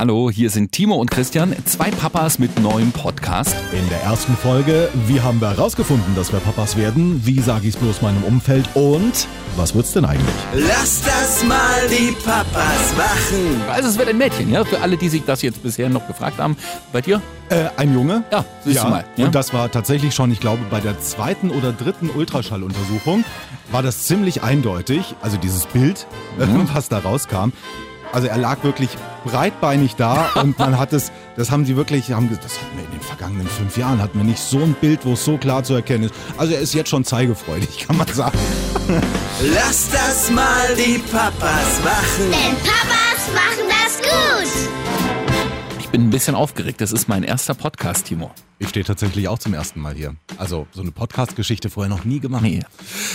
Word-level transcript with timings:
Hallo, 0.00 0.30
hier 0.30 0.48
sind 0.48 0.72
Timo 0.72 0.94
und 0.94 1.10
Christian, 1.10 1.54
zwei 1.66 1.90
Papas 1.90 2.38
mit 2.38 2.58
neuem 2.58 2.90
Podcast. 2.90 3.54
In 3.70 3.86
der 3.90 4.00
ersten 4.02 4.34
Folge, 4.34 4.88
wie 5.06 5.20
haben 5.20 5.42
wir 5.42 5.50
herausgefunden, 5.50 6.14
dass 6.16 6.32
wir 6.32 6.40
Papas 6.40 6.78
werden? 6.78 7.20
Wie 7.26 7.38
sage 7.38 7.68
ich 7.68 7.74
es 7.74 7.80
bloß 7.82 8.00
meinem 8.00 8.24
Umfeld? 8.24 8.66
Und 8.72 9.28
was 9.56 9.74
wird's 9.74 9.92
denn 9.92 10.06
eigentlich? 10.06 10.34
Lass 10.54 11.02
das 11.02 11.44
mal 11.44 11.86
die 11.90 12.12
Papas 12.12 12.96
machen. 12.96 13.60
Also 13.70 13.90
es 13.90 13.98
wird 13.98 14.08
ein 14.08 14.16
Mädchen, 14.16 14.50
ja, 14.50 14.64
für 14.64 14.80
alle, 14.80 14.96
die 14.96 15.10
sich 15.10 15.22
das 15.26 15.42
jetzt 15.42 15.62
bisher 15.62 15.90
noch 15.90 16.06
gefragt 16.06 16.38
haben. 16.38 16.56
Bei 16.94 17.02
dir? 17.02 17.20
Äh, 17.50 17.68
ein 17.76 17.92
Junge? 17.92 18.24
Ja, 18.32 18.46
siehst 18.64 18.82
du 18.82 18.88
mal. 18.88 19.04
Ja? 19.18 19.26
Und 19.26 19.34
das 19.34 19.52
war 19.52 19.70
tatsächlich 19.70 20.14
schon, 20.14 20.32
ich 20.32 20.40
glaube, 20.40 20.62
bei 20.70 20.80
der 20.80 20.98
zweiten 21.00 21.50
oder 21.50 21.74
dritten 21.74 22.08
Ultraschalluntersuchung 22.08 23.22
war 23.70 23.82
das 23.82 24.04
ziemlich 24.04 24.42
eindeutig, 24.42 25.14
also 25.20 25.36
dieses 25.36 25.66
Bild, 25.66 26.06
Mhm. 26.38 26.70
was 26.72 26.88
da 26.88 27.00
rauskam. 27.00 27.50
Also 28.12 28.26
er 28.28 28.38
lag 28.38 28.62
wirklich 28.62 28.90
breitbeinig 29.24 29.96
da 29.96 30.30
und 30.34 30.58
man 30.58 30.78
hat 30.78 30.92
es, 30.92 31.12
das 31.36 31.50
haben 31.50 31.64
sie 31.64 31.76
wirklich, 31.76 32.12
haben, 32.12 32.28
das 32.30 32.58
hatten 32.58 32.76
wir 32.76 32.84
in 32.84 32.90
den 32.90 33.00
vergangenen 33.00 33.46
fünf 33.46 33.76
Jahren, 33.76 34.00
hatten 34.00 34.18
wir 34.18 34.24
nicht 34.24 34.40
so 34.40 34.58
ein 34.58 34.74
Bild, 34.74 35.04
wo 35.04 35.12
es 35.12 35.24
so 35.24 35.38
klar 35.38 35.62
zu 35.62 35.74
erkennen 35.74 36.04
ist. 36.04 36.14
Also 36.36 36.54
er 36.54 36.60
ist 36.60 36.74
jetzt 36.74 36.90
schon 36.90 37.04
zeigefreudig, 37.04 37.86
kann 37.86 37.96
man 37.96 38.06
sagen. 38.08 38.38
Lass 39.54 39.90
das 39.90 40.30
mal 40.30 40.74
die 40.76 40.98
Papas 40.98 41.80
machen. 41.84 42.30
Denn 42.30 42.56
Papas 42.58 43.28
machen 43.34 43.68
das 43.68 43.98
gut. 43.98 44.79
Ich 45.90 45.92
bin 45.92 46.06
ein 46.06 46.10
bisschen 46.10 46.36
aufgeregt. 46.36 46.80
Das 46.80 46.92
ist 46.92 47.08
mein 47.08 47.24
erster 47.24 47.52
Podcast, 47.52 48.06
Timo. 48.06 48.30
Ich 48.60 48.68
stehe 48.68 48.84
tatsächlich 48.86 49.26
auch 49.26 49.40
zum 49.40 49.54
ersten 49.54 49.80
Mal 49.80 49.92
hier. 49.92 50.14
Also 50.38 50.68
so 50.70 50.82
eine 50.82 50.92
Podcast-Geschichte 50.92 51.68
vorher 51.68 51.90
noch 51.90 52.04
nie 52.04 52.20
gemacht. 52.20 52.44
Nee. 52.44 52.60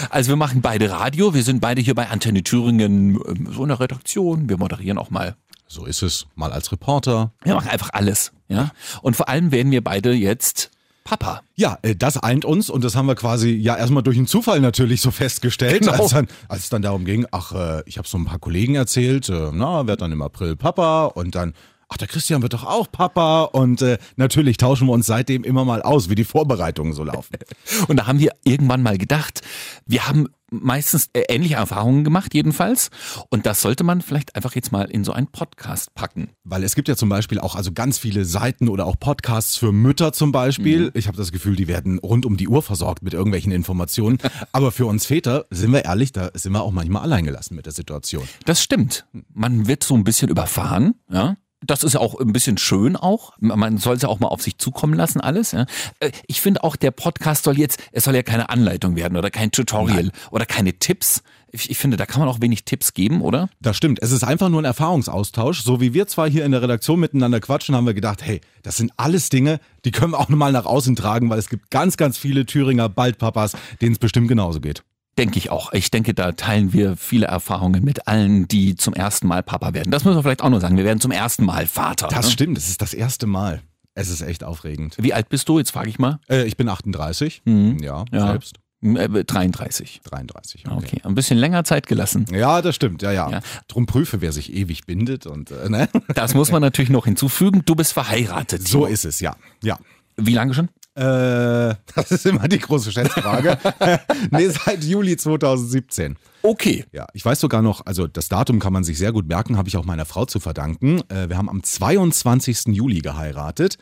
Also 0.10 0.28
wir 0.28 0.36
machen 0.36 0.62
beide 0.62 0.90
Radio. 0.92 1.34
Wir 1.34 1.44
sind 1.44 1.62
beide 1.62 1.80
hier 1.80 1.96
bei 1.96 2.10
Antenne 2.10 2.44
Thüringen 2.44 3.18
ähm, 3.30 3.48
so 3.50 3.64
in 3.64 3.70
der 3.70 3.80
Redaktion. 3.80 4.50
Wir 4.50 4.58
moderieren 4.58 4.98
auch 4.98 5.10
mal. 5.10 5.38
So 5.70 5.86
ist 5.86 6.02
es. 6.02 6.28
Mal 6.36 6.52
als 6.52 6.70
Reporter. 6.74 7.32
Wir 7.44 7.56
machen 7.56 7.70
einfach 7.70 7.92
alles. 7.94 8.34
Ja. 8.50 8.72
Und 9.02 9.16
vor 9.16 9.30
allem 9.30 9.54
werden 9.54 9.72
wir 9.72 9.82
beide 9.82 10.12
jetzt 10.12 10.70
Papa. 11.06 11.44
Ja, 11.56 11.78
äh, 11.82 11.96
das 11.96 12.18
eint 12.18 12.44
uns 12.44 12.70
und 12.70 12.84
das 12.84 12.98
haben 12.98 13.06
wir 13.06 13.16
quasi 13.16 13.52
ja 13.52 13.78
erstmal 13.78 14.04
durch 14.04 14.18
einen 14.18 14.28
Zufall 14.28 14.60
natürlich 14.60 15.00
so 15.00 15.12
festgestellt, 15.12 15.80
Genau. 15.80 15.94
als, 15.94 16.10
dann, 16.12 16.28
als 16.50 16.64
es 16.64 16.70
dann 16.70 16.82
darum 16.82 17.06
ging, 17.06 17.26
ach, 17.32 17.54
äh, 17.54 17.84
ich 17.86 17.98
habe 17.98 18.08
so 18.08 18.18
ein 18.18 18.26
paar 18.26 18.40
Kollegen 18.40 18.76
erzählt, 18.76 19.30
äh, 19.30 19.52
na, 19.54 19.88
werd 19.88 20.02
dann 20.02 20.12
im 20.12 20.22
April 20.22 20.58
Papa 20.58 21.06
und 21.06 21.36
dann, 21.36 21.54
ach, 21.90 21.98
der 21.98 22.08
Christian 22.08 22.42
wird 22.42 22.54
doch 22.54 22.66
auch 22.66 22.92
Papa 22.92 23.44
und 23.44 23.82
äh, 23.82 23.98
natürlich 24.16 24.58
tauschen 24.58 24.88
wir 24.88 24.94
uns 24.94 25.06
seitdem 25.06 25.44
immer 25.44 25.66
mal 25.66 25.82
aus, 25.82 26.10
wie 26.10 26.16
die 26.16 26.24
Vorbereitungen 26.24 26.94
so 26.94 27.04
laufen. 27.04 27.38
Und 27.88 27.98
da 27.98 28.08
haben 28.08 28.20
wir 28.20 28.32
irgendwann 28.44 28.82
mal 28.82 28.98
gedacht, 28.98 29.42
wir 29.86 30.08
haben 30.08 30.28
meistens 30.52 31.10
äh, 31.14 31.24
ähnliche 31.30 31.56
Erfahrungen 31.56 32.04
gemacht, 32.04 32.34
jedenfalls. 32.34 32.90
Und 33.30 33.46
das 33.46 33.62
sollte 33.62 33.84
man 33.84 34.02
vielleicht 34.02 34.36
einfach 34.36 34.56
jetzt 34.56 34.72
mal 34.72 34.90
in 34.90 35.04
so 35.04 35.12
einen 35.12 35.28
Podcast 35.28 35.94
packen. 35.96 36.30
Weil 36.44 36.64
es 36.64 36.76
gibt 36.76 36.88
ja 36.88 36.96
zum 36.96 37.10
Beispiel 37.10 37.40
auch 37.40 37.56
also 37.56 37.72
ganz 37.72 37.98
viele 37.98 38.26
Seiten 38.26 38.70
oder 38.70 38.86
auch 38.86 39.00
Podcasts 39.00 39.58
für 39.58 39.72
Mütter 39.72 40.14
zum 40.14 40.32
Beispiel. 40.32 40.92
Ich 40.94 41.08
habe 41.08 41.18
das 41.18 41.32
Gefühl, 41.32 41.56
die 41.56 41.68
werden 41.68 42.00
rund 42.00 42.26
um 42.26 42.38
die 42.38 42.48
Uhr 42.48 42.62
versorgt 42.62 43.04
mit 43.04 43.14
irgendwelchen 43.14 43.52
Informationen. 43.52 44.18
Aber 44.52 44.72
für 44.72 44.86
uns 44.86 45.06
Väter, 45.06 45.46
sind 45.50 45.72
wir 45.72 45.86
ehrlich, 45.86 46.12
da 46.12 46.30
sind 46.34 46.54
wir 46.54 46.62
auch 46.62 46.72
manchmal 46.72 47.04
alleingelassen 47.04 47.56
mit 47.56 47.66
der 47.66 47.74
Situation. 47.74 48.28
Das 48.46 48.62
stimmt. 48.62 49.06
Man 49.34 49.68
wird 49.68 49.84
so 49.84 49.96
ein 49.96 50.04
bisschen 50.04 50.30
überfahren, 50.30 50.96
ja. 51.10 51.36
Das 51.66 51.84
ist 51.84 51.94
ja 51.94 52.00
auch 52.00 52.20
ein 52.20 52.32
bisschen 52.34 52.58
schön 52.58 52.96
auch. 52.96 53.34
Man 53.40 53.78
soll 53.78 53.96
es 53.96 54.02
ja 54.02 54.10
auch 54.10 54.20
mal 54.20 54.28
auf 54.28 54.42
sich 54.42 54.58
zukommen 54.58 54.94
lassen, 54.94 55.20
alles. 55.22 55.52
Ja. 55.52 55.66
Äh, 56.00 56.12
Ich 56.28 56.42
finde 56.42 56.64
auch, 56.64 56.76
der 56.76 56.92
Podcast 56.92 57.44
soll 57.44 57.58
jetzt, 57.58 57.80
es 57.92 58.04
soll 58.04 58.16
ja 58.16 58.24
keine 58.24 58.50
Anleitung 58.50 58.96
werden 58.96 59.18
oder 59.18 59.32
kein 59.32 59.52
Tutorial 59.52 60.12
oder 60.32 60.46
keine 60.46 60.74
Tipps. 60.74 61.24
Ich, 61.52 61.70
ich 61.70 61.78
finde, 61.78 61.96
da 61.96 62.06
kann 62.06 62.20
man 62.20 62.28
auch 62.28 62.42
wenig 62.42 62.66
Tipps 62.66 62.94
geben, 62.94 63.22
oder? 63.22 63.50
Das 63.62 63.78
stimmt. 63.78 64.00
Es 64.02 64.12
ist 64.12 64.24
einfach 64.24 64.50
nur 64.50 64.62
ein 64.62 64.66
Erfahrungsaustausch. 64.66 65.64
So 65.64 65.80
wie 65.80 65.94
wir 65.94 66.06
zwar 66.08 66.30
hier 66.30 66.44
in 66.46 66.52
der 66.52 66.62
Redaktion 66.62 67.00
miteinander 67.00 67.40
quatschen, 67.40 67.76
haben 67.76 67.86
wir 67.86 67.94
gedacht, 67.94 68.22
hey, 68.24 68.42
das 68.62 68.78
sind 68.78 68.92
alles 68.98 69.30
Dinge, 69.30 69.60
die 69.86 69.92
können 69.92 70.12
wir 70.12 70.20
auch 70.20 70.30
nochmal 70.30 70.52
nach 70.52 70.66
außen 70.66 70.96
tragen, 70.96 71.30
weil 71.30 71.40
es 71.40 71.50
gibt 71.50 71.72
ganz, 71.72 71.96
ganz 71.98 72.18
viele 72.18 72.46
Thüringer 72.46 72.90
Baldpapas, 72.90 73.54
denen 73.82 73.94
es 73.94 74.00
bestimmt 74.00 74.28
genauso 74.28 74.60
geht. 74.60 74.84
Denke 75.18 75.38
ich 75.38 75.50
auch. 75.50 75.72
Ich 75.72 75.92
denke, 75.92 76.14
da 76.14 76.34
teilen 76.34 76.74
wir 76.74 76.98
viele 76.98 77.28
Erfahrungen 77.28 77.84
mit 77.84 78.08
allen, 78.08 78.48
die 78.50 78.76
zum 78.76 78.94
ersten 78.94 79.28
Mal 79.28 79.44
Papa 79.44 79.74
werden. 79.74 79.90
Das 79.92 80.04
müssen 80.04 80.18
wir 80.18 80.24
vielleicht 80.24 80.44
auch 80.44 80.50
noch 80.50 80.60
sagen. 80.60 80.76
Wir 80.76 80.84
werden 80.84 81.00
zum 81.00 81.12
ersten 81.12 81.46
Mal 81.46 81.68
Vater. 81.68 82.10
Das 82.10 82.26
ne? 82.26 82.32
stimmt, 82.32 82.58
es 82.58 82.68
ist 82.68 82.82
das 82.82 82.94
erste 82.94 83.26
Mal. 83.26 83.62
Es 83.94 84.10
ist 84.10 84.22
echt 84.22 84.44
aufregend. 84.44 84.96
Wie 85.00 85.14
alt 85.14 85.30
bist 85.30 85.48
du? 85.48 85.58
Jetzt 85.58 85.72
frage 85.72 85.90
ich 85.90 86.00
mal. 86.00 86.20
Äh, 86.30 86.44
ich 86.44 86.58
bin 86.58 86.68
38. 86.68 87.44
Mhm. 87.46 87.78
Ja, 87.82 88.04
Ja. 88.12 88.28
selbst. 88.28 88.58
Äh, 88.84 89.24
33. 89.24 90.02
33. 90.04 90.66
Okay, 90.70 91.00
ein 91.04 91.16
bisschen 91.16 91.38
länger 91.38 91.64
Zeit 91.64 91.88
gelassen. 91.88 92.26
Ja, 92.32 92.62
das 92.62 92.76
stimmt, 92.76 93.02
ja, 93.02 93.12
ja. 93.14 93.30
Ja. 93.32 93.40
Drum 93.70 93.86
prüfe, 93.86 94.20
wer 94.22 94.34
sich 94.34 94.54
ewig 94.54 94.86
bindet 94.86 95.26
und 95.26 95.50
äh, 95.50 95.70
ne? 95.70 95.90
Das 96.14 96.34
muss 96.36 96.52
man 96.52 96.62
natürlich 96.62 96.92
noch 96.92 97.06
hinzufügen. 97.06 97.64
Du 97.66 97.74
bist 97.74 97.94
verheiratet. 97.94 98.68
So 98.68 98.80
Timo. 98.80 98.92
ist 98.94 99.06
es, 99.06 99.22
ja. 99.22 99.36
Ja. 99.64 99.80
Wie 100.18 100.34
lange 100.34 100.54
schon? 100.54 100.70
Äh, 100.96 101.76
das 101.94 102.12
ist 102.12 102.26
immer 102.26 102.48
die 102.48 102.60
große 102.60 102.92
Schätzfrage. 102.92 103.58
nee, 104.32 104.48
seit 104.48 104.84
Juli 104.84 105.18
2017. 105.18 106.16
Okay. 106.42 106.86
Ja, 106.94 107.08
ich 107.14 107.26
weiß 107.26 107.42
sogar 107.42 107.62
noch, 107.62 107.86
also 107.86 108.08
das 108.08 108.30
Datum 108.30 108.60
kann 108.60 108.72
man 108.72 108.86
sich 108.86 108.98
sehr 108.98 109.12
gut 109.12 109.28
merken, 109.28 109.58
habe 109.58 109.68
ich 109.68 109.76
auch 109.76 109.84
meiner 109.84 110.06
Frau 110.06 110.26
zu 110.26 110.40
verdanken. 110.40 111.02
Äh, 111.10 111.28
wir 111.28 111.38
haben 111.38 111.50
am 111.50 111.64
22. 111.64 112.68
Juli 112.68 113.00
geheiratet 113.00 113.78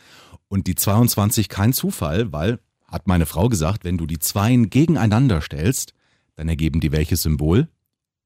und 0.48 0.66
die 0.66 0.76
22 0.76 1.50
kein 1.50 1.72
Zufall, 1.74 2.34
weil, 2.34 2.60
hat 2.88 3.08
meine 3.08 3.28
Frau 3.28 3.48
gesagt, 3.48 3.84
wenn 3.84 3.98
du 3.98 4.08
die 4.08 4.20
Zweien 4.20 4.72
gegeneinander 4.72 5.42
stellst, 5.42 5.94
dann 6.36 6.50
ergeben 6.50 6.80
die 6.80 6.92
welches 6.92 7.22
Symbol? 7.22 7.68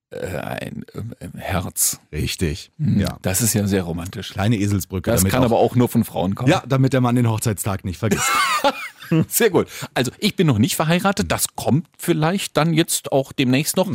Äh, 0.09 0.38
ein 0.38 0.85
äh, 1.19 1.38
Herz. 1.38 2.00
Richtig. 2.13 2.72
Hm, 2.79 3.00
Ja. 3.00 3.18
Das 3.22 3.41
ist 3.41 3.53
ja 3.53 3.68
sehr 3.68 3.84
romantisch. 3.84 4.31
Kleine 4.31 4.56
Eselsbrücke. 4.57 5.12
Das 5.12 5.22
damit 5.22 5.34
kann 5.34 5.41
auch, 5.41 5.45
aber 5.47 5.57
auch 5.57 5.75
nur 5.75 5.90
von 5.90 6.06
Frauen 6.06 6.34
kommen. 6.35 6.50
Ja, 6.50 6.63
damit 6.68 6.94
der 6.94 7.01
Mann 7.01 7.16
den 7.16 7.29
Hochzeitstag 7.29 7.84
nicht 7.84 7.97
vergisst. 7.97 8.29
Sehr 9.28 9.50
gut. 9.50 9.68
Also 9.94 10.12
ich 10.19 10.35
bin 10.35 10.47
noch 10.47 10.57
nicht 10.57 10.75
verheiratet. 10.75 11.31
Das 11.31 11.47
kommt 11.56 11.88
vielleicht 11.97 12.57
dann 12.57 12.73
jetzt 12.73 13.12
auch 13.12 13.31
demnächst 13.34 13.78
noch. 13.78 13.90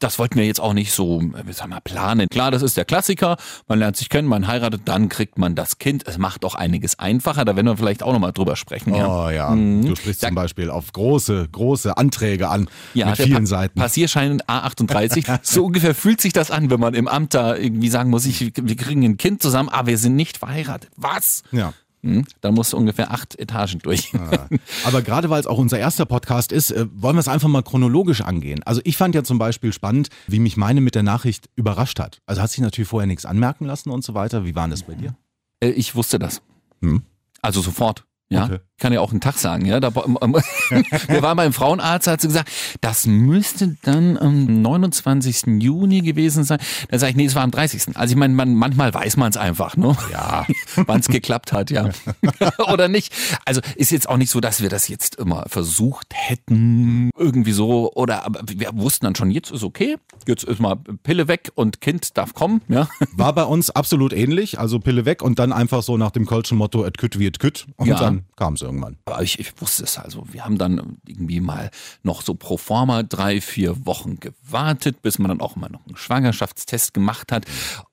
Das 0.00 0.18
wollten 0.18 0.36
wir 0.38 0.46
jetzt 0.46 0.60
auch 0.60 0.72
nicht 0.74 0.92
so, 0.92 1.20
äh, 1.20 1.52
sagen 1.52 1.70
wir, 1.70 1.80
planen. 1.80 2.28
Klar, 2.30 2.50
das 2.50 2.62
ist 2.62 2.76
der 2.76 2.84
Klassiker. 2.84 3.36
Man 3.68 3.78
lernt 3.78 3.96
sich 3.96 4.08
kennen, 4.08 4.28
man 4.28 4.46
heiratet, 4.46 4.82
dann 4.84 5.08
kriegt 5.08 5.38
man 5.38 5.54
das 5.54 5.78
Kind. 5.78 6.06
Es 6.06 6.18
macht 6.18 6.44
auch 6.44 6.54
einiges 6.54 6.98
einfacher. 6.98 7.44
Da 7.44 7.56
werden 7.56 7.66
wir 7.66 7.76
vielleicht 7.76 8.02
auch 8.02 8.12
nochmal 8.12 8.32
drüber 8.32 8.56
sprechen. 8.56 8.94
Ja. 8.94 9.06
Oh 9.26 9.30
ja, 9.30 9.54
du 9.54 9.94
sprichst 9.96 10.20
zum 10.22 10.34
Beispiel 10.34 10.70
auf 10.70 10.92
große, 10.92 11.48
große 11.50 11.96
Anträge 11.96 12.48
an 12.48 12.68
Ja, 12.94 13.06
mit 13.06 13.16
vielen 13.16 13.44
Pa- 13.44 13.46
Seiten. 13.46 13.78
Passierschein 13.78 14.40
A38. 14.42 15.38
so 15.42 15.64
ungefähr 15.66 15.94
fühlt 15.94 16.20
sich 16.20 16.32
das 16.32 16.50
an, 16.50 16.70
wenn 16.70 16.80
man 16.80 16.94
im 16.94 17.08
Amt 17.08 17.34
da 17.34 17.56
irgendwie 17.56 17.88
sagen 17.88 18.10
muss, 18.10 18.26
ich, 18.26 18.40
wir 18.56 18.76
kriegen 18.76 19.04
ein 19.04 19.16
Kind 19.16 19.42
zusammen, 19.42 19.68
aber 19.68 19.88
wir 19.88 19.98
sind 19.98 20.16
nicht 20.16 20.38
verheiratet. 20.38 20.90
Was? 20.96 21.42
Ja. 21.52 21.72
Hm? 22.04 22.24
Dann 22.42 22.54
musst 22.54 22.72
du 22.72 22.76
ungefähr 22.76 23.10
acht 23.10 23.38
Etagen 23.38 23.78
durch. 23.80 24.12
Ja. 24.12 24.46
Aber 24.84 25.00
gerade 25.02 25.30
weil 25.30 25.40
es 25.40 25.46
auch 25.46 25.56
unser 25.58 25.78
erster 25.78 26.04
Podcast 26.04 26.52
ist, 26.52 26.70
äh, 26.70 26.86
wollen 26.94 27.16
wir 27.16 27.20
es 27.20 27.28
einfach 27.28 27.48
mal 27.48 27.62
chronologisch 27.62 28.20
angehen. 28.20 28.62
Also 28.64 28.82
ich 28.84 28.96
fand 28.98 29.14
ja 29.14 29.24
zum 29.24 29.38
Beispiel 29.38 29.72
spannend, 29.72 30.08
wie 30.26 30.38
mich 30.38 30.56
meine 30.58 30.80
mit 30.82 30.94
der 30.94 31.02
Nachricht 31.02 31.48
überrascht 31.56 31.98
hat. 32.00 32.20
Also 32.26 32.42
hat 32.42 32.50
sich 32.50 32.60
natürlich 32.60 32.88
vorher 32.88 33.06
nichts 33.06 33.24
anmerken 33.24 33.64
lassen 33.64 33.90
und 33.90 34.04
so 34.04 34.12
weiter. 34.14 34.44
Wie 34.44 34.54
war 34.54 34.64
denn 34.64 34.72
das 34.72 34.82
bei 34.82 34.94
dir? 34.94 35.14
Äh, 35.60 35.70
Ich 35.70 35.94
wusste 35.94 36.18
das. 36.18 36.42
Hm. 36.82 37.02
Also 37.40 37.62
sofort. 37.62 38.04
Ja, 38.28 38.44
Okay. 38.44 38.58
Ich 38.76 38.82
kann 38.82 38.92
ja 38.92 39.00
auch 39.00 39.12
einen 39.12 39.20
Tag 39.20 39.38
sagen. 39.38 39.66
Ja, 39.66 39.78
da, 39.78 39.92
ähm, 40.20 40.34
wir 41.08 41.22
waren 41.22 41.36
beim 41.36 41.52
Frauenarzt, 41.52 42.08
hat 42.08 42.20
sie 42.20 42.26
gesagt, 42.26 42.50
das 42.80 43.06
müsste 43.06 43.76
dann 43.82 44.18
am 44.18 44.62
29. 44.62 45.62
Juni 45.62 46.00
gewesen 46.00 46.42
sein. 46.42 46.58
Da 46.90 46.98
sage 46.98 47.10
ich, 47.10 47.16
nee, 47.16 47.24
es 47.26 47.36
war 47.36 47.42
am 47.44 47.52
30. 47.52 47.96
Also 47.96 48.12
ich 48.12 48.18
meine, 48.18 48.34
man, 48.34 48.54
manchmal 48.54 48.92
weiß 48.92 49.16
man 49.16 49.30
es 49.30 49.36
einfach, 49.36 49.76
ne? 49.76 49.96
Ja, 50.10 50.44
wann 50.86 50.98
es 51.00 51.06
geklappt 51.06 51.52
hat, 51.52 51.70
ja. 51.70 51.88
Oder 52.72 52.88
nicht. 52.88 53.12
Also 53.44 53.60
ist 53.76 53.92
jetzt 53.92 54.08
auch 54.08 54.16
nicht 54.16 54.30
so, 54.30 54.40
dass 54.40 54.60
wir 54.60 54.68
das 54.68 54.88
jetzt 54.88 55.14
immer 55.16 55.44
versucht 55.46 56.08
hätten, 56.12 57.10
irgendwie 57.16 57.52
so. 57.52 57.92
Oder 57.94 58.24
aber 58.24 58.40
wir 58.44 58.70
wussten 58.74 59.04
dann 59.04 59.14
schon, 59.14 59.30
jetzt 59.30 59.52
ist 59.52 59.62
okay, 59.62 59.96
jetzt 60.26 60.42
ist 60.42 60.60
mal 60.60 60.76
Pille 61.04 61.28
weg 61.28 61.52
und 61.54 61.80
Kind 61.80 62.16
darf 62.18 62.34
kommen, 62.34 62.60
ja. 62.68 62.88
War 63.12 63.32
bei 63.34 63.44
uns 63.44 63.70
absolut 63.70 64.12
ähnlich. 64.12 64.58
Also 64.58 64.80
Pille 64.80 65.04
weg 65.04 65.22
und 65.22 65.38
dann 65.38 65.52
einfach 65.52 65.84
so 65.84 65.96
nach 65.96 66.10
dem 66.10 66.26
Kölschen 66.26 66.58
Motto, 66.58 66.84
et 66.84 66.98
kütt 66.98 67.20
wie 67.20 67.26
et 67.26 67.38
kütt. 67.38 67.66
Und 67.76 67.86
Ja. 67.86 67.98
dann 68.00 68.24
kam 68.36 68.54
es 68.54 68.63
irgendwann. 68.64 68.96
Aber 69.04 69.22
ich, 69.22 69.38
ich 69.38 69.60
wusste 69.60 69.84
es 69.84 69.98
also. 69.98 70.26
Wir 70.32 70.44
haben 70.44 70.58
dann 70.58 70.98
irgendwie 71.06 71.40
mal 71.40 71.70
noch 72.02 72.22
so 72.22 72.34
pro 72.34 72.56
forma 72.56 73.02
drei, 73.02 73.40
vier 73.40 73.86
Wochen 73.86 74.18
gewartet, 74.20 75.02
bis 75.02 75.18
man 75.18 75.28
dann 75.28 75.40
auch 75.40 75.56
mal 75.56 75.70
noch 75.70 75.86
einen 75.86 75.96
Schwangerschaftstest 75.96 76.94
gemacht 76.94 77.32
hat. 77.32 77.44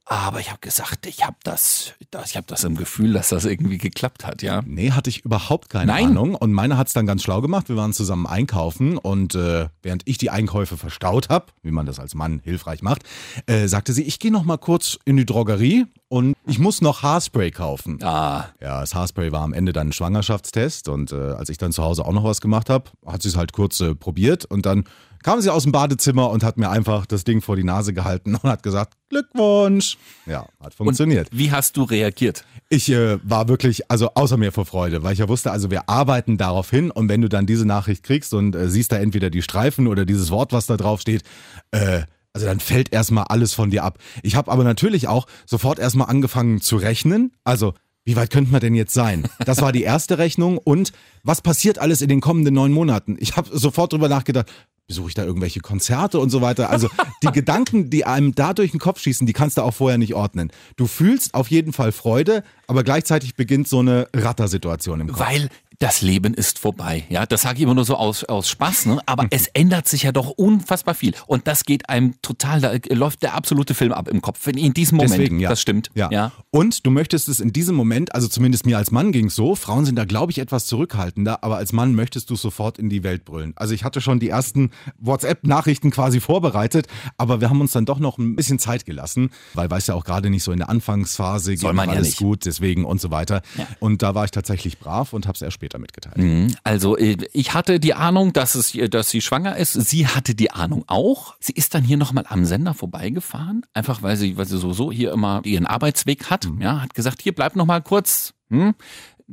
Aber 0.05 0.39
ich 0.39 0.49
habe 0.49 0.59
gesagt, 0.59 1.05
ich 1.05 1.25
habe 1.25 1.37
das, 1.43 1.93
das, 2.09 2.31
ich 2.31 2.35
habe 2.35 2.47
das 2.47 2.63
im 2.63 2.75
Gefühl, 2.75 3.13
dass 3.13 3.29
das 3.29 3.45
irgendwie 3.45 3.77
geklappt 3.77 4.25
hat, 4.25 4.41
ja. 4.41 4.61
Nee, 4.65 4.91
hatte 4.91 5.09
ich 5.09 5.23
überhaupt 5.23 5.69
keine 5.69 5.85
Nein? 5.85 6.07
Ahnung. 6.07 6.35
Und 6.35 6.51
meine 6.51 6.75
hat 6.77 6.87
es 6.87 6.93
dann 6.93 7.05
ganz 7.05 7.23
schlau 7.23 7.39
gemacht. 7.39 7.69
Wir 7.69 7.77
waren 7.77 7.93
zusammen 7.93 8.25
einkaufen 8.25 8.97
und 8.97 9.35
äh, 9.35 9.69
während 9.83 10.01
ich 10.05 10.17
die 10.17 10.29
Einkäufe 10.29 10.75
verstaut 10.75 11.29
habe, 11.29 11.45
wie 11.61 11.71
man 11.71 11.85
das 11.85 11.99
als 11.99 12.13
Mann 12.15 12.41
hilfreich 12.43 12.81
macht, 12.81 13.03
äh, 13.45 13.67
sagte 13.67 13.93
sie, 13.93 14.03
ich 14.03 14.19
gehe 14.19 14.31
noch 14.31 14.43
mal 14.43 14.57
kurz 14.57 14.97
in 15.05 15.15
die 15.17 15.25
Drogerie 15.25 15.85
und 16.09 16.35
ich 16.45 16.59
muss 16.59 16.81
noch 16.81 17.03
Haarspray 17.03 17.51
kaufen. 17.51 17.99
Ah, 18.03 18.49
Ja, 18.59 18.81
das 18.81 18.93
Haarspray 18.95 19.31
war 19.31 19.41
am 19.43 19.53
Ende 19.53 19.71
dann 19.71 19.89
ein 19.89 19.93
Schwangerschaftstest 19.93 20.89
und 20.89 21.13
äh, 21.13 21.15
als 21.15 21.47
ich 21.49 21.57
dann 21.57 21.71
zu 21.71 21.83
Hause 21.83 22.03
auch 22.05 22.11
noch 22.11 22.23
was 22.25 22.41
gemacht 22.41 22.69
habe, 22.69 22.89
hat 23.05 23.21
sie 23.21 23.29
es 23.29 23.37
halt 23.37 23.53
kurz 23.53 23.79
äh, 23.79 23.95
probiert 23.95 24.43
und 24.45 24.65
dann 24.65 24.83
kam 25.23 25.41
sie 25.41 25.49
aus 25.49 25.63
dem 25.63 25.71
Badezimmer 25.71 26.29
und 26.29 26.43
hat 26.43 26.57
mir 26.57 26.69
einfach 26.69 27.05
das 27.05 27.23
Ding 27.23 27.41
vor 27.41 27.55
die 27.55 27.63
Nase 27.63 27.93
gehalten 27.93 28.35
und 28.35 28.43
hat 28.43 28.63
gesagt, 28.63 28.93
Glückwunsch. 29.09 29.97
Ja, 30.25 30.47
hat 30.59 30.73
funktioniert. 30.73 31.31
Und 31.31 31.37
wie 31.37 31.51
hast 31.51 31.77
du 31.77 31.83
reagiert? 31.83 32.45
Ich 32.69 32.89
äh, 32.89 33.17
war 33.23 33.47
wirklich, 33.47 33.89
also 33.91 34.11
außer 34.13 34.37
mir 34.37 34.51
vor 34.51 34.65
Freude, 34.65 35.03
weil 35.03 35.13
ich 35.13 35.19
ja 35.19 35.27
wusste, 35.27 35.51
also 35.51 35.69
wir 35.71 35.89
arbeiten 35.89 36.37
darauf 36.37 36.69
hin 36.69 36.91
und 36.91 37.09
wenn 37.09 37.21
du 37.21 37.27
dann 37.27 37.45
diese 37.45 37.65
Nachricht 37.65 38.03
kriegst 38.03 38.33
und 38.33 38.55
äh, 38.55 38.69
siehst 38.69 38.91
da 38.91 38.97
entweder 38.97 39.29
die 39.29 39.41
Streifen 39.41 39.87
oder 39.87 40.05
dieses 40.05 40.31
Wort, 40.31 40.53
was 40.53 40.67
da 40.67 40.77
drauf 40.77 41.01
steht, 41.01 41.23
äh, 41.71 42.03
also 42.33 42.47
dann 42.47 42.59
fällt 42.59 42.93
erstmal 42.93 43.25
alles 43.25 43.53
von 43.53 43.71
dir 43.71 43.83
ab. 43.83 43.97
Ich 44.23 44.35
habe 44.35 44.51
aber 44.51 44.63
natürlich 44.63 45.07
auch 45.07 45.27
sofort 45.45 45.79
erstmal 45.79 46.07
angefangen 46.07 46.61
zu 46.61 46.77
rechnen. 46.77 47.33
Also 47.43 47.73
wie 48.03 48.15
weit 48.15 48.31
könnte 48.31 48.51
man 48.51 48.61
denn 48.61 48.73
jetzt 48.73 48.93
sein? 48.93 49.27
Das 49.45 49.61
war 49.61 49.71
die 49.71 49.83
erste 49.83 50.17
Rechnung. 50.17 50.57
Und 50.57 50.91
was 51.23 51.41
passiert 51.41 51.77
alles 51.77 52.01
in 52.01 52.09
den 52.09 52.21
kommenden 52.21 52.55
neun 52.55 52.71
Monaten? 52.71 53.17
Ich 53.19 53.37
habe 53.37 53.49
sofort 53.57 53.93
drüber 53.93 54.09
nachgedacht, 54.09 54.47
besuche 54.91 55.07
ich 55.07 55.13
da 55.13 55.23
irgendwelche 55.23 55.61
Konzerte 55.61 56.19
und 56.19 56.31
so 56.31 56.41
weiter. 56.41 56.69
Also 56.69 56.89
die 57.23 57.27
Gedanken, 57.31 57.89
die 57.89 58.05
einem 58.05 58.35
da 58.35 58.53
durch 58.53 58.71
den 58.71 58.79
Kopf 58.81 58.99
schießen, 58.99 59.25
die 59.25 59.31
kannst 59.31 59.57
du 59.57 59.61
auch 59.61 59.73
vorher 59.73 59.97
nicht 59.97 60.15
ordnen. 60.15 60.51
Du 60.75 60.85
fühlst 60.85 61.33
auf 61.33 61.49
jeden 61.49 61.71
Fall 61.71 61.93
Freude, 61.93 62.43
aber 62.67 62.83
gleichzeitig 62.83 63.35
beginnt 63.35 63.69
so 63.69 63.79
eine 63.79 64.09
Rattersituation 64.13 64.99
im 64.99 65.07
Kopf. 65.07 65.19
Weil 65.21 65.47
das 65.81 66.01
Leben 66.03 66.35
ist 66.35 66.59
vorbei. 66.59 67.05
Ja, 67.09 67.25
das 67.25 67.41
sage 67.41 67.57
ich 67.57 67.63
immer 67.63 67.73
nur 67.73 67.85
so 67.85 67.95
aus, 67.95 68.23
aus 68.23 68.47
Spaß, 68.47 68.85
ne? 68.85 68.99
aber 69.07 69.25
es 69.31 69.47
ändert 69.53 69.87
sich 69.87 70.03
ja 70.03 70.11
doch 70.11 70.29
unfassbar 70.29 70.93
viel. 70.93 71.13
Und 71.25 71.47
das 71.47 71.65
geht 71.65 71.89
einem 71.89 72.21
total, 72.21 72.61
da 72.61 72.73
läuft 72.91 73.23
der 73.23 73.33
absolute 73.33 73.73
Film 73.73 73.91
ab 73.91 74.07
im 74.07 74.21
Kopf. 74.21 74.45
In 74.45 74.73
diesem 74.75 74.97
Moment, 74.97 75.13
Deswegen, 75.13 75.39
ja. 75.39 75.49
das 75.49 75.59
stimmt. 75.59 75.89
Ja. 75.95 76.09
ja. 76.11 76.31
Und 76.51 76.85
du 76.85 76.91
möchtest 76.91 77.27
es 77.29 77.39
in 77.39 77.51
diesem 77.51 77.75
Moment, 77.75 78.13
also 78.13 78.27
zumindest 78.27 78.67
mir 78.67 78.77
als 78.77 78.91
Mann 78.91 79.11
ging 79.11 79.25
es 79.25 79.35
so, 79.35 79.55
Frauen 79.55 79.85
sind 79.85 79.95
da, 79.95 80.05
glaube 80.05 80.31
ich, 80.31 80.37
etwas 80.37 80.67
zurückhaltender, 80.67 81.43
aber 81.43 81.57
als 81.57 81.73
Mann 81.73 81.95
möchtest 81.95 82.29
du 82.29 82.35
sofort 82.35 82.77
in 82.77 82.89
die 82.89 83.03
Welt 83.03 83.25
brüllen. 83.25 83.53
Also 83.55 83.73
ich 83.73 83.83
hatte 83.83 84.01
schon 84.01 84.19
die 84.19 84.29
ersten 84.29 84.69
WhatsApp-Nachrichten 84.99 85.89
quasi 85.89 86.19
vorbereitet, 86.19 86.85
aber 87.17 87.41
wir 87.41 87.49
haben 87.49 87.59
uns 87.59 87.71
dann 87.71 87.85
doch 87.85 87.97
noch 87.97 88.19
ein 88.19 88.35
bisschen 88.35 88.59
Zeit 88.59 88.85
gelassen, 88.85 89.31
weil 89.55 89.71
weiß 89.71 89.87
ja 89.87 89.95
auch 89.95 90.03
gerade 90.03 90.29
nicht 90.29 90.43
so 90.43 90.51
in 90.51 90.59
der 90.59 90.69
Anfangsphase 90.69 91.57
Soll 91.57 91.71
geht 91.71 91.75
man 91.75 91.89
ja 91.89 91.95
alles 91.95 92.09
nicht. 92.09 92.19
gut, 92.19 92.45
deswegen 92.45 92.85
und 92.85 93.01
so 93.01 93.09
weiter. 93.09 93.41
Ja. 93.57 93.67
Und 93.79 94.03
da 94.03 94.13
war 94.13 94.25
ich 94.25 94.31
tatsächlich 94.31 94.77
brav 94.77 95.13
und 95.13 95.25
habe 95.25 95.35
es 95.35 95.41
erst 95.41 95.55
später 95.55 95.70
mitgeteilt. 95.79 96.17
Mhm. 96.17 96.55
Also 96.63 96.97
äh, 96.97 97.17
ich 97.33 97.53
hatte 97.53 97.79
die 97.79 97.93
Ahnung, 97.93 98.33
dass, 98.33 98.55
es, 98.55 98.77
dass 98.89 99.09
sie 99.09 99.21
schwanger 99.21 99.57
ist. 99.57 99.73
Sie 99.73 100.07
hatte 100.07 100.35
die 100.35 100.51
Ahnung 100.51 100.83
auch. 100.87 101.35
Sie 101.39 101.53
ist 101.53 101.73
dann 101.73 101.83
hier 101.83 101.97
nochmal 101.97 102.25
am 102.27 102.45
Sender 102.45 102.73
vorbeigefahren, 102.73 103.65
einfach 103.73 104.01
weil 104.03 104.17
sie, 104.17 104.37
weil 104.37 104.45
sie 104.45 104.57
sowieso 104.57 104.91
hier 104.91 105.11
immer 105.11 105.41
ihren 105.45 105.65
Arbeitsweg 105.65 106.29
hat. 106.29 106.47
Ja, 106.59 106.81
hat 106.81 106.93
gesagt, 106.93 107.21
hier 107.21 107.33
bleib 107.33 107.55
noch 107.55 107.65
mal 107.65 107.81
kurz. 107.81 108.33
Hm? 108.49 108.75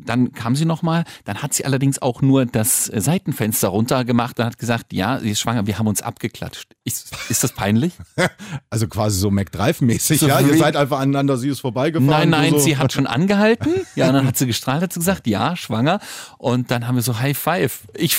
Dann 0.05 0.33
kam 0.33 0.56
sie 0.56 0.65
nochmal, 0.65 1.05
dann 1.25 1.43
hat 1.43 1.55
sie 1.55 1.65
allerdings 1.65 2.00
auch 2.00 2.23
nur 2.23 2.47
das 2.47 2.85
Seitenfenster 2.85 3.69
runtergemacht 3.69 4.39
und 4.39 4.47
hat 4.47 4.59
gesagt, 4.59 4.93
ja, 4.93 5.19
sie 5.21 5.31
ist 5.31 5.41
schwanger, 5.41 5.67
wir 5.67 5.79
haben 5.79 5.87
uns 5.87 6.03
abgeklatscht. 6.03 6.75
Ist, 6.85 7.12
ist 7.29 7.45
das 7.45 7.53
peinlich? 7.53 7.93
Also 8.71 8.87
quasi 8.87 9.19
so 9.19 9.31
McDrive-mäßig, 9.31 10.21
So 10.21 10.29
ja? 10.29 10.41
Ihr 10.41 10.56
seid 10.59 10.77
einfach 10.77 11.00
aneinander, 11.00 11.37
sie 11.39 11.49
ist 11.49 11.61
vorbeigefahren. 11.61 12.06
Nein, 12.06 12.31
nein, 12.31 12.53
so. 12.53 12.59
sie 12.59 12.77
hat 12.77 12.93
schon 12.93 13.06
angehalten. 13.06 13.73
Ja, 13.95 14.12
dann 14.12 14.27
hat 14.27 14.37
sie 14.37 14.47
gestrahlt, 14.59 14.83
hat 14.83 14.93
sie 14.93 15.00
gesagt, 15.00 15.27
ja, 15.27 15.56
schwanger. 15.56 16.00
Und 16.37 16.71
dann 16.71 16.87
haben 16.87 16.97
wir 16.97 17.03
so 17.03 17.19
High 17.19 17.37
Five. 17.37 17.89
Ich, 17.95 18.17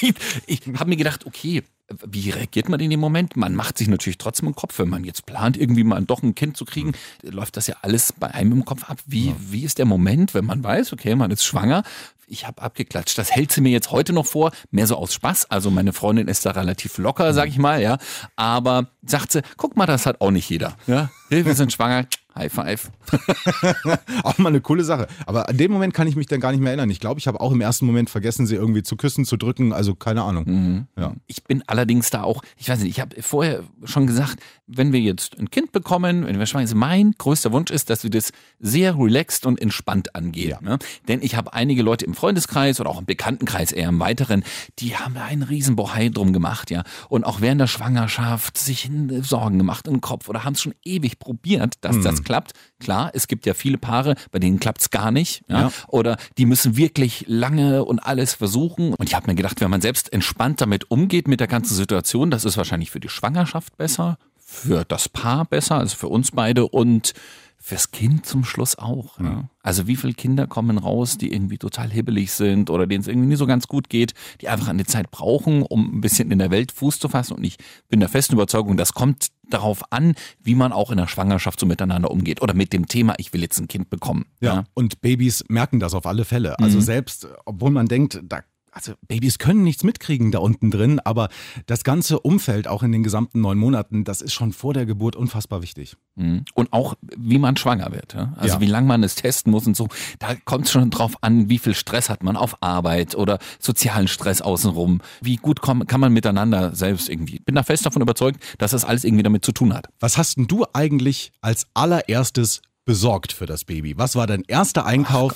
ich 0.46 0.60
habe 0.76 0.90
mir 0.90 0.96
gedacht, 0.96 1.24
okay, 1.26 1.62
wie 2.06 2.30
reagiert 2.30 2.68
man 2.68 2.80
in 2.80 2.90
dem 2.90 3.00
Moment? 3.00 3.36
Man 3.36 3.54
macht 3.54 3.78
sich 3.78 3.88
natürlich 3.88 4.18
trotzdem 4.18 4.48
im 4.48 4.54
Kopf, 4.54 4.78
wenn 4.78 4.88
man 4.88 5.04
jetzt 5.04 5.26
plant, 5.26 5.56
irgendwie 5.56 5.84
mal 5.84 6.02
doch 6.02 6.22
ein 6.22 6.34
Kind 6.34 6.56
zu 6.56 6.64
kriegen, 6.64 6.92
läuft 7.22 7.56
das 7.56 7.66
ja 7.66 7.76
alles 7.82 8.12
bei 8.12 8.32
einem 8.32 8.52
im 8.52 8.64
Kopf 8.64 8.88
ab. 8.88 8.98
Wie, 9.06 9.34
wie 9.38 9.64
ist 9.64 9.78
der 9.78 9.86
Moment, 9.86 10.34
wenn 10.34 10.44
man 10.44 10.62
weiß, 10.62 10.92
okay, 10.92 11.14
man 11.14 11.30
ist 11.30 11.44
schwanger? 11.44 11.82
Ich 12.26 12.46
habe 12.46 12.62
abgeklatscht. 12.62 13.18
Das 13.18 13.30
hält 13.30 13.52
sie 13.52 13.60
mir 13.60 13.72
jetzt 13.72 13.90
heute 13.90 14.12
noch 14.12 14.26
vor, 14.26 14.52
mehr 14.70 14.86
so 14.86 14.96
aus 14.96 15.12
Spaß. 15.12 15.50
Also 15.50 15.70
meine 15.70 15.92
Freundin 15.92 16.28
ist 16.28 16.46
da 16.46 16.52
relativ 16.52 16.96
locker, 16.98 17.34
sag 17.34 17.48
ich 17.48 17.58
mal, 17.58 17.82
ja. 17.82 17.98
Aber 18.36 18.88
sagt 19.04 19.32
sie, 19.32 19.42
guck 19.56 19.76
mal, 19.76 19.86
das 19.86 20.06
hat 20.06 20.20
auch 20.20 20.30
nicht 20.30 20.48
jeder. 20.48 20.76
Ja, 20.86 21.10
wir 21.28 21.54
sind 21.54 21.72
schwanger. 21.72 22.06
High 22.34 22.52
Five. 22.52 22.90
Auch 24.22 24.38
mal 24.38 24.48
eine 24.48 24.60
coole 24.60 24.84
Sache. 24.84 25.06
Aber 25.26 25.48
an 25.48 25.56
dem 25.56 25.70
Moment 25.72 25.94
kann 25.94 26.06
ich 26.06 26.16
mich 26.16 26.26
dann 26.26 26.40
gar 26.40 26.52
nicht 26.52 26.60
mehr 26.60 26.70
erinnern. 26.70 26.90
Ich 26.90 27.00
glaube, 27.00 27.20
ich 27.20 27.26
habe 27.26 27.40
auch 27.40 27.52
im 27.52 27.60
ersten 27.60 27.86
Moment 27.86 28.10
vergessen, 28.10 28.46
sie 28.46 28.54
irgendwie 28.54 28.82
zu 28.82 28.96
küssen, 28.96 29.24
zu 29.24 29.36
drücken. 29.36 29.72
Also 29.72 29.94
keine 29.94 30.22
Ahnung. 30.22 30.44
Mhm. 30.46 30.86
Ja. 30.96 31.14
Ich 31.26 31.44
bin 31.44 31.62
allerdings 31.66 32.10
da 32.10 32.22
auch, 32.22 32.42
ich 32.56 32.68
weiß 32.68 32.80
nicht, 32.80 32.90
ich 32.90 33.00
habe 33.00 33.20
vorher 33.22 33.62
schon 33.84 34.06
gesagt, 34.06 34.36
wenn 34.66 34.92
wir 34.92 35.00
jetzt 35.00 35.38
ein 35.38 35.50
Kind 35.50 35.72
bekommen, 35.72 36.26
wenn 36.26 36.38
wir 36.38 36.46
schwanger 36.46 36.66
sind, 36.66 36.78
mein 36.78 37.12
größter 37.18 37.52
Wunsch 37.52 37.70
ist, 37.70 37.90
dass 37.90 38.02
wir 38.04 38.10
das 38.10 38.32
sehr 38.58 38.96
relaxed 38.96 39.44
und 39.46 39.60
entspannt 39.60 40.14
angehen. 40.14 40.50
Ja. 40.50 40.60
Ne? 40.62 40.78
Denn 41.08 41.20
ich 41.22 41.36
habe 41.36 41.52
einige 41.52 41.82
Leute 41.82 42.04
im 42.04 42.14
Freundeskreis 42.14 42.80
oder 42.80 42.90
auch 42.90 42.98
im 42.98 43.06
Bekanntenkreis 43.06 43.72
eher 43.72 43.88
im 43.88 44.00
weiteren, 44.00 44.42
die 44.78 44.96
haben 44.96 45.14
da 45.14 45.24
einen 45.24 45.42
riesen 45.42 45.76
Bohai 45.76 46.08
drum 46.08 46.32
gemacht, 46.32 46.70
ja. 46.70 46.82
Und 47.08 47.24
auch 47.24 47.40
während 47.40 47.60
der 47.60 47.66
Schwangerschaft 47.66 48.56
sich 48.58 48.90
Sorgen 49.20 49.58
gemacht 49.58 49.86
im 49.88 50.00
Kopf 50.00 50.28
oder 50.28 50.44
haben 50.44 50.54
es 50.54 50.62
schon 50.62 50.74
ewig 50.84 51.18
probiert, 51.18 51.74
dass 51.82 51.96
Mhm. 51.96 52.02
das 52.04 52.21
klappt. 52.24 52.52
Klar, 52.80 53.10
es 53.14 53.28
gibt 53.28 53.46
ja 53.46 53.54
viele 53.54 53.78
Paare, 53.78 54.14
bei 54.30 54.38
denen 54.38 54.60
klappt 54.60 54.80
es 54.80 54.90
gar 54.90 55.10
nicht. 55.10 55.42
Ja? 55.48 55.60
Ja. 55.60 55.72
Oder 55.88 56.16
die 56.38 56.46
müssen 56.46 56.76
wirklich 56.76 57.24
lange 57.28 57.84
und 57.84 58.00
alles 58.00 58.34
versuchen. 58.34 58.94
Und 58.94 59.08
ich 59.08 59.14
habe 59.14 59.30
mir 59.30 59.34
gedacht, 59.34 59.60
wenn 59.60 59.70
man 59.70 59.80
selbst 59.80 60.12
entspannt 60.12 60.60
damit 60.60 60.90
umgeht 60.90 61.28
mit 61.28 61.40
der 61.40 61.48
ganzen 61.48 61.74
Situation, 61.74 62.30
das 62.30 62.44
ist 62.44 62.56
wahrscheinlich 62.56 62.90
für 62.90 63.00
die 63.00 63.08
Schwangerschaft 63.08 63.76
besser, 63.76 64.18
für 64.38 64.84
das 64.84 65.08
Paar 65.08 65.44
besser, 65.44 65.76
also 65.76 65.96
für 65.96 66.08
uns 66.08 66.30
beide 66.30 66.66
und 66.66 67.14
fürs 67.64 67.92
Kind 67.92 68.26
zum 68.26 68.44
Schluss 68.44 68.76
auch. 68.76 69.20
Ja. 69.20 69.48
Also 69.62 69.86
wie 69.86 69.94
viele 69.94 70.14
Kinder 70.14 70.48
kommen 70.48 70.78
raus, 70.78 71.16
die 71.16 71.32
irgendwie 71.32 71.58
total 71.58 71.88
hibbelig 71.90 72.32
sind 72.32 72.68
oder 72.70 72.88
denen 72.88 73.02
es 73.02 73.06
irgendwie 73.06 73.28
nicht 73.28 73.38
so 73.38 73.46
ganz 73.46 73.68
gut 73.68 73.88
geht, 73.88 74.14
die 74.40 74.48
einfach 74.48 74.66
eine 74.68 74.84
Zeit 74.84 75.12
brauchen, 75.12 75.62
um 75.62 75.96
ein 75.96 76.00
bisschen 76.00 76.32
in 76.32 76.40
der 76.40 76.50
Welt 76.50 76.72
Fuß 76.72 76.98
zu 76.98 77.08
fassen. 77.08 77.34
Und 77.34 77.44
ich 77.44 77.56
bin 77.88 78.00
der 78.00 78.08
festen 78.08 78.34
Überzeugung, 78.34 78.76
das 78.76 78.94
kommt 78.94 79.28
darauf 79.48 79.82
an, 79.92 80.14
wie 80.42 80.56
man 80.56 80.72
auch 80.72 80.90
in 80.90 80.96
der 80.96 81.06
Schwangerschaft 81.06 81.60
so 81.60 81.66
miteinander 81.66 82.10
umgeht 82.10 82.42
oder 82.42 82.54
mit 82.54 82.72
dem 82.72 82.86
Thema, 82.88 83.14
ich 83.18 83.32
will 83.32 83.42
jetzt 83.42 83.60
ein 83.60 83.68
Kind 83.68 83.90
bekommen. 83.90 84.26
Ja. 84.40 84.64
Und 84.74 85.00
Babys 85.00 85.44
merken 85.48 85.78
das 85.78 85.94
auf 85.94 86.06
alle 86.06 86.24
Fälle. 86.24 86.58
Also 86.58 86.78
Mhm. 86.78 86.82
selbst, 86.82 87.28
obwohl 87.44 87.70
man 87.70 87.86
denkt, 87.86 88.20
da, 88.24 88.40
also 88.72 88.94
Babys 89.06 89.38
können 89.38 89.62
nichts 89.62 89.84
mitkriegen 89.84 90.32
da 90.32 90.38
unten 90.38 90.70
drin, 90.70 90.98
aber 90.98 91.28
das 91.66 91.84
ganze 91.84 92.18
Umfeld, 92.20 92.66
auch 92.66 92.82
in 92.82 92.90
den 92.90 93.02
gesamten 93.02 93.42
neun 93.42 93.58
Monaten, 93.58 94.04
das 94.04 94.22
ist 94.22 94.32
schon 94.32 94.52
vor 94.52 94.72
der 94.72 94.86
Geburt 94.86 95.14
unfassbar 95.14 95.62
wichtig. 95.62 95.96
Mhm. 96.16 96.44
Und 96.54 96.72
auch, 96.72 96.94
wie 97.16 97.38
man 97.38 97.56
schwanger 97.58 97.92
wird. 97.92 98.14
Ja? 98.14 98.32
Also 98.36 98.54
Ja. 98.56 98.60
wie 98.62 98.66
lange 98.66 98.86
man 98.88 99.02
es 99.04 99.14
testen 99.14 99.52
muss 99.52 99.66
und 99.66 99.76
so. 99.76 99.88
Da 100.18 100.34
kommt 100.34 100.64
es 100.64 100.72
schon 100.72 100.88
drauf 100.90 101.16
an, 101.20 101.50
wie 101.50 101.58
viel 101.58 101.74
Stress 101.74 102.08
hat 102.08 102.22
man 102.22 102.36
auf 102.36 102.62
Arbeit 102.62 103.14
oder 103.14 103.38
sozialen 103.58 104.08
Stress 104.08 104.40
außenrum. 104.40 105.00
Wie 105.20 105.36
gut 105.36 105.60
komm, 105.60 105.86
kann 105.86 106.00
man 106.00 106.12
miteinander 106.12 106.74
selbst 106.74 107.08
irgendwie. 107.10 107.40
Bin 107.40 107.54
da 107.54 107.62
fest 107.62 107.84
davon 107.84 108.00
überzeugt, 108.02 108.42
dass 108.58 108.70
das 108.70 108.84
alles 108.86 109.04
irgendwie 109.04 109.22
damit 109.22 109.44
zu 109.44 109.52
tun 109.52 109.74
hat. 109.74 109.88
Was 110.00 110.16
hast 110.16 110.36
denn 110.38 110.46
du 110.46 110.64
eigentlich 110.72 111.30
als 111.42 111.66
allererstes 111.74 112.62
besorgt 112.86 113.32
für 113.32 113.46
das 113.46 113.64
Baby? 113.64 113.98
Was 113.98 114.16
war 114.16 114.26
dein 114.26 114.44
erster 114.48 114.86
Einkauf, 114.86 115.34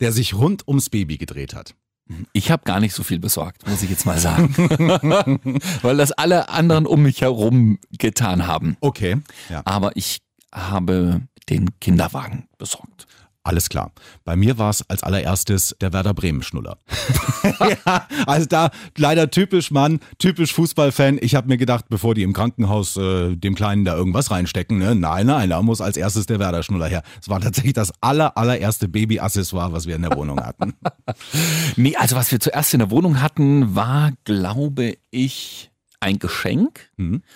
der 0.00 0.12
sich 0.12 0.34
rund 0.34 0.66
ums 0.66 0.90
Baby 0.90 1.18
gedreht 1.18 1.54
hat? 1.54 1.74
Ich 2.32 2.50
habe 2.50 2.64
gar 2.64 2.80
nicht 2.80 2.94
so 2.94 3.02
viel 3.02 3.18
besorgt, 3.18 3.66
muss 3.66 3.82
ich 3.82 3.90
jetzt 3.90 4.04
mal 4.04 4.18
sagen. 4.18 4.54
Weil 5.82 5.96
das 5.96 6.12
alle 6.12 6.50
anderen 6.50 6.86
um 6.86 7.02
mich 7.02 7.22
herum 7.22 7.78
getan 7.98 8.46
haben. 8.46 8.76
Okay, 8.80 9.16
ja. 9.48 9.62
Aber 9.64 9.96
ich 9.96 10.20
habe 10.52 11.22
den 11.48 11.78
Kinderwagen 11.80 12.48
besorgt. 12.58 13.06
Alles 13.46 13.68
klar. 13.68 13.92
Bei 14.24 14.36
mir 14.36 14.56
war 14.56 14.70
es 14.70 14.88
als 14.88 15.02
allererstes 15.02 15.76
der 15.78 15.92
Werder 15.92 16.14
Bremen 16.14 16.42
Schnuller. 16.42 16.78
ja, 17.60 18.08
also 18.26 18.46
da 18.46 18.70
leider 18.96 19.30
typisch 19.30 19.70
Mann, 19.70 20.00
typisch 20.18 20.54
Fußballfan. 20.54 21.18
Ich 21.20 21.34
habe 21.34 21.48
mir 21.48 21.58
gedacht, 21.58 21.84
bevor 21.90 22.14
die 22.14 22.22
im 22.22 22.32
Krankenhaus 22.32 22.96
äh, 22.96 23.36
dem 23.36 23.54
Kleinen 23.54 23.84
da 23.84 23.94
irgendwas 23.94 24.30
reinstecken, 24.30 24.78
ne? 24.78 24.94
nein, 24.94 25.26
nein, 25.26 25.50
da 25.50 25.60
muss 25.60 25.82
als 25.82 25.98
erstes 25.98 26.24
der 26.24 26.38
Werder 26.38 26.62
Schnuller 26.62 26.86
her. 26.86 27.02
Es 27.20 27.28
war 27.28 27.38
tatsächlich 27.38 27.74
das 27.74 27.92
aller, 28.00 28.36
allererste 28.38 28.88
Baby-Accessoire, 28.88 29.72
was 29.72 29.86
wir 29.86 29.96
in 29.96 30.02
der 30.02 30.16
Wohnung 30.16 30.40
hatten. 30.40 30.74
Nee, 31.76 31.96
also 31.96 32.16
was 32.16 32.30
wir 32.30 32.40
zuerst 32.40 32.72
in 32.74 32.78
der 32.78 32.90
Wohnung 32.90 33.20
hatten, 33.20 33.74
war, 33.74 34.12
glaube 34.24 34.96
ich, 35.10 35.70
ein 36.04 36.18
Geschenk 36.18 36.90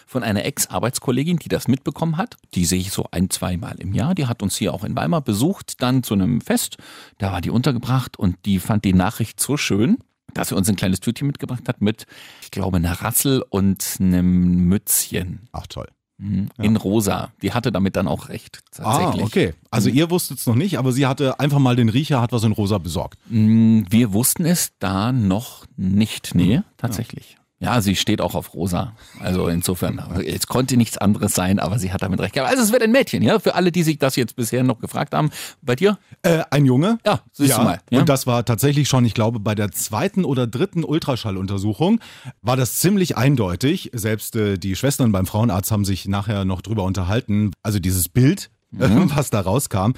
von 0.07 0.23
einer 0.23 0.45
Ex-Arbeitskollegin, 0.45 1.39
die 1.39 1.49
das 1.49 1.67
mitbekommen 1.69 2.17
hat. 2.19 2.37
Die 2.55 2.65
sehe 2.67 2.79
ich 2.79 2.93
so 2.93 3.07
ein, 3.11 3.31
zweimal 3.31 3.77
im 3.81 3.95
Jahr. 3.95 4.15
Die 4.15 4.27
hat 4.27 4.43
uns 4.43 4.57
hier 4.57 4.75
auch 4.75 4.85
in 4.85 4.95
Weimar 4.95 5.23
besucht, 5.23 5.83
dann 5.83 6.03
zu 6.03 6.15
einem 6.15 6.41
Fest. 6.41 6.77
Da 7.19 7.33
war 7.33 7.41
die 7.41 7.51
untergebracht 7.51 8.19
und 8.19 8.37
die 8.45 8.59
fand 8.61 8.85
die 8.85 8.93
Nachricht 8.93 9.41
so 9.41 9.57
schön, 9.57 9.99
dass 10.35 10.51
sie 10.51 10.55
uns 10.57 10.69
ein 10.69 10.77
kleines 10.77 11.01
Tütchen 11.01 11.27
mitgebracht 11.27 11.67
hat 11.67 11.81
mit, 11.81 12.05
ich 12.43 12.51
glaube, 12.51 12.77
einer 12.77 12.93
Rassel 12.93 13.43
und 13.49 13.97
einem 13.99 14.67
Mützchen 14.69 15.49
Ach 15.53 15.67
toll. 15.67 15.89
mhm, 16.19 16.51
in 16.61 16.77
rosa. 16.77 17.33
Die 17.41 17.55
hatte 17.55 17.73
damit 17.73 17.97
dann 17.97 18.07
auch 18.07 18.29
recht, 18.29 18.61
Ah, 18.79 18.99
tatsächlich. 18.99 19.25
okay. 19.25 19.55
Also 19.71 19.89
ihr 19.89 20.11
wusstet 20.11 20.39
es 20.41 20.47
noch 20.47 20.55
nicht, 20.55 20.79
aber 20.79 20.93
sie 20.93 21.07
hatte 21.07 21.41
einfach 21.41 21.59
mal 21.59 21.77
den 21.77 21.89
Riecher, 21.89 22.21
hat 22.21 22.33
was 22.33 22.45
in 22.45 22.53
rosa 22.53 22.77
besorgt. 22.77 23.19
Mm, 23.31 23.85
Wir 23.89 24.13
wussten 24.13 24.45
es 24.45 24.73
da 24.79 25.11
noch 25.13 25.65
nicht. 25.79 26.35
Nee, 26.35 26.61
tatsächlich. 26.77 27.38
Ja, 27.61 27.81
sie 27.81 27.97
steht 27.97 28.21
auch 28.21 28.37
auf 28.37 28.55
rosa. 28.55 28.93
Also 29.19 29.49
insofern, 29.49 29.99
es 30.25 30.47
konnte 30.47 30.77
nichts 30.77 30.97
anderes 30.97 31.35
sein, 31.35 31.59
aber 31.59 31.81
sie 31.81 31.93
hat 31.93 32.03
damit 32.03 32.21
recht 32.21 32.35
gehabt. 32.35 32.51
Also 32.51 32.63
es 32.63 32.71
wird 32.71 32.83
ein 32.83 32.93
Mädchen, 32.93 33.21
ja, 33.23 33.41
für 33.41 33.57
alle, 33.57 33.73
die 33.73 33.83
sich 33.83 33.99
das 33.99 34.15
jetzt 34.15 34.37
bisher 34.37 34.63
noch 34.63 34.79
gefragt 34.79 35.13
haben. 35.13 35.31
Bei 35.61 35.75
dir? 35.75 35.99
Äh, 36.23 36.45
ein 36.51 36.67
Junge. 36.67 36.99
Ja, 37.05 37.21
siehst 37.33 37.59
du 37.59 37.63
mal. 37.63 37.81
Ja. 37.91 37.99
Und 37.99 38.09
das 38.09 38.29
war 38.29 38.45
tatsächlich 38.45 38.89
schon, 38.89 39.05
ich 39.05 39.15
glaube, 39.15 39.41
bei 39.41 39.57
der 39.57 39.73
zweiten 39.73 40.25
oder 40.25 40.47
dritten 40.47 40.85
Ultraschalluntersuchung 40.85 42.01
war 42.43 42.57
das 42.57 42.77
ziemlich 42.77 43.17
eindeutig. 43.17 43.91
Selbst 43.93 44.37
äh, 44.37 44.57
die 44.57 44.77
Schwestern 44.77 45.11
beim 45.11 45.27
Frauenarzt 45.27 45.71
haben 45.73 45.85
sich 45.85 46.07
nachher 46.07 46.45
noch 46.45 46.63
drüber 46.63 46.85
unterhalten. 46.85 47.51
Also 47.63 47.79
dieses 47.81 48.09
Bild, 48.09 48.51
Mhm. 48.71 49.11
was 49.17 49.31
da 49.31 49.41
rauskam. 49.41 49.93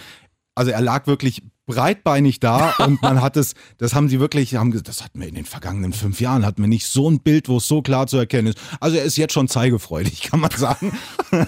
Also 0.55 0.71
er 0.71 0.81
lag 0.81 1.07
wirklich 1.09 1.43
breitbeinig 1.71 2.41
da 2.41 2.75
und 2.79 3.01
man 3.03 3.21
hat 3.23 3.37
es, 3.37 3.55
das 3.79 3.95
haben 3.95 4.09
sie 4.09 4.21
wirklich, 4.21 4.55
haben, 4.57 4.71
ge- 4.71 4.83
das 4.83 5.03
hatten 5.03 5.21
wir 5.21 5.29
in 5.29 5.35
den 5.35 5.45
vergangenen 5.47 5.93
fünf 5.93 6.21
Jahren, 6.21 6.45
hatten 6.45 6.63
wir 6.63 6.69
nicht 6.69 6.87
so 6.87 7.09
ein 7.11 7.21
Bild, 7.21 7.49
wo 7.49 7.57
es 7.57 7.67
so 7.67 7.83
klar 7.83 8.07
zu 8.07 8.17
erkennen 8.19 8.49
ist. 8.49 8.59
Also 8.81 8.97
er 8.97 9.05
ist 9.05 9.17
jetzt 9.17 9.33
schon 9.33 9.49
zeigefreudig, 9.49 10.21
kann 10.31 10.41
man 10.41 10.51
sagen. 10.51 10.93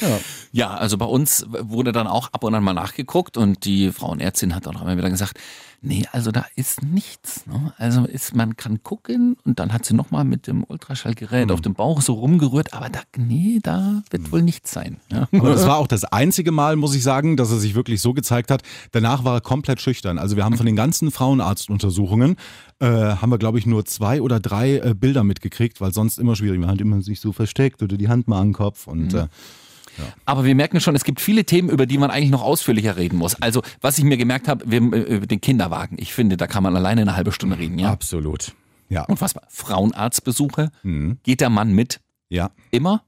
Ja, 0.00 0.18
also 0.52 0.98
bei 0.98 1.06
uns 1.06 1.46
wurde 1.48 1.92
dann 1.92 2.06
auch 2.06 2.32
ab 2.32 2.42
und 2.44 2.54
an 2.54 2.64
mal 2.64 2.72
nachgeguckt 2.72 3.36
und 3.36 3.64
die 3.64 3.92
Frauenärztin 3.92 4.54
hat 4.54 4.66
auch 4.66 4.82
immer 4.82 4.96
wieder 4.96 5.10
gesagt, 5.10 5.38
nee, 5.82 6.04
also 6.12 6.30
da 6.30 6.44
ist 6.56 6.82
nichts. 6.82 7.46
Ne? 7.46 7.72
Also 7.78 8.04
ist, 8.04 8.34
man 8.34 8.56
kann 8.56 8.82
gucken 8.82 9.36
und 9.44 9.58
dann 9.60 9.72
hat 9.72 9.84
sie 9.84 9.94
nochmal 9.94 10.24
mit 10.24 10.46
dem 10.46 10.64
Ultraschallgerät 10.64 11.50
auf 11.50 11.60
dem 11.60 11.74
Bauch 11.74 12.00
so 12.00 12.14
rumgerührt, 12.14 12.74
aber 12.74 12.88
da, 12.88 13.00
nee, 13.16 13.60
da 13.62 14.02
wird 14.10 14.32
wohl 14.32 14.42
nichts 14.42 14.72
sein. 14.72 14.96
Ja. 15.10 15.28
Aber 15.32 15.50
das 15.50 15.66
war 15.66 15.78
auch 15.78 15.86
das 15.86 16.04
einzige 16.04 16.52
Mal, 16.52 16.76
muss 16.76 16.94
ich 16.94 17.02
sagen, 17.02 17.36
dass 17.36 17.50
er 17.50 17.58
sich 17.58 17.74
wirklich 17.74 18.00
so 18.00 18.12
gezeigt 18.12 18.50
hat. 18.50 18.62
Danach 18.92 19.24
war 19.24 19.36
er 19.36 19.40
komplett 19.40 19.80
schüchtern. 19.80 20.18
Also 20.18 20.36
wir 20.36 20.44
haben 20.44 20.56
von 20.56 20.66
den 20.66 20.76
ganzen 20.76 21.10
Frauenarztuntersuchungen, 21.10 22.36
äh, 22.80 22.86
haben 22.86 23.30
wir, 23.30 23.38
glaube 23.38 23.58
ich, 23.58 23.66
nur 23.66 23.84
zwei 23.84 24.20
oder 24.20 24.40
drei 24.40 24.78
äh, 24.78 24.94
Bilder 24.94 25.24
mitgekriegt, 25.24 25.80
weil 25.80 25.92
sonst 25.92 26.18
immer 26.18 26.36
schwierig. 26.36 26.60
Man 26.60 26.70
hat 26.70 26.80
immer 26.80 27.00
sich 27.02 27.20
so 27.20 27.32
versteckt 27.32 27.82
oder 27.82 27.96
die 27.96 28.08
Hand 28.08 28.28
mal 28.28 28.40
an 28.40 28.48
den 28.48 28.54
Kopf. 28.54 28.86
Und 28.86 29.14
äh, 29.14 29.28
Aber 30.24 30.44
wir 30.44 30.54
merken 30.54 30.80
schon, 30.80 30.94
es 30.94 31.04
gibt 31.04 31.20
viele 31.20 31.44
Themen, 31.44 31.68
über 31.68 31.86
die 31.86 31.98
man 31.98 32.10
eigentlich 32.10 32.30
noch 32.30 32.42
ausführlicher 32.42 32.96
reden 32.96 33.18
muss. 33.18 33.40
Also, 33.40 33.62
was 33.80 33.98
ich 33.98 34.04
mir 34.04 34.16
gemerkt 34.16 34.48
habe, 34.48 34.70
wir, 34.70 34.80
äh, 34.80 35.16
über 35.16 35.26
den 35.26 35.40
Kinderwagen. 35.40 35.96
Ich 35.98 36.12
finde, 36.12 36.36
da 36.36 36.46
kann 36.46 36.62
man 36.62 36.76
alleine 36.76 37.02
eine 37.02 37.16
halbe 37.16 37.32
Stunde 37.32 37.58
reden, 37.58 37.78
ja. 37.78 37.90
absolut. 37.90 38.54
Ja. 38.88 39.04
Unfassbar. 39.04 39.44
Frauenarztbesuche. 39.48 40.70
Mhm. 40.82 41.18
Geht 41.22 41.40
der 41.40 41.50
Mann 41.50 41.72
mit? 41.72 42.00
Ja. 42.28 42.50
Immer? 42.70 43.04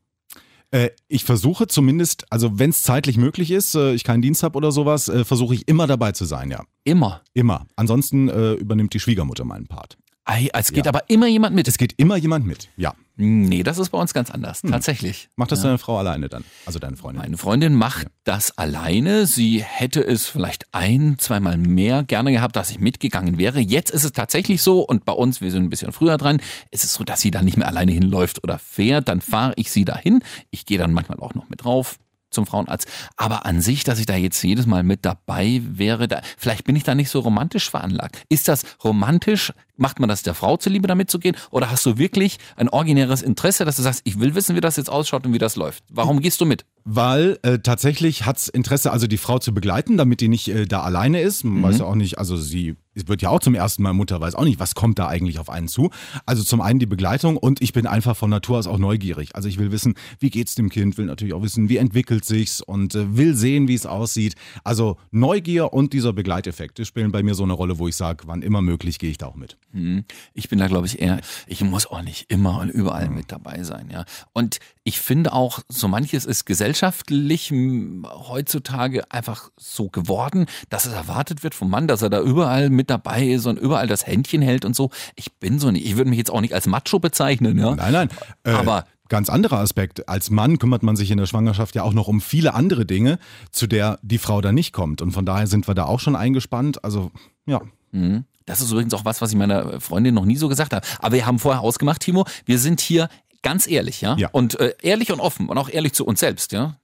Äh, 0.71 0.91
ich 1.09 1.25
versuche 1.25 1.67
zumindest, 1.67 2.25
also 2.31 2.59
wenn 2.59 2.71
es 2.71 2.83
zeitlich 2.83 3.17
möglich 3.17 3.51
ist, 3.51 3.75
äh, 3.75 3.93
ich 3.93 4.05
keinen 4.05 4.23
Dienst 4.23 4.43
habe 4.43 4.57
oder 4.57 4.73
sowas, 4.73 5.11
versuche 5.25 5.55
ich 5.55 5.69
immer 5.69 5.87
dabei 5.87 6.12
zu 6.12 6.25
sein, 6.25 6.51
ja. 6.51 6.65
Immer. 6.85 7.23
Immer. 7.35 7.67
Ansonsten 7.77 8.29
äh, 8.29 8.53
übernimmt 8.55 8.95
die 8.95 9.01
Schwiegermutter 9.01 9.45
meinen 9.45 9.67
Part. 9.67 9.99
Ei, 10.25 10.49
es 10.52 10.73
geht 10.73 10.87
Ja. 10.87 10.91
aber 10.91 11.11
immer 11.11 11.26
jemand 11.26 11.55
mit. 11.57 11.67
Es 11.67 11.79
geht 11.79 11.95
immer 11.97 12.17
jemand 12.17 12.47
mit. 12.47 12.69
Ja. 12.76 12.95
Nee, 13.17 13.62
das 13.62 13.79
ist 13.79 13.91
bei 13.91 13.99
uns 13.99 14.14
ganz 14.14 14.31
anders. 14.31 14.62
Tatsächlich. 14.62 15.29
Macht 15.37 15.52
das 15.52 15.61
deine 15.62 15.79
Frau 15.79 15.99
alleine 15.99 16.29
dann? 16.29 16.45
Also 16.64 16.79
deine 16.79 16.97
Freundin? 16.97 17.23
Meine 17.23 17.37
Freundin 17.37 17.75
macht 17.75 18.07
das 18.25 18.57
alleine. 18.57 19.26
Sie 19.26 19.62
hätte 19.62 20.00
es 20.00 20.26
vielleicht 20.26 20.67
ein, 20.73 21.17
zweimal 21.19 21.59
mehr 21.59 22.05
gerne 22.05 22.33
gehabt, 22.33 22.57
dass 22.57 22.71
ich 22.71 22.79
mitgegangen 22.81 23.37
wäre. 23.37 23.61
Jetzt 23.61 23.91
ist 23.91 24.05
es 24.05 24.12
tatsächlich 24.12 24.62
so 24.62 24.81
und 24.81 25.05
bei 25.05 25.12
uns, 25.12 25.41
wir 25.41 25.50
sind 25.50 25.64
ein 25.64 25.71
bisschen 25.71 25.93
früher 25.93 26.17
dran, 26.17 26.41
ist 26.71 26.85
es 26.85 26.95
so, 26.95 27.05
dass 27.05 27.21
sie 27.21 27.31
dann 27.31 27.45
nicht 27.45 27.57
mehr 27.59 27.67
alleine 27.69 27.93
hinläuft 27.93 28.43
oder 28.45 28.59
fährt. 28.59 29.09
Dann 29.09 29.21
fahre 29.21 29.52
ich 29.57 29.71
sie 29.71 29.85
dahin. 29.85 30.21
Ich 30.50 30.64
gehe 30.67 30.79
dann 30.79 30.93
manchmal 30.93 31.19
auch 31.21 31.35
noch 31.35 31.49
mit 31.50 31.64
drauf 31.64 31.97
zum 32.33 32.47
Frauenarzt. 32.47 32.87
Aber 33.17 33.47
an 33.47 33.61
sich, 33.61 33.85
dass 33.85 33.99
ich 33.99 34.07
da 34.07 34.17
jetzt 34.17 34.43
jedes 34.43 34.67
Mal 34.67 34.83
mit 34.83 35.05
dabei 35.05 35.61
wäre, 35.65 36.09
da, 36.09 36.23
vielleicht 36.37 36.65
bin 36.65 36.77
ich 36.77 36.85
da 36.85 36.95
nicht 36.95 37.11
so 37.11 37.21
romantisch 37.21 37.71
veranlagt. 37.71 38.25
Ist 38.29 38.49
das 38.49 38.65
romantisch? 38.83 39.53
Macht 39.77 40.01
man 40.01 40.09
das 40.09 40.23
der 40.23 40.35
Frau 40.35 40.57
zuliebe, 40.57 40.87
da 40.87 40.95
mitzugehen? 40.95 41.37
Oder 41.51 41.71
hast 41.71 41.85
du 41.87 41.99
wirklich 41.99 42.39
ein 42.57 42.69
originäres 42.69 43.23
Interesse, 43.23 43.65
dass 43.65 43.77
du 43.77 43.83
sagst, 43.83 44.03
ich 44.05 44.21
will 44.21 44.35
wissen, 44.35 44.55
wie 44.55 44.61
das 44.61 44.77
jetzt 44.77 44.91
ausschaut 44.91 45.27
und 45.27 45.33
wie 45.33 45.39
das 45.39 45.57
läuft? 45.57 45.85
Warum 45.89 46.21
gehst 46.21 46.41
du 46.41 46.45
mit? 46.45 46.65
Weil 46.85 47.39
äh, 47.43 47.59
tatsächlich 47.59 48.27
hat's 48.27 48.49
Interesse, 48.49 48.93
also 48.93 49.07
die 49.07 49.17
Frau 49.17 49.39
zu 49.39 49.55
begleiten, 49.55 49.97
damit 49.97 50.21
die 50.21 50.29
nicht 50.29 50.49
äh, 50.49 50.67
da 50.67 50.83
alleine 50.83 51.21
ist. 51.21 51.45
Man 51.45 51.62
weiß 51.62 51.79
ja 51.79 51.85
auch 51.87 51.95
nicht, 51.95 52.19
also 52.19 52.37
sie 52.37 52.77
wird 52.94 53.22
ja 53.22 53.30
auch 53.30 53.40
zum 53.40 53.54
ersten 53.54 53.82
Mal 53.82 53.92
Mutter, 53.92 54.20
weiß 54.20 54.34
auch 54.34 54.44
nicht, 54.44 54.61
was 54.61 54.75
kommt 54.75 54.99
da 54.99 55.08
eigentlich 55.08 55.38
auf 55.38 55.49
einen 55.50 55.68
zu. 55.68 55.90
Also 56.26 56.42
zum 56.42 56.61
einen 56.61 56.78
die 56.78 56.87
Begleitung 56.87 57.37
und 57.37 57.62
ich 57.62 57.72
bin 57.72 57.87
einfach 57.87 58.16
von 58.16 58.30
Natur 58.30 58.58
aus 58.58 58.66
auch 58.66 58.78
neugierig. 58.78 59.34
Also 59.34 59.49
ich 59.49 59.58
will 59.58 59.72
wissen, 59.72 59.94
wie 60.18 60.30
geht's 60.30 60.54
dem 60.54 60.68
Kind, 60.68 60.99
will 60.99 61.06
natürlich 61.06 61.34
auch 61.34 61.42
wissen, 61.42 61.68
wie 61.68 61.76
entwickelt 61.76 62.25
sich's 62.25 62.61
und 62.61 62.94
äh, 62.94 63.16
will 63.16 63.34
sehen, 63.34 63.68
wie 63.68 63.75
es 63.75 63.87
aussieht. 63.87 64.34
Also 64.64 64.96
Neugier 65.11 65.72
und 65.72 65.92
dieser 65.92 66.12
Begleiteffekt 66.12 66.72
die 66.78 66.84
spielen 66.84 67.12
bei 67.12 67.22
mir 67.22 67.34
so 67.34 67.42
eine 67.42 67.52
Rolle, 67.52 67.78
wo 67.78 67.88
ich 67.88 67.96
sage, 67.96 68.25
wann 68.26 68.42
immer 68.42 68.62
möglich 68.62 68.99
gehe 68.99 69.11
ich 69.11 69.18
da 69.18 69.26
auch 69.26 69.37
mit. 69.37 69.56
Hm, 69.72 70.04
Ich 70.34 70.49
bin 70.49 70.58
da, 70.58 70.66
glaube 70.66 70.87
ich, 70.87 71.00
eher, 71.00 71.20
ich 71.46 71.62
muss 71.62 71.87
auch 71.87 72.02
nicht 72.02 72.30
immer 72.30 72.61
und 72.61 72.70
überall 72.70 73.08
mit 73.08 73.30
dabei 73.32 73.62
sein, 73.62 73.88
ja. 73.90 74.04
Und 74.32 74.58
ich 74.84 75.00
finde 75.00 75.32
auch, 75.32 75.61
so 75.68 75.88
manches 75.88 76.25
ist 76.25 76.44
gesellschaftlich 76.44 77.50
hm, 77.50 78.06
heutzutage 78.11 79.11
einfach 79.11 79.50
so 79.56 79.88
geworden, 79.88 80.46
dass 80.70 80.87
es 80.87 80.92
erwartet 80.92 81.42
wird 81.42 81.54
vom 81.54 81.70
Mann, 81.70 81.87
dass 81.87 82.02
er 82.02 82.11
da 82.11 82.20
überall 82.20 82.70
mit 82.70 82.82
dabei 82.91 83.27
ist 83.27 83.47
und 83.47 83.59
überall 83.59 83.87
das 83.87 84.07
Händchen 84.07 84.43
hält 84.43 84.65
und 84.65 84.75
so. 84.77 84.91
Ich 85.17 85.33
bin 85.35 85.59
so 85.59 85.71
nicht, 85.71 85.87
ich 85.87 85.97
würde 85.97 86.11
mich 86.11 86.19
jetzt 86.19 86.31
auch 86.31 86.41
nicht 86.41 86.55
als 86.55 86.67
Macho 86.67 86.99
bezeichnen, 86.99 87.59
ja. 87.59 87.75
Nein, 87.75 87.93
nein. 87.93 88.09
Äh, 88.45 88.51
Aber- 88.53 88.87
ganz 89.09 89.29
anderer 89.29 89.59
Aspekt. 89.59 90.09
Als 90.09 90.31
Mann 90.31 90.59
kümmert 90.59 90.83
man 90.83 90.97
sich 90.97 91.11
in 91.11 91.19
der 91.19 91.27
Schwangerschaft 91.27 91.75
ja 91.75 91.83
auch 91.83 91.93
noch 91.93 92.09
um 92.09 92.23
viele 92.23 92.55
andere 92.55 92.87
Dinge, 92.87 93.19
zu 93.51 93.67
der 93.67 93.99
die 94.01 94.17
Frau 94.17 94.41
dann 94.41 94.55
nicht 94.55 94.73
kommt. 94.73 95.03
Und 95.03 95.12
von 95.12 95.27
daher 95.27 95.47
sind 95.47 95.69
wir 95.69 95.75
da 95.75 95.85
auch 95.85 96.01
schon 96.01 96.17
eingespannt. 96.17 96.83
Also 96.83 97.11
ja. 97.45 97.61
Mhm. 97.91 98.25
Das 98.47 98.62
ist 98.62 98.71
übrigens 98.73 98.95
auch 98.95 99.05
was, 99.05 99.21
was 99.21 99.31
ich 99.31 99.37
meiner 99.37 99.81
Freundin 99.81 100.15
noch 100.15 100.25
nie 100.25 100.37
so 100.37 100.49
gesagt 100.49 100.73
habe. 100.73 100.87
Aber 101.01 101.15
wir 101.15 101.27
haben 101.27 101.39
vorher 101.39 101.61
ausgemacht, 101.61 102.01
Timo, 102.01 102.25
wir 102.47 102.59
sind 102.59 102.81
hier 102.81 103.09
ganz 103.42 103.66
ehrlich, 103.66 104.00
ja? 104.00 104.16
Ja. 104.16 104.28
Und 104.32 104.58
äh, 104.61 104.75
ehrlich 104.82 105.12
und 105.12 105.20
offen 105.20 105.49
und 105.49 105.58
auch 105.58 105.68
ehrlich 105.68 105.92
zu 105.92 106.06
uns 106.06 106.20
selbst, 106.20 106.52
ja? 106.52 106.76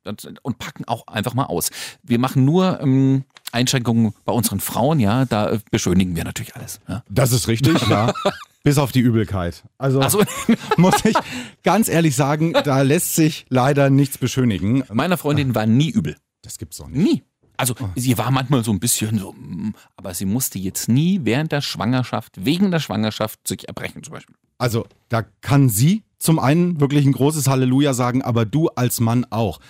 Und 0.43 0.59
packen 0.59 0.85
auch 0.87 1.07
einfach 1.07 1.35
mal 1.35 1.47
aus. 1.47 1.71
Wir 2.03 2.19
machen 2.19 2.45
nur 2.45 2.81
ähm, 2.81 3.25
Einschränkungen 3.53 4.15
bei 4.25 4.33
unseren 4.33 4.61
Frauen, 4.61 5.01
ja? 5.01 5.25
Da 5.25 5.53
äh, 5.53 5.59
beschönigen 5.71 6.17
wir 6.17 6.25
natürlich 6.25 6.55
alles. 6.57 6.81
Ja? 6.89 7.03
Das 7.09 7.33
ist 7.33 7.49
richtig, 7.49 7.81
ja. 7.89 8.13
Bis 8.65 8.77
auf 8.77 8.93
die 8.93 9.01
Übelkeit. 9.01 9.63
Also 9.79 10.07
so. 10.09 10.23
muss 10.77 11.05
ich 11.05 11.17
ganz 11.63 11.89
ehrlich 11.89 12.17
sagen, 12.17 12.53
da 12.53 12.83
lässt 12.83 13.15
sich 13.15 13.47
leider 13.49 13.89
nichts 13.89 14.19
beschönigen. 14.19 14.83
Meiner 14.93 15.17
Freundin 15.17 15.55
war 15.55 15.65
nie 15.65 15.91
übel. 15.91 16.17
Das 16.43 16.59
gibt's 16.59 16.79
doch 16.79 16.89
nicht. 16.89 17.03
Nie. 17.03 17.23
Also 17.57 17.75
sie 17.97 18.17
war 18.19 18.31
manchmal 18.31 18.63
so 18.63 18.71
ein 18.71 18.79
bisschen 18.79 19.19
so, 19.19 19.33
mm, 19.33 19.75
aber 19.97 20.15
sie 20.15 20.27
musste 20.27 20.59
jetzt 20.61 20.89
nie 20.89 21.21
während 21.25 21.51
der 21.51 21.61
Schwangerschaft, 21.61 22.45
wegen 22.45 22.71
der 22.71 22.79
Schwangerschaft 22.79 23.47
sich 23.47 23.67
erbrechen 23.67 24.03
zum 24.05 24.15
Beispiel. 24.15 24.37
Also 24.59 24.87
da 25.09 25.23
kann 25.41 25.69
sie 25.69 26.05
zum 26.19 26.39
einen 26.39 26.81
wirklich 26.81 27.07
ein 27.07 27.13
großes 27.13 27.49
Halleluja 27.49 27.95
sagen, 27.95 28.23
aber 28.23 28.45
du 28.45 28.69
als 28.69 29.01
Mann 29.01 29.27
auch. 29.31 29.61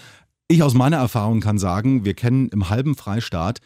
Ich 0.49 0.63
aus 0.63 0.75
meiner 0.75 0.97
Erfahrung 0.97 1.41
kann 1.41 1.59
sagen, 1.59 2.05
wir 2.05 2.15
kennen 2.15 2.49
im 2.49 2.71
halben 2.71 2.97
Freistaat 2.97 3.61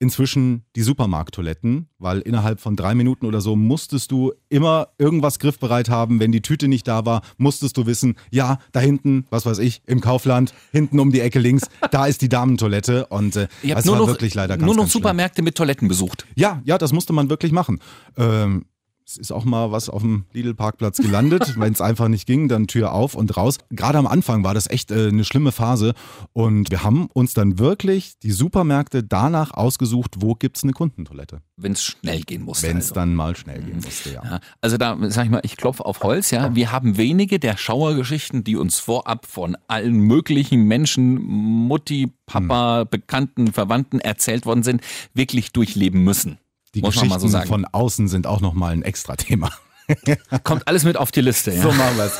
inzwischen 0.00 0.64
die 0.76 0.82
Supermarkttoiletten, 0.82 1.88
weil 1.98 2.20
innerhalb 2.20 2.60
von 2.60 2.76
drei 2.76 2.94
Minuten 2.94 3.26
oder 3.26 3.40
so 3.40 3.56
musstest 3.56 4.10
du 4.10 4.32
immer 4.48 4.88
irgendwas 4.98 5.38
griffbereit 5.38 5.88
haben. 5.88 6.20
Wenn 6.20 6.32
die 6.32 6.42
Tüte 6.42 6.68
nicht 6.68 6.86
da 6.88 7.06
war, 7.06 7.22
musstest 7.38 7.76
du 7.76 7.86
wissen, 7.86 8.16
ja, 8.30 8.58
da 8.72 8.80
hinten, 8.80 9.26
was 9.30 9.46
weiß 9.46 9.58
ich, 9.60 9.82
im 9.86 10.00
Kaufland, 10.00 10.52
hinten 10.72 10.98
um 10.98 11.12
die 11.12 11.20
Ecke 11.20 11.38
links, 11.38 11.68
da 11.90 12.06
ist 12.06 12.22
die 12.22 12.28
Damentoilette. 12.28 13.06
Und 13.06 13.36
äh, 13.36 13.48
Ihr 13.62 13.70
habt 13.70 13.78
das 13.78 13.84
nur 13.84 13.94
war 13.94 14.00
noch, 14.02 14.08
wirklich 14.08 14.34
leider 14.34 14.56
ganz, 14.56 14.66
nur 14.66 14.74
noch 14.74 14.82
ganz 14.82 14.92
schlimm. 14.92 15.02
Supermärkte 15.02 15.42
mit 15.42 15.54
Toiletten 15.54 15.88
besucht. 15.88 16.26
Ja, 16.34 16.60
ja, 16.64 16.76
das 16.76 16.92
musste 16.92 17.12
man 17.12 17.30
wirklich 17.30 17.52
machen. 17.52 17.78
Ähm, 18.18 18.66
es 19.06 19.16
ist 19.16 19.32
auch 19.32 19.44
mal 19.44 19.70
was 19.70 19.88
auf 19.88 20.02
dem 20.02 20.24
Lidl-Parkplatz 20.32 20.98
gelandet. 20.98 21.54
Wenn 21.58 21.72
es 21.72 21.80
einfach 21.80 22.08
nicht 22.08 22.26
ging, 22.26 22.48
dann 22.48 22.66
Tür 22.66 22.92
auf 22.92 23.14
und 23.14 23.36
raus. 23.36 23.58
Gerade 23.70 23.98
am 23.98 24.06
Anfang 24.06 24.44
war 24.44 24.54
das 24.54 24.68
echt 24.68 24.90
äh, 24.90 25.08
eine 25.08 25.24
schlimme 25.24 25.52
Phase. 25.52 25.94
Und 26.32 26.70
wir 26.70 26.82
haben 26.84 27.08
uns 27.12 27.34
dann 27.34 27.58
wirklich 27.58 28.18
die 28.22 28.30
Supermärkte 28.32 29.02
danach 29.02 29.52
ausgesucht, 29.52 30.16
wo 30.18 30.34
gibt's 30.34 30.62
eine 30.62 30.72
Kundentoilette. 30.72 31.42
wenn 31.56 31.72
es 31.72 31.84
schnell 31.84 32.22
gehen 32.22 32.42
musste. 32.42 32.66
Wenn 32.66 32.78
es 32.78 32.84
also. 32.84 32.94
dann 32.94 33.14
mal 33.14 33.36
schnell 33.36 33.62
gehen 33.62 33.80
musste, 33.84 34.12
ja. 34.12 34.22
Ja, 34.24 34.40
also 34.60 34.76
da 34.78 34.96
sag 35.10 35.26
ich 35.26 35.30
mal, 35.30 35.40
ich 35.44 35.56
klopfe 35.56 35.84
auf 35.84 36.02
Holz, 36.02 36.30
ja. 36.30 36.54
Wir 36.54 36.72
haben 36.72 36.96
wenige 36.96 37.38
der 37.38 37.56
Schauergeschichten, 37.56 38.42
die 38.44 38.56
uns 38.56 38.78
vorab 38.78 39.26
von 39.26 39.56
allen 39.68 39.98
möglichen 39.98 40.64
Menschen, 40.64 41.20
Mutti, 41.20 42.12
Papa, 42.26 42.80
Hm. 42.80 42.88
Bekannten, 42.90 43.52
Verwandten 43.52 44.00
erzählt 44.00 44.46
worden 44.46 44.62
sind, 44.62 44.80
wirklich 45.12 45.52
durchleben 45.52 46.02
müssen. 46.02 46.38
Die 46.74 46.80
Muss 46.80 46.94
Geschichten 46.94 47.28
so 47.28 47.40
von 47.42 47.64
außen 47.64 48.08
sind 48.08 48.26
auch 48.26 48.40
nochmal 48.40 48.72
ein 48.72 48.82
extra 48.82 49.16
Thema. 49.16 49.50
Kommt 50.44 50.66
alles 50.66 50.84
mit 50.84 50.96
auf 50.96 51.10
die 51.12 51.20
Liste. 51.20 51.52
Ja. 51.52 51.62
So 51.62 51.72
machen 51.72 51.96
wir's. 51.96 52.18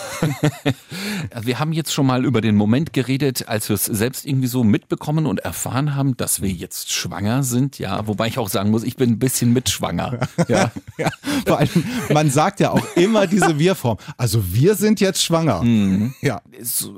Also 1.30 1.46
Wir 1.46 1.58
haben 1.58 1.72
jetzt 1.72 1.92
schon 1.92 2.06
mal 2.06 2.24
über 2.24 2.40
den 2.40 2.56
Moment 2.56 2.92
geredet, 2.92 3.48
als 3.48 3.68
wir 3.68 3.74
es 3.74 3.84
selbst 3.84 4.26
irgendwie 4.26 4.48
so 4.48 4.64
mitbekommen 4.64 5.26
und 5.26 5.40
erfahren 5.40 5.94
haben, 5.94 6.16
dass 6.16 6.42
wir 6.42 6.50
jetzt 6.50 6.92
schwanger 6.92 7.42
sind. 7.42 7.78
Ja, 7.78 8.06
wobei 8.06 8.28
ich 8.28 8.38
auch 8.38 8.48
sagen 8.48 8.70
muss, 8.70 8.82
ich 8.84 8.96
bin 8.96 9.12
ein 9.12 9.18
bisschen 9.18 9.52
mitschwanger. 9.52 10.18
Ja. 10.48 10.70
Ja, 10.98 11.08
vor 11.46 11.58
allem, 11.58 11.84
man 12.12 12.30
sagt 12.30 12.60
ja 12.60 12.70
auch 12.70 12.84
immer 12.96 13.26
diese 13.26 13.58
Wir-Form. 13.58 13.96
Also 14.18 14.52
wir 14.52 14.74
sind 14.74 15.00
jetzt 15.00 15.22
schwanger. 15.22 15.62
Mhm. 15.62 16.14
Ja. 16.20 16.42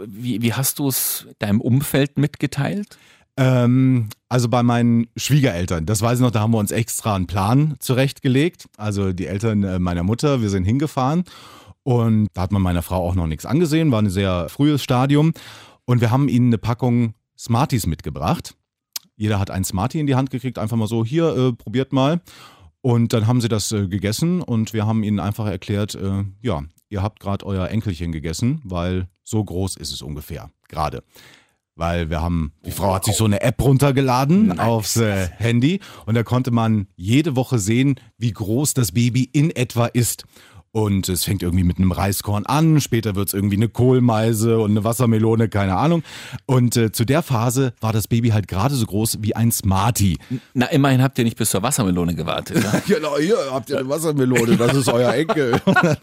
Wie, 0.06 0.42
wie 0.42 0.52
hast 0.52 0.78
du 0.78 0.88
es 0.88 1.26
deinem 1.38 1.60
Umfeld 1.60 2.18
mitgeteilt? 2.18 2.98
Ähm, 3.36 4.08
also 4.28 4.48
bei 4.48 4.62
meinen 4.62 5.08
Schwiegereltern, 5.16 5.86
das 5.86 6.00
weiß 6.02 6.18
ich 6.18 6.22
noch, 6.22 6.30
da 6.30 6.40
haben 6.40 6.52
wir 6.52 6.58
uns 6.58 6.70
extra 6.70 7.14
einen 7.14 7.26
Plan 7.26 7.76
zurechtgelegt. 7.80 8.68
Also 8.76 9.12
die 9.12 9.26
Eltern 9.26 9.62
äh, 9.62 9.78
meiner 9.78 10.02
Mutter, 10.02 10.40
wir 10.40 10.48
sind 10.48 10.64
hingefahren 10.64 11.24
Und 11.82 12.28
da 12.32 12.42
hat 12.42 12.52
man 12.52 12.62
meiner 12.62 12.82
Frau 12.82 13.06
auch 13.06 13.14
noch 13.14 13.26
nichts 13.26 13.46
angesehen, 13.46 13.92
war 13.92 14.00
ein 14.00 14.10
sehr 14.10 14.48
frühes 14.48 14.82
Stadium. 14.82 15.32
Und 15.84 16.00
wir 16.00 16.10
haben 16.10 16.28
ihnen 16.28 16.48
eine 16.48 16.58
Packung 16.58 17.14
Smarties 17.38 17.86
mitgebracht. 17.86 18.54
Jeder 19.16 19.38
hat 19.38 19.50
ein 19.50 19.64
Smartie 19.64 20.00
in 20.00 20.06
die 20.06 20.14
Hand 20.14 20.30
gekriegt, 20.30 20.58
einfach 20.58 20.76
mal 20.76 20.88
so, 20.88 21.04
hier, 21.04 21.36
äh, 21.36 21.52
probiert 21.52 21.92
mal. 21.92 22.20
Und 22.80 23.12
dann 23.12 23.26
haben 23.26 23.40
sie 23.40 23.48
das 23.48 23.72
äh, 23.72 23.88
gegessen 23.88 24.42
und 24.42 24.72
wir 24.72 24.86
haben 24.86 25.02
ihnen 25.02 25.20
einfach 25.20 25.46
erklärt, 25.46 25.94
äh, 25.94 26.24
ja, 26.40 26.62
ihr 26.88 27.02
habt 27.02 27.20
gerade 27.20 27.44
euer 27.44 27.68
Enkelchen 27.68 28.12
gegessen, 28.12 28.60
weil 28.64 29.08
so 29.24 29.42
groß 29.42 29.76
ist 29.76 29.92
es 29.92 30.02
ungefähr, 30.02 30.50
gerade. 30.68 31.02
Weil 31.76 32.08
wir 32.08 32.22
haben, 32.22 32.52
die 32.64 32.70
Frau 32.70 32.94
hat 32.94 33.04
sich 33.04 33.16
so 33.16 33.26
eine 33.26 33.42
App 33.42 33.62
runtergeladen 33.62 34.58
aufs 34.58 34.96
äh, 34.96 35.28
Handy 35.36 35.80
und 36.06 36.14
da 36.14 36.22
konnte 36.22 36.50
man 36.50 36.86
jede 36.96 37.36
Woche 37.36 37.58
sehen, 37.58 37.96
wie 38.16 38.32
groß 38.32 38.72
das 38.72 38.92
Baby 38.92 39.28
in 39.30 39.50
etwa 39.50 39.84
ist. 39.84 40.24
Und 40.76 41.08
es 41.08 41.24
fängt 41.24 41.42
irgendwie 41.42 41.64
mit 41.64 41.78
einem 41.78 41.90
Reiskorn 41.90 42.44
an, 42.44 42.82
später 42.82 43.14
wird 43.14 43.28
es 43.28 43.32
irgendwie 43.32 43.56
eine 43.56 43.70
Kohlmeise 43.70 44.58
und 44.58 44.72
eine 44.72 44.84
Wassermelone, 44.84 45.48
keine 45.48 45.74
Ahnung. 45.74 46.02
Und 46.44 46.76
äh, 46.76 46.92
zu 46.92 47.06
der 47.06 47.22
Phase 47.22 47.72
war 47.80 47.94
das 47.94 48.08
Baby 48.08 48.28
halt 48.28 48.46
gerade 48.46 48.74
so 48.74 48.84
groß 48.84 49.22
wie 49.22 49.34
ein 49.34 49.52
Smartie. 49.52 50.18
Na, 50.52 50.66
immerhin 50.66 51.02
habt 51.02 51.16
ihr 51.16 51.24
nicht 51.24 51.38
bis 51.38 51.48
zur 51.48 51.62
Wassermelone 51.62 52.14
gewartet. 52.14 52.62
Ja, 52.62 52.82
Genau, 52.86 53.16
hier 53.16 53.38
habt 53.50 53.70
ihr 53.70 53.78
eine 53.78 53.88
Wassermelone, 53.88 54.58
das 54.58 54.74
ist 54.74 54.90
euer 54.90 55.14
Enkel. 55.14 55.58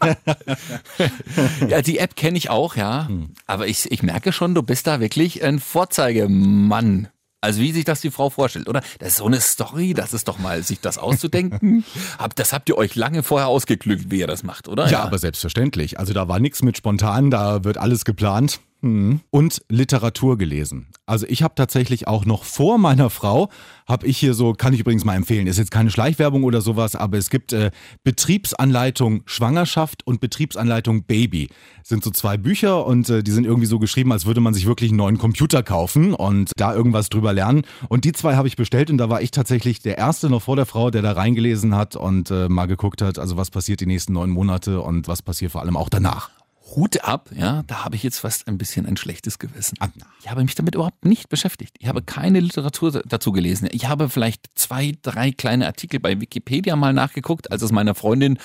ja 1.68 1.80
die 1.80 1.98
App 1.98 2.16
kenne 2.16 2.36
ich 2.36 2.50
auch, 2.50 2.74
ja. 2.74 3.08
Aber 3.46 3.68
ich, 3.68 3.88
ich 3.92 4.02
merke 4.02 4.32
schon, 4.32 4.56
du 4.56 4.64
bist 4.64 4.88
da 4.88 4.98
wirklich 4.98 5.44
ein 5.44 5.60
Vorzeigemann. 5.60 7.06
Also 7.44 7.60
wie 7.60 7.72
sich 7.72 7.84
das 7.84 8.00
die 8.00 8.10
Frau 8.10 8.30
vorstellt, 8.30 8.70
oder? 8.70 8.80
Das 8.98 9.10
ist 9.10 9.16
so 9.18 9.26
eine 9.26 9.38
Story, 9.38 9.92
das 9.92 10.14
ist 10.14 10.28
doch 10.28 10.38
mal, 10.38 10.62
sich 10.62 10.80
das 10.80 10.96
auszudenken. 10.96 11.84
Hab, 12.18 12.34
das 12.34 12.54
habt 12.54 12.70
ihr 12.70 12.78
euch 12.78 12.94
lange 12.94 13.22
vorher 13.22 13.48
ausgeklügt, 13.48 14.10
wie 14.10 14.20
ihr 14.20 14.26
das 14.26 14.44
macht, 14.44 14.66
oder? 14.66 14.88
Ja, 14.88 15.02
aber 15.02 15.18
selbstverständlich. 15.18 15.98
Also 15.98 16.14
da 16.14 16.26
war 16.26 16.40
nichts 16.40 16.62
mit 16.62 16.78
spontan, 16.78 17.30
da 17.30 17.62
wird 17.62 17.76
alles 17.76 18.06
geplant. 18.06 18.60
Mhm. 18.84 19.20
Und 19.30 19.62
Literatur 19.70 20.36
gelesen. 20.36 20.88
Also 21.06 21.24
ich 21.26 21.42
habe 21.42 21.54
tatsächlich 21.54 22.06
auch 22.06 22.26
noch 22.26 22.44
vor 22.44 22.76
meiner 22.76 23.08
Frau, 23.08 23.48
habe 23.88 24.06
ich 24.06 24.18
hier 24.18 24.34
so, 24.34 24.52
kann 24.52 24.74
ich 24.74 24.80
übrigens 24.80 25.06
mal 25.06 25.14
empfehlen, 25.14 25.46
ist 25.46 25.56
jetzt 25.56 25.70
keine 25.70 25.90
Schleichwerbung 25.90 26.44
oder 26.44 26.60
sowas, 26.60 26.94
aber 26.94 27.16
es 27.16 27.30
gibt 27.30 27.54
äh, 27.54 27.70
Betriebsanleitung 28.02 29.22
Schwangerschaft 29.24 30.06
und 30.06 30.20
Betriebsanleitung 30.20 31.04
Baby. 31.04 31.48
Das 31.78 31.88
sind 31.88 32.04
so 32.04 32.10
zwei 32.10 32.36
Bücher 32.36 32.86
und 32.86 33.08
äh, 33.08 33.22
die 33.22 33.30
sind 33.30 33.46
irgendwie 33.46 33.66
so 33.66 33.78
geschrieben, 33.78 34.12
als 34.12 34.26
würde 34.26 34.42
man 34.42 34.52
sich 34.52 34.66
wirklich 34.66 34.90
einen 34.90 34.98
neuen 34.98 35.16
Computer 35.16 35.62
kaufen 35.62 36.12
und 36.12 36.52
da 36.58 36.74
irgendwas 36.74 37.08
drüber 37.08 37.32
lernen. 37.32 37.62
Und 37.88 38.04
die 38.04 38.12
zwei 38.12 38.36
habe 38.36 38.48
ich 38.48 38.56
bestellt 38.56 38.90
und 38.90 38.98
da 38.98 39.08
war 39.08 39.22
ich 39.22 39.30
tatsächlich 39.30 39.80
der 39.80 39.96
Erste 39.96 40.28
noch 40.28 40.42
vor 40.42 40.56
der 40.56 40.66
Frau, 40.66 40.90
der 40.90 41.00
da 41.00 41.12
reingelesen 41.12 41.74
hat 41.74 41.96
und 41.96 42.30
äh, 42.30 42.50
mal 42.50 42.66
geguckt 42.66 43.00
hat, 43.00 43.18
also 43.18 43.38
was 43.38 43.50
passiert 43.50 43.80
die 43.80 43.86
nächsten 43.86 44.12
neun 44.12 44.28
Monate 44.28 44.82
und 44.82 45.08
was 45.08 45.22
passiert 45.22 45.52
vor 45.52 45.62
allem 45.62 45.78
auch 45.78 45.88
danach. 45.88 46.43
Hut 46.64 47.04
ab, 47.04 47.30
ja, 47.34 47.62
da 47.66 47.84
habe 47.84 47.94
ich 47.94 48.02
jetzt 48.02 48.18
fast 48.18 48.48
ein 48.48 48.56
bisschen 48.56 48.86
ein 48.86 48.96
schlechtes 48.96 49.38
Gewissen. 49.38 49.76
Ich 50.20 50.30
habe 50.30 50.42
mich 50.42 50.54
damit 50.54 50.74
überhaupt 50.74 51.04
nicht 51.04 51.28
beschäftigt. 51.28 51.76
Ich 51.78 51.88
habe 51.88 52.02
keine 52.02 52.40
Literatur 52.40 53.02
dazu 53.06 53.32
gelesen. 53.32 53.68
Ich 53.70 53.86
habe 53.86 54.08
vielleicht 54.08 54.46
zwei, 54.54 54.94
drei 55.02 55.30
kleine 55.30 55.66
Artikel 55.66 56.00
bei 56.00 56.20
Wikipedia 56.20 56.74
mal 56.74 56.92
nachgeguckt, 56.92 57.52
als 57.52 57.62
es 57.62 57.70
meiner 57.70 57.94
Freundin 57.94 58.38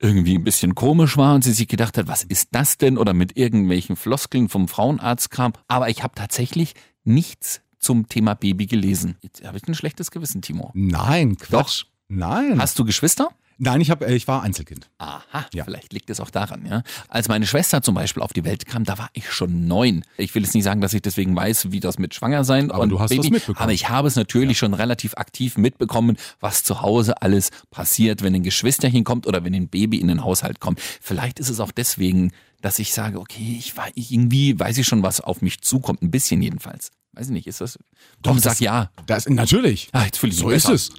irgendwie 0.00 0.36
ein 0.36 0.44
bisschen 0.44 0.74
komisch 0.74 1.16
war 1.16 1.34
und 1.34 1.44
sie 1.44 1.52
sich 1.52 1.68
gedacht 1.68 1.96
hat, 1.96 2.08
was 2.08 2.24
ist 2.24 2.48
das 2.52 2.76
denn? 2.76 2.98
Oder 2.98 3.14
mit 3.14 3.36
irgendwelchen 3.36 3.96
Floskeln 3.96 4.48
vom 4.48 4.68
Frauenarzt 4.68 5.30
kam. 5.30 5.52
Aber 5.68 5.88
ich 5.88 6.02
habe 6.02 6.14
tatsächlich 6.14 6.74
nichts 7.04 7.60
zum 7.78 8.08
Thema 8.08 8.34
Baby 8.34 8.66
gelesen. 8.66 9.16
Jetzt 9.22 9.44
habe 9.44 9.56
ich 9.56 9.68
ein 9.68 9.74
schlechtes 9.74 10.10
Gewissen, 10.10 10.42
Timo. 10.42 10.70
Nein, 10.74 11.36
Quatsch. 11.36 11.84
Nein. 12.08 12.60
Hast 12.60 12.78
du 12.78 12.84
Geschwister? 12.84 13.30
Nein, 13.58 13.80
ich, 13.80 13.90
hab, 13.90 14.02
äh, 14.02 14.14
ich 14.14 14.26
war 14.26 14.42
Einzelkind. 14.42 14.88
Aha, 14.98 15.46
Ja. 15.52 15.64
vielleicht 15.64 15.92
liegt 15.92 16.10
es 16.10 16.20
auch 16.20 16.30
daran, 16.30 16.66
ja. 16.66 16.82
Als 17.08 17.28
meine 17.28 17.46
Schwester 17.46 17.82
zum 17.82 17.94
Beispiel 17.94 18.22
auf 18.22 18.32
die 18.32 18.44
Welt 18.44 18.66
kam, 18.66 18.84
da 18.84 18.98
war 18.98 19.08
ich 19.12 19.30
schon 19.30 19.66
neun. 19.68 20.04
Ich 20.16 20.34
will 20.34 20.42
jetzt 20.42 20.54
nicht 20.54 20.64
sagen, 20.64 20.80
dass 20.80 20.92
ich 20.94 21.02
deswegen 21.02 21.36
weiß, 21.36 21.70
wie 21.70 21.80
das 21.80 21.98
mit 21.98 22.14
Schwangersein 22.14 22.70
Aber 22.70 22.82
und 22.82 22.88
du 22.90 23.00
hast 23.00 23.10
Baby, 23.10 23.22
das 23.22 23.30
mitbekommen. 23.30 23.58
aber 23.62 23.72
ich 23.72 23.88
habe 23.88 24.08
es 24.08 24.16
natürlich 24.16 24.58
schon 24.58 24.74
relativ 24.74 25.14
aktiv 25.16 25.56
mitbekommen, 25.56 26.16
was 26.40 26.64
zu 26.64 26.82
Hause 26.82 27.22
alles 27.22 27.50
passiert, 27.70 28.22
wenn 28.22 28.34
ein 28.34 28.42
Geschwisterchen 28.42 29.04
kommt 29.04 29.26
oder 29.26 29.44
wenn 29.44 29.54
ein 29.54 29.68
Baby 29.68 29.98
in 29.98 30.08
den 30.08 30.24
Haushalt 30.24 30.60
kommt. 30.60 30.80
Vielleicht 30.80 31.38
ist 31.38 31.48
es 31.48 31.60
auch 31.60 31.70
deswegen, 31.72 32.32
dass 32.60 32.78
ich 32.78 32.92
sage, 32.94 33.20
okay, 33.20 33.56
ich 33.58 33.76
war 33.76 33.86
irgendwie 33.94 34.58
weiß 34.58 34.78
ich 34.78 34.86
schon, 34.86 35.02
was 35.02 35.20
auf 35.20 35.42
mich 35.42 35.60
zukommt, 35.60 36.02
ein 36.02 36.10
bisschen 36.10 36.42
jedenfalls. 36.42 36.90
Weiß 37.12 37.26
ich 37.26 37.32
nicht, 37.32 37.46
ist 37.46 37.60
das? 37.60 37.78
Doch, 38.22 38.34
sag 38.38 38.52
das- 38.52 38.60
ja. 38.60 38.90
Das, 39.06 39.28
natürlich. 39.28 39.88
Ah, 39.92 40.04
jetzt 40.06 40.18
fühle 40.18 40.32
ich 40.32 40.38
so 40.38 40.50
ist 40.50 40.68
es. 40.68 40.90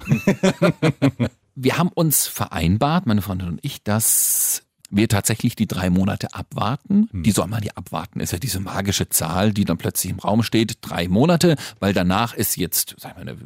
Wir 1.56 1.78
haben 1.78 1.88
uns 1.88 2.26
vereinbart, 2.26 3.06
meine 3.06 3.22
Freundin 3.22 3.48
und 3.48 3.60
ich, 3.62 3.82
dass 3.82 4.62
wir 4.90 5.08
tatsächlich 5.08 5.56
die 5.56 5.66
drei 5.66 5.90
Monate 5.90 6.32
abwarten. 6.32 7.08
Die 7.24 7.30
soll 7.32 7.48
man 7.48 7.62
ja 7.62 7.72
abwarten, 7.74 8.20
ist 8.20 8.32
ja 8.32 8.38
diese 8.38 8.60
magische 8.60 9.08
Zahl, 9.08 9.52
die 9.52 9.64
dann 9.64 9.78
plötzlich 9.78 10.12
im 10.12 10.18
Raum 10.20 10.42
steht. 10.42 10.78
Drei 10.80 11.08
Monate, 11.08 11.56
weil 11.80 11.92
danach 11.92 12.34
ist 12.34 12.56
jetzt, 12.56 12.94
sag 12.98 13.18
ich 13.18 13.24
mal, 13.24 13.36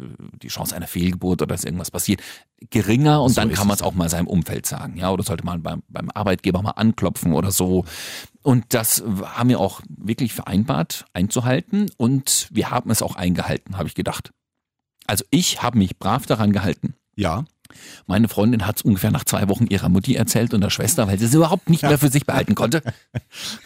die 0.42 0.48
Chance 0.48 0.76
einer 0.76 0.86
Fehlgeburt 0.86 1.40
oder 1.40 1.54
dass 1.54 1.64
irgendwas 1.64 1.90
passiert, 1.90 2.20
geringer 2.68 3.22
und 3.22 3.30
So 3.30 3.40
dann 3.40 3.52
kann 3.52 3.66
man 3.66 3.74
es. 3.74 3.80
es 3.80 3.86
auch 3.86 3.94
mal 3.94 4.10
seinem 4.10 4.26
Umfeld 4.26 4.66
sagen. 4.66 4.96
Ja, 4.96 5.10
oder 5.10 5.22
sollte 5.22 5.44
man 5.44 5.62
beim, 5.62 5.82
beim 5.88 6.10
Arbeitgeber 6.10 6.60
mal 6.62 6.72
anklopfen 6.72 7.32
oder 7.32 7.52
so. 7.52 7.84
Und 8.42 8.66
das 8.74 9.02
haben 9.24 9.48
wir 9.48 9.60
auch 9.60 9.80
wirklich 9.88 10.34
vereinbart 10.34 11.06
einzuhalten 11.14 11.90
und 11.96 12.48
wir 12.50 12.70
haben 12.70 12.90
es 12.90 13.02
auch 13.02 13.16
eingehalten, 13.16 13.78
habe 13.78 13.88
ich 13.88 13.94
gedacht. 13.94 14.32
Also 15.06 15.24
ich 15.30 15.62
habe 15.62 15.78
mich 15.78 15.98
brav 15.98 16.26
daran 16.26 16.52
gehalten. 16.52 16.94
Ja. 17.16 17.44
Meine 18.06 18.28
Freundin 18.28 18.66
hat 18.66 18.76
es 18.76 18.82
ungefähr 18.82 19.10
nach 19.10 19.24
zwei 19.24 19.48
Wochen 19.48 19.66
ihrer 19.66 19.88
Mutti 19.88 20.14
erzählt 20.14 20.54
und 20.54 20.60
der 20.60 20.70
Schwester, 20.70 21.06
weil 21.08 21.18
sie 21.18 21.26
es 21.26 21.34
überhaupt 21.34 21.70
nicht 21.70 21.82
mehr 21.82 21.98
für 21.98 22.08
sich 22.08 22.26
behalten 22.26 22.54
konnte. 22.54 22.82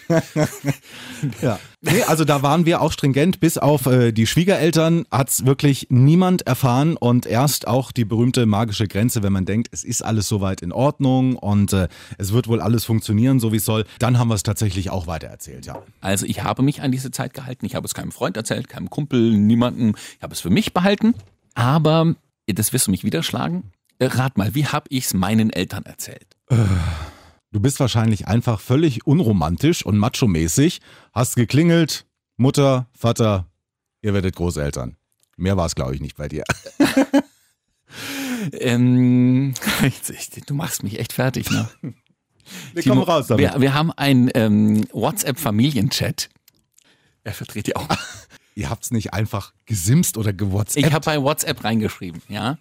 ja. 1.42 1.58
Nee, 1.80 2.02
also 2.04 2.24
da 2.24 2.42
waren 2.42 2.64
wir 2.64 2.80
auch 2.80 2.92
stringent. 2.92 3.40
Bis 3.40 3.58
auf 3.58 3.86
äh, 3.86 4.12
die 4.12 4.26
Schwiegereltern 4.26 5.04
hat's 5.10 5.44
wirklich 5.44 5.88
niemand 5.90 6.46
erfahren 6.46 6.96
und 6.96 7.26
erst 7.26 7.68
auch 7.68 7.92
die 7.92 8.06
berühmte 8.06 8.46
magische 8.46 8.88
Grenze, 8.88 9.22
wenn 9.22 9.32
man 9.32 9.44
denkt, 9.44 9.68
es 9.70 9.84
ist 9.84 10.02
alles 10.02 10.26
soweit 10.28 10.62
in 10.62 10.72
Ordnung 10.72 11.36
und 11.36 11.72
äh, 11.74 11.88
es 12.16 12.32
wird 12.32 12.48
wohl 12.48 12.60
alles 12.60 12.84
funktionieren, 12.84 13.38
so 13.38 13.52
wie 13.52 13.56
es 13.56 13.64
soll. 13.66 13.84
Dann 13.98 14.18
haben 14.18 14.28
wir 14.28 14.34
es 14.34 14.42
tatsächlich 14.42 14.90
auch 14.90 15.06
weitererzählt, 15.06 15.66
ja. 15.66 15.82
Also 16.00 16.24
ich 16.24 16.42
habe 16.42 16.62
mich 16.62 16.80
an 16.80 16.90
diese 16.90 17.10
Zeit 17.10 17.34
gehalten. 17.34 17.66
Ich 17.66 17.74
habe 17.74 17.86
es 17.86 17.92
keinem 17.92 18.12
Freund 18.12 18.36
erzählt, 18.36 18.68
keinem 18.68 18.88
Kumpel, 18.88 19.36
niemandem. 19.36 19.94
Ich 20.16 20.22
habe 20.22 20.32
es 20.32 20.40
für 20.40 20.50
mich 20.50 20.72
behalten. 20.72 21.14
Aber, 21.54 22.14
das 22.46 22.72
wirst 22.72 22.86
du 22.86 22.90
mich 22.90 23.04
wieder 23.04 23.22
schlagen. 23.22 23.70
Äh, 23.98 24.06
Rat 24.06 24.36
mal, 24.36 24.54
wie 24.54 24.66
habe 24.66 24.86
ich 24.90 25.06
es 25.06 25.14
meinen 25.14 25.50
Eltern 25.50 25.84
erzählt? 25.84 26.36
Du 27.50 27.60
bist 27.60 27.80
wahrscheinlich 27.80 28.26
einfach 28.28 28.60
völlig 28.60 29.06
unromantisch 29.06 29.84
und 29.84 29.98
macho-mäßig, 29.98 30.80
hast 31.12 31.36
geklingelt, 31.36 32.06
Mutter, 32.36 32.88
Vater, 32.92 33.46
ihr 34.02 34.14
werdet 34.14 34.36
Großeltern. 34.36 34.96
Mehr 35.36 35.56
war 35.56 35.66
es, 35.66 35.74
glaube 35.74 35.94
ich, 35.94 36.00
nicht 36.00 36.16
bei 36.16 36.28
dir. 36.28 36.44
Ähm, 38.52 39.54
du 40.46 40.54
machst 40.54 40.82
mich 40.82 40.98
echt 40.98 41.12
fertig, 41.12 41.50
ne? 41.50 41.68
Wir 42.72 42.82
Timo, 42.82 42.96
kommen 42.96 43.06
raus 43.06 43.26
damit. 43.28 43.52
Wir, 43.52 43.60
wir 43.60 43.74
haben 43.74 43.90
einen 43.92 44.30
ähm, 44.34 44.86
WhatsApp-Familienchat. 44.92 46.28
Er 47.22 47.32
vertritt 47.32 47.66
die 47.66 47.76
auch. 47.76 47.88
Ihr 48.54 48.70
habt's 48.70 48.90
nicht 48.90 49.12
einfach 49.14 49.52
gesimst 49.66 50.16
oder 50.16 50.32
gewhatsappt. 50.32 50.86
Ich 50.86 50.92
habe 50.92 51.04
bei 51.04 51.20
WhatsApp 51.20 51.64
reingeschrieben, 51.64 52.22
ja. 52.28 52.58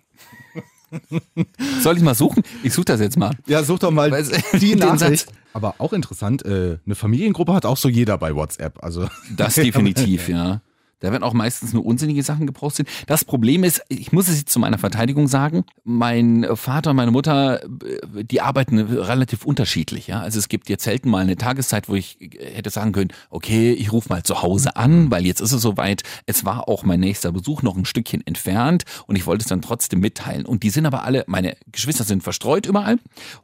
Soll 1.81 1.97
ich 1.97 2.03
mal 2.03 2.15
suchen? 2.15 2.43
Ich 2.63 2.73
suche 2.73 2.85
das 2.85 2.99
jetzt 2.99 3.17
mal. 3.17 3.31
Ja, 3.47 3.63
such 3.63 3.79
doch 3.79 3.91
mal 3.91 4.11
Weiß- 4.11 4.57
die 4.59 4.71
den 4.71 4.79
Nachricht. 4.79 5.27
Satz. 5.27 5.35
Aber 5.53 5.75
auch 5.77 5.93
interessant, 5.93 6.43
äh, 6.45 6.77
eine 6.85 6.95
Familiengruppe 6.95 7.53
hat 7.53 7.65
auch 7.65 7.77
so 7.77 7.87
jeder 7.89 8.17
bei 8.17 8.35
WhatsApp. 8.35 8.83
Also 8.83 9.07
Das 9.35 9.55
definitiv, 9.55 10.27
ja. 10.29 10.61
Da 11.03 11.11
werden 11.11 11.23
auch 11.23 11.33
meistens 11.33 11.73
nur 11.73 11.85
unsinnige 11.85 12.23
Sachen 12.23 12.47
gepostet. 12.47 12.87
Das 13.07 13.25
Problem 13.25 13.65
ist, 13.65 13.81
ich 13.89 14.13
muss 14.13 14.29
es 14.29 14.37
jetzt 14.37 14.53
zu 14.53 14.59
meiner 14.59 14.77
Verteidigung 14.77 15.27
sagen, 15.27 15.65
mein 15.83 16.47
Vater 16.55 16.91
und 16.91 16.95
meine 16.95 17.11
Mutter, 17.11 17.61
äh, 17.61 18.23
die 18.23 18.39
arbeiten 18.39 18.79
relativ 18.79 19.43
unterschiedlich. 19.43 20.07
Ja? 20.07 20.21
Also 20.21 20.39
es 20.39 20.47
gibt 20.47 20.69
jetzt 20.69 20.85
selten 20.85 21.09
mal 21.09 21.19
eine 21.19 21.35
Tageszeit, 21.35 21.89
wo 21.89 21.95
ich 21.95 22.21
äh, 22.21 22.55
hätte 22.55 22.69
sagen 22.69 22.93
können, 22.93 23.09
okay, 23.29 23.73
ich 23.73 23.91
rufe 23.91 24.07
mal 24.07 24.23
zu 24.23 24.41
Hause 24.43 24.77
an, 24.77 25.11
weil 25.11 25.25
jetzt 25.25 25.41
ist 25.41 25.51
es 25.51 25.61
soweit. 25.61 26.03
Es 26.25 26.45
war 26.45 26.69
auch 26.69 26.83
mein 26.83 27.01
nächster 27.01 27.33
Besuch 27.33 27.63
noch 27.63 27.75
ein 27.75 27.83
Stückchen 27.83 28.25
entfernt 28.25 28.85
und 29.05 29.17
ich 29.17 29.25
wollte 29.27 29.41
es 29.41 29.49
dann 29.49 29.61
trotzdem 29.61 29.99
mitteilen. 29.99 30.45
Und 30.45 30.63
die 30.63 30.69
sind 30.69 30.85
aber 30.85 31.03
alle, 31.03 31.25
meine 31.27 31.57
Geschwister 31.69 32.05
sind 32.05 32.23
verstreut 32.23 32.65
überall 32.65 32.97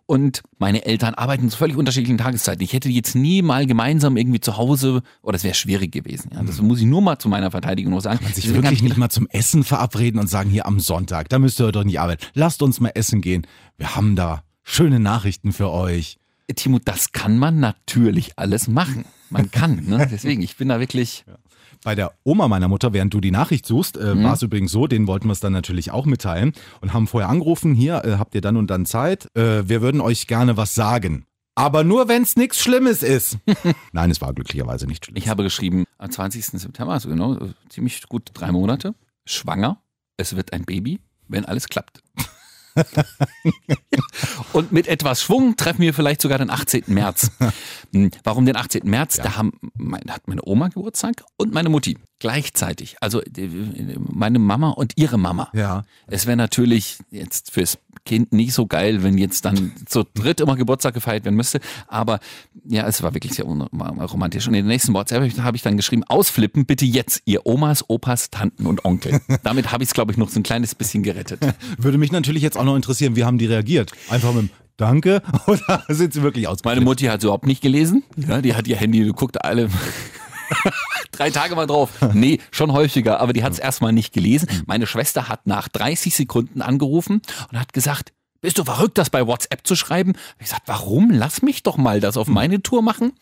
und 0.05 0.43
meine 0.59 0.85
Eltern 0.85 1.13
arbeiten 1.13 1.49
zu 1.49 1.57
völlig 1.57 1.75
unterschiedlichen 1.75 2.19
Tageszeiten. 2.19 2.63
Ich 2.63 2.71
hätte 2.71 2.87
jetzt 2.87 3.15
nie 3.15 3.41
mal 3.41 3.65
gemeinsam 3.65 4.15
irgendwie 4.15 4.39
zu 4.39 4.55
Hause, 4.55 5.03
oder 5.21 5.35
es 5.35 5.43
wäre 5.43 5.55
schwierig 5.55 5.91
gewesen. 5.91 6.31
Ja? 6.33 6.41
Das 6.41 6.61
muss 6.61 6.79
ich 6.79 6.85
nur 6.85 7.01
mal 7.01 7.19
zu 7.19 7.27
meiner 7.27 7.48
Verteidigung 7.51 7.93
noch 7.93 8.01
sagen. 8.01 8.19
Mhm. 8.21 8.27
sich 8.27 8.45
Deswegen 8.45 8.57
hab 8.57 8.63
wirklich 8.63 8.79
ich 8.79 8.83
nicht 8.83 8.97
mal 8.97 9.09
zum 9.09 9.27
Essen 9.29 9.63
verabreden 9.63 10.19
und 10.19 10.27
sagen, 10.27 10.49
hier 10.49 10.65
am 10.65 10.79
Sonntag, 10.79 11.29
da 11.29 11.39
müsst 11.39 11.59
ihr 11.59 11.71
doch 11.71 11.83
nicht 11.83 11.99
arbeiten. 11.99 12.25
Lasst 12.33 12.61
uns 12.61 12.79
mal 12.79 12.91
essen 12.95 13.21
gehen. 13.21 13.45
Wir 13.77 13.95
haben 13.95 14.15
da 14.15 14.43
schöne 14.63 14.99
Nachrichten 14.99 15.51
für 15.53 15.69
euch. 15.71 16.17
Timo, 16.55 16.79
das 16.83 17.11
kann 17.11 17.37
man 17.37 17.59
natürlich 17.59 18.31
alles 18.37 18.67
machen. 18.67 19.05
Man 19.29 19.51
kann, 19.51 19.85
ne? 19.85 20.07
Deswegen, 20.11 20.41
ich 20.41 20.57
bin 20.57 20.69
da 20.69 20.79
wirklich. 20.79 21.23
Bei 21.83 21.95
der 21.95 22.11
Oma 22.23 22.47
meiner 22.49 22.67
Mutter, 22.67 22.91
während 22.91 23.13
du 23.13 23.21
die 23.21 23.31
Nachricht 23.31 23.65
suchst, 23.65 23.95
äh, 23.97 24.15
Mhm. 24.15 24.23
war 24.23 24.33
es 24.33 24.41
übrigens 24.41 24.71
so, 24.71 24.87
denen 24.87 25.07
wollten 25.07 25.27
wir 25.27 25.31
es 25.33 25.39
dann 25.39 25.53
natürlich 25.53 25.91
auch 25.91 26.05
mitteilen 26.05 26.51
und 26.81 26.91
haben 26.93 27.07
vorher 27.07 27.29
angerufen, 27.29 27.73
hier 27.73 28.03
äh, 28.03 28.17
habt 28.17 28.35
ihr 28.35 28.41
dann 28.41 28.57
und 28.57 28.69
dann 28.69 28.85
Zeit, 28.85 29.27
äh, 29.37 29.69
wir 29.69 29.81
würden 29.81 30.01
euch 30.01 30.27
gerne 30.27 30.57
was 30.57 30.73
sagen. 30.75 31.25
Aber 31.59 31.83
nur, 31.83 32.07
wenn 32.07 32.23
es 32.23 32.37
nichts 32.37 32.57
Schlimmes 32.61 33.03
ist. 33.03 33.37
Nein, 33.91 34.09
es 34.11 34.21
war 34.21 34.33
glücklicherweise 34.33 34.87
nicht 34.87 35.03
schlimm. 35.03 35.17
Ich 35.17 35.27
habe 35.27 35.43
geschrieben, 35.43 35.83
am 35.97 36.09
20. 36.09 36.45
September, 36.45 36.93
also 36.93 37.09
genau, 37.09 37.37
ziemlich 37.67 38.01
gut 38.07 38.29
drei 38.33 38.53
Monate, 38.53 38.95
schwanger, 39.25 39.81
es 40.15 40.37
wird 40.37 40.53
ein 40.53 40.63
Baby, 40.63 41.01
wenn 41.27 41.43
alles 41.43 41.67
klappt. 41.67 42.01
Und 44.53 44.71
mit 44.71 44.87
etwas 44.87 45.21
Schwung 45.21 45.57
treffen 45.57 45.81
wir 45.81 45.93
vielleicht 45.93 46.21
sogar 46.21 46.37
den 46.37 46.49
18. 46.49 46.85
März. 46.87 47.29
Hm, 47.91 48.11
Warum 48.23 48.45
den 48.45 48.55
18. 48.55 48.87
März? 48.87 49.15
Da 49.15 49.35
haben, 49.35 49.51
mein, 49.75 50.03
hat 50.11 50.27
meine 50.27 50.41
Oma 50.45 50.67
Geburtstag 50.67 51.23
und 51.37 51.51
meine 51.53 51.69
Mutti 51.69 51.97
gleichzeitig. 52.19 52.97
Also 53.01 53.21
meine 53.97 54.39
Mama 54.39 54.69
und 54.71 54.93
ihre 54.95 55.17
Mama. 55.17 55.49
Ja. 55.53 55.83
Es 56.07 56.25
wäre 56.25 56.37
natürlich 56.37 56.97
jetzt 57.11 57.51
fürs 57.51 57.77
Kind 58.05 58.31
nicht 58.33 58.53
so 58.53 58.65
geil, 58.65 59.03
wenn 59.03 59.17
jetzt 59.17 59.45
dann 59.45 59.73
zu 59.85 60.03
dritt 60.13 60.39
immer 60.39 60.55
Geburtstag 60.55 60.93
gefeiert 60.93 61.25
werden 61.25 61.35
müsste. 61.35 61.59
Aber 61.87 62.19
ja, 62.65 62.87
es 62.87 63.03
war 63.03 63.13
wirklich 63.13 63.33
sehr 63.33 63.45
unromantisch. 63.45 64.47
Und 64.47 64.53
in 64.53 64.65
der 64.65 64.71
nächsten 64.73 64.93
WhatsApp 64.93 65.17
habe 65.41 65.55
ich- 65.57 65.61
dann 65.63 65.77
geschrieben, 65.77 66.03
ausflippen 66.07 66.65
bitte 66.65 66.85
jetzt, 66.85 67.21
ihr 67.25 67.45
Omas, 67.45 67.85
Opas, 67.89 68.29
Tanten 68.29 68.65
und 68.65 68.85
Onkel. 68.85 69.19
Damit 69.43 69.71
habe 69.71 69.83
ich 69.83 69.89
es, 69.89 69.93
glaube 69.93 70.11
ich, 70.11 70.17
noch 70.17 70.29
so 70.29 70.39
ein 70.39 70.43
kleines 70.43 70.75
bisschen 70.75 71.03
gerettet. 71.03 71.39
Würde 71.77 71.97
mich 71.97 72.11
natürlich 72.11 72.41
jetzt 72.41 72.57
auch 72.57 72.63
noch 72.63 72.75
interessieren, 72.75 73.15
wie 73.15 73.25
haben 73.25 73.37
die 73.37 73.45
reagiert? 73.47 73.91
Einfach 74.09 74.33
mit 74.33 74.43
dem 74.43 74.49
Danke 74.77 75.21
oder 75.47 75.83
sind 75.89 76.13
sie 76.13 76.21
wirklich 76.23 76.45
Meine 76.45 76.53
ausgeflippt? 76.53 76.83
Mutti 76.85 77.05
hat 77.05 77.17
es 77.19 77.25
überhaupt 77.25 77.45
nicht 77.45 77.61
gelesen. 77.61 78.03
Ja, 78.15 78.41
die 78.41 78.55
hat 78.55 78.65
ihr 78.67 78.77
Handy, 78.77 79.03
die 79.03 79.11
guckt 79.11 79.43
alle 79.43 79.69
drei 81.11 81.29
Tage 81.29 81.55
mal 81.55 81.67
drauf. 81.67 81.89
Nee, 82.13 82.39
schon 82.51 82.73
häufiger, 82.73 83.19
aber 83.19 83.33
die 83.33 83.43
hat 83.43 83.53
es 83.53 83.59
erstmal 83.59 83.91
nicht 83.91 84.13
gelesen. 84.13 84.47
Meine 84.65 84.87
Schwester 84.87 85.27
hat 85.27 85.47
nach 85.47 85.67
30 85.67 86.15
Sekunden 86.15 86.61
angerufen 86.61 87.21
und 87.51 87.59
hat 87.59 87.73
gesagt, 87.73 88.13
bist 88.41 88.57
du 88.57 88.63
verrückt, 88.63 88.97
das 88.97 89.09
bei 89.09 89.27
WhatsApp 89.27 89.65
zu 89.67 89.75
schreiben? 89.75 90.13
Ich 90.37 90.45
gesagt, 90.45 90.63
warum? 90.67 91.11
Lass 91.11 91.41
mich 91.41 91.63
doch 91.63 91.77
mal 91.77 91.99
das 91.99 92.17
auf 92.17 92.27
meine 92.27 92.61
Tour 92.61 92.81
machen. 92.81 93.13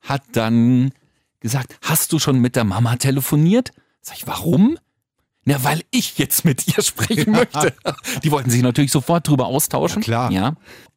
Hat 0.00 0.22
dann 0.32 0.92
gesagt, 1.40 1.76
hast 1.82 2.12
du 2.12 2.18
schon 2.18 2.38
mit 2.38 2.56
der 2.56 2.64
Mama 2.64 2.96
telefoniert? 2.96 3.72
Sag 4.00 4.16
ich, 4.16 4.26
warum? 4.26 4.78
Na, 5.44 5.62
weil 5.62 5.82
ich 5.90 6.18
jetzt 6.18 6.44
mit 6.44 6.66
ihr 6.66 6.82
sprechen 6.82 7.32
möchte. 7.32 7.74
Die 8.24 8.30
wollten 8.32 8.50
sich 8.50 8.62
natürlich 8.62 8.90
sofort 8.90 9.28
drüber 9.28 9.46
austauschen. 9.46 10.02
Ja, 10.02 10.04
klar. 10.04 10.32
Ja. 10.32 10.56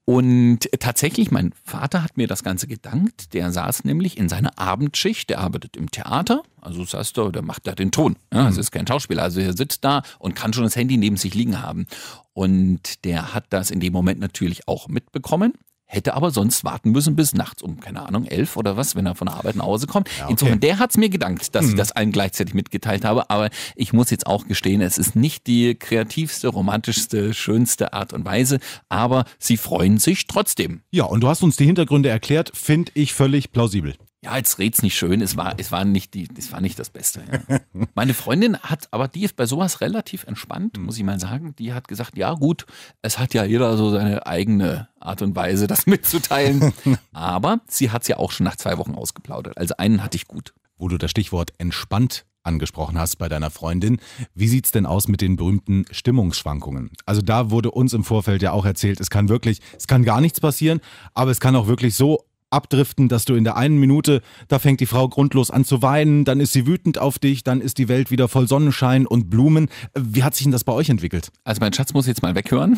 Und 0.10 0.72
tatsächlich, 0.80 1.30
mein 1.30 1.54
Vater 1.63 2.02
hat 2.02 2.17
mir 2.17 2.26
das 2.26 2.43
Ganze 2.43 2.65
gedankt. 2.65 3.36
Der 3.36 3.52
saß 3.52 3.84
nämlich 3.84 4.17
in 4.17 4.28
seiner 4.28 4.58
Abendschicht, 4.58 5.30
der 5.30 5.38
arbeitet 5.38 5.78
im 5.78 5.91
Theater, 5.91 6.41
also 6.60 6.82
das 6.82 6.95
heißt, 6.95 7.15
der 7.15 7.43
macht 7.43 7.67
da 7.67 7.76
den 7.76 7.91
Ton. 7.91 8.15
Ja, 8.34 8.45
also 8.45 8.60
ist 8.60 8.72
kein 8.72 8.88
Schauspieler, 8.88 9.22
also 9.22 9.39
er 9.39 9.56
sitzt 9.56 9.86
da 9.86 10.02
und 10.17 10.34
kann 10.34 10.52
schon 10.52 10.63
das 10.63 10.76
Handy 10.76 10.98
neben 10.98 11.15
sich 11.15 11.36
liegen 11.36 11.62
haben. 11.62 11.86
Und 12.34 13.06
der 13.06 13.36
hat 13.36 13.45
das 13.52 13.69
in 13.69 13.82
dem 13.82 13.93
Moment 13.93 14.19
natürlich 14.19 14.67
auch 14.67 14.88
mitbekommen. 14.88 15.54
Hätte 15.91 16.13
aber 16.13 16.30
sonst 16.30 16.63
warten 16.63 16.91
müssen 16.91 17.15
bis 17.15 17.34
nachts 17.34 17.63
um, 17.63 17.80
keine 17.80 18.06
Ahnung, 18.06 18.25
elf 18.25 18.58
oder 18.58 18.78
was, 18.78 18.95
wenn 18.95 19.08
er 19.08 19.15
von 19.15 19.25
der 19.25 19.38
Arbeit 19.38 19.56
nach 19.56 19.65
Hause 19.65 19.88
kommt. 19.88 20.08
okay. 20.08 20.28
Insofern, 20.30 20.60
der 20.60 20.78
hat's 20.78 20.97
mir 20.97 21.10
gedankt, 21.10 21.56
dass 21.56 21.69
ich 21.69 21.75
das 21.75 21.91
allen 21.91 22.12
gleichzeitig 22.12 22.54
mitgeteilt 22.54 23.04
habe. 23.04 23.32
Aber 23.32 23.49
ich 23.75 23.91
muss 23.91 24.12
jetzt 24.12 24.28
auch 24.28 24.45
gestehen, 24.45 24.82
es 24.82 24.99
ist 24.99 25.15
nicht 25.15 25.47
die 25.47 25.73
kreativste, 25.73 26.49
romantischste, 26.49 27.34
schönste 27.34 27.91
Art 27.93 28.13
und 28.13 28.23
Weise. 28.23 28.60
Aber 28.88 29.25
sie 29.39 29.58
freuen 29.58 29.97
sich 29.97 30.28
trotzdem. 30.28 30.82
Ja, 30.91 31.06
und 31.06 31.21
du 31.21 31.28
hast 31.28 31.41
uns 31.41 31.56
die 31.56 31.65
Hintergründe 31.65 32.10
erklärt, 32.10 32.52
finde 32.54 32.91
ich 32.93 33.15
völlig 33.15 33.52
plausibel. 33.52 33.95
Ja, 34.21 34.36
jetzt 34.36 34.60
red's 34.60 34.82
nicht 34.82 34.97
schön. 34.97 35.21
Es 35.21 35.38
war, 35.38 35.53
es 35.58 35.71
war 35.71 35.86
nicht 35.86 36.13
die, 36.13 36.27
es 36.38 36.51
war 36.51 36.60
nicht 36.60 36.77
das 36.77 36.89
Beste. 36.89 37.23
Ja. 37.47 37.60
Meine 37.95 38.13
Freundin 38.13 38.58
hat, 38.60 38.89
aber 38.91 39.08
die 39.08 39.23
ist 39.23 39.38
bei 39.38 39.45
sowas 39.45 39.79
relativ 39.79 40.25
entspannt, 40.25 40.77
muss 40.77 40.97
ich 40.97 41.03
mal 41.03 41.19
sagen. 41.19 41.55
Die 41.58 41.73
hat 41.73 41.88
gesagt, 41.88 42.17
ja 42.17 42.34
gut, 42.34 42.65
es 43.01 43.17
hat 43.17 43.34
ja 43.34 43.45
jeder 43.45 43.77
so 43.77 43.91
seine 43.91 44.27
eigene 44.27 44.89
Art 44.99 45.21
und 45.21 45.38
Weise, 45.38 45.67
das 45.67 45.86
mitzuteilen. 45.86 46.73
aber 47.13 47.62
sie 47.67 47.91
hat's 47.91 48.10
ja 48.10 48.17
auch 48.17 48.32
schon 48.32 48.43
nach 48.43 48.58
zwei 48.58 48.77
Wochen 48.77 48.93
ausgeplaudert. 48.93 49.58
Also 49.58 49.75
einen 49.77 50.03
hatte 50.03 50.17
ich 50.17 50.27
gut. 50.27 50.53
Wo 50.77 50.89
du 50.89 50.97
das 50.97 51.12
Stichwort 51.12 51.53
entspannt 51.58 52.25
angesprochen 52.43 52.97
hast 52.97 53.17
bei 53.17 53.29
deiner 53.29 53.51
Freundin. 53.51 53.99
Wie 54.34 54.47
sieht's 54.47 54.71
denn 54.71 54.86
aus 54.86 55.08
mit 55.08 55.21
den 55.21 55.36
berühmten 55.36 55.86
Stimmungsschwankungen? 55.91 56.91
Also 57.05 57.21
da 57.21 57.51
wurde 57.51 57.71
uns 57.71 57.93
im 57.93 58.03
Vorfeld 58.03 58.41
ja 58.41 58.53
auch 58.53 58.65
erzählt, 58.65 58.99
es 58.99 59.10
kann 59.10 59.29
wirklich, 59.29 59.60
es 59.77 59.88
kann 59.88 60.03
gar 60.03 60.21
nichts 60.21 60.39
passieren, 60.39 60.79
aber 61.13 61.32
es 61.32 61.39
kann 61.39 61.55
auch 61.55 61.67
wirklich 61.67 61.95
so 61.95 62.25
abdriften, 62.49 63.09
dass 63.09 63.25
du 63.25 63.35
in 63.35 63.43
der 63.43 63.57
einen 63.57 63.77
Minute, 63.79 64.21
da 64.47 64.59
fängt 64.59 64.79
die 64.79 64.85
Frau 64.85 65.07
grundlos 65.09 65.51
an 65.51 65.65
zu 65.65 65.81
weinen, 65.81 66.25
dann 66.25 66.39
ist 66.39 66.53
sie 66.53 66.65
wütend 66.67 66.97
auf 66.97 67.19
dich, 67.19 67.43
dann 67.43 67.62
ist 67.62 67.77
die 67.77 67.88
Welt 67.88 68.12
wieder 68.12 68.27
voll 68.27 68.47
Sonnenschein 68.47 69.05
und 69.05 69.29
Blumen. 69.29 69.69
Wie 69.97 70.23
hat 70.23 70.35
sich 70.35 70.43
denn 70.43 70.51
das 70.51 70.63
bei 70.63 70.73
euch 70.73 70.89
entwickelt? 70.89 71.29
Also 71.43 71.59
mein 71.62 71.73
Schatz 71.73 71.93
muss 71.93 72.07
jetzt 72.07 72.21
mal 72.21 72.35
weghören. 72.35 72.77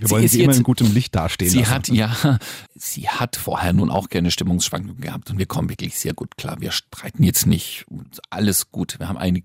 Wir 0.00 0.10
wollen 0.10 0.24
ist 0.24 0.32
sie 0.32 0.42
immer 0.42 0.52
jetzt- 0.52 0.58
in 0.58 0.64
gutem 0.64 0.92
Licht 0.92 1.14
dastehen 1.14 1.48
Sie 1.50 1.60
lassen. 1.60 1.70
hat, 1.70 1.88
ja, 1.88 2.38
sie 2.74 3.08
hat 3.08 3.36
vorher 3.36 3.72
nun 3.72 3.88
auch 3.90 4.10
gerne 4.10 4.30
Stimmungsschwankungen 4.30 5.00
gehabt 5.00 5.30
und 5.30 5.38
wir 5.38 5.46
kommen 5.46 5.70
wirklich 5.70 5.98
sehr 5.98 6.12
gut 6.12 6.36
klar. 6.36 6.60
Wir 6.60 6.72
streiten 6.72 7.22
jetzt 7.22 7.46
nicht. 7.46 7.86
Alles 8.28 8.70
gut. 8.70 8.98
Wir 9.00 9.08
haben 9.08 9.16
eine 9.16 9.42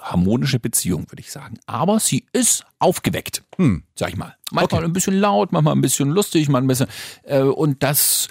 harmonische 0.00 0.58
Beziehung, 0.58 1.02
würde 1.10 1.20
ich 1.20 1.30
sagen. 1.30 1.58
Aber 1.66 2.00
sie 2.00 2.24
ist 2.32 2.64
aufgeweckt, 2.78 3.44
Hm. 3.58 3.82
sag 3.94 4.08
ich 4.08 4.16
mal. 4.16 4.34
Manchmal 4.50 4.78
Okay. 4.80 4.88
ein 4.88 4.94
bisschen 4.94 5.18
laut, 5.20 5.52
manchmal 5.52 5.74
ein 5.76 5.82
bisschen 5.82 6.08
lustig, 6.08 6.48
manchmal 6.48 6.62
ein 6.62 6.68
bisschen, 6.68 6.86
äh, 7.24 7.42
und 7.42 7.82
das 7.82 8.28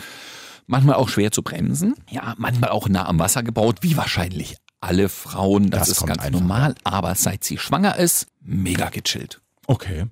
manchmal 0.68 0.96
auch 0.96 1.10
schwer 1.10 1.32
zu 1.32 1.42
bremsen. 1.42 1.96
Ja, 2.10 2.36
manchmal 2.38 2.70
auch 2.70 2.88
nah 2.88 3.08
am 3.08 3.18
Wasser 3.20 3.42
gebaut, 3.42 3.80
wie 3.82 3.98
wahrscheinlich 3.98 4.58
alle 4.80 5.10
Frauen. 5.10 5.72
Das, 5.72 5.90
Das 5.90 5.98
ist 5.98 6.06
ganz 6.06 6.22
einfach, 6.22 6.40
normal. 6.40 6.76
Aber 6.84 7.16
seit 7.16 7.44
sie 7.44 7.58
schwanger 7.58 7.98
ist, 7.98 8.28
mega 8.42 8.90
gechillt. 8.90 9.42
Okay. 9.66 10.06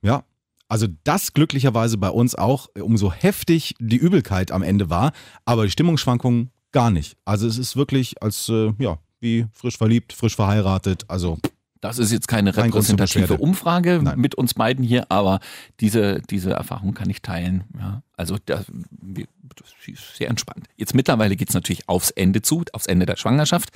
Ja. 0.00 0.24
Also 0.68 0.86
das 1.04 1.32
glücklicherweise 1.32 1.96
bei 1.96 2.10
uns 2.10 2.34
auch, 2.34 2.68
umso 2.78 3.12
heftig 3.12 3.74
die 3.78 3.96
Übelkeit 3.96 4.50
am 4.50 4.62
Ende 4.62 4.90
war, 4.90 5.12
aber 5.46 5.64
die 5.64 5.70
Stimmungsschwankungen 5.70 6.50
gar 6.72 6.90
nicht. 6.90 7.16
Also 7.24 7.46
es 7.46 7.56
ist 7.56 7.76
wirklich 7.76 8.22
als, 8.22 8.48
äh, 8.50 8.74
ja, 8.78 8.98
wie 9.20 9.46
frisch 9.52 9.78
verliebt, 9.78 10.12
frisch 10.12 10.36
verheiratet. 10.36 11.04
Also 11.08 11.38
Das 11.80 11.98
ist 11.98 12.10
jetzt 12.12 12.28
keine 12.28 12.56
repräsentative. 12.56 13.38
Umfrage 13.38 14.00
Nein. 14.02 14.18
mit 14.18 14.34
uns 14.34 14.54
beiden 14.54 14.84
hier, 14.84 15.10
aber 15.10 15.40
diese, 15.80 16.20
diese 16.28 16.50
Erfahrung 16.50 16.94
kann 16.94 17.08
ich 17.08 17.22
teilen. 17.22 17.64
Ja, 17.78 18.02
also 18.16 18.36
das, 18.46 18.66
das 18.66 19.74
ist 19.86 20.16
sehr 20.16 20.28
entspannt. 20.28 20.66
Jetzt 20.76 20.94
mittlerweile 20.94 21.36
geht's 21.36 21.54
natürlich 21.54 21.88
aufs 21.88 22.10
Ende 22.10 22.42
zu, 22.42 22.64
aufs 22.72 22.86
Ende 22.86 23.06
der 23.06 23.16
Schwangerschaft. 23.16 23.70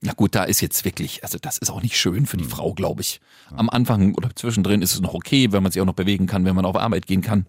Na 0.00 0.12
gut, 0.12 0.34
da 0.34 0.44
ist 0.44 0.60
jetzt 0.60 0.84
wirklich, 0.84 1.24
also 1.24 1.38
das 1.40 1.58
ist 1.58 1.70
auch 1.70 1.82
nicht 1.82 1.98
schön 1.98 2.26
für 2.26 2.36
die 2.36 2.44
Frau, 2.44 2.74
glaube 2.74 3.00
ich. 3.00 3.20
Am 3.50 3.70
Anfang 3.70 4.14
oder 4.14 4.34
zwischendrin 4.34 4.82
ist 4.82 4.94
es 4.94 5.00
noch 5.00 5.14
okay, 5.14 5.52
wenn 5.52 5.62
man 5.62 5.72
sich 5.72 5.80
auch 5.80 5.86
noch 5.86 5.94
bewegen 5.94 6.26
kann, 6.26 6.44
wenn 6.44 6.54
man 6.54 6.64
auf 6.64 6.76
Arbeit 6.76 7.06
gehen 7.06 7.22
kann. 7.22 7.46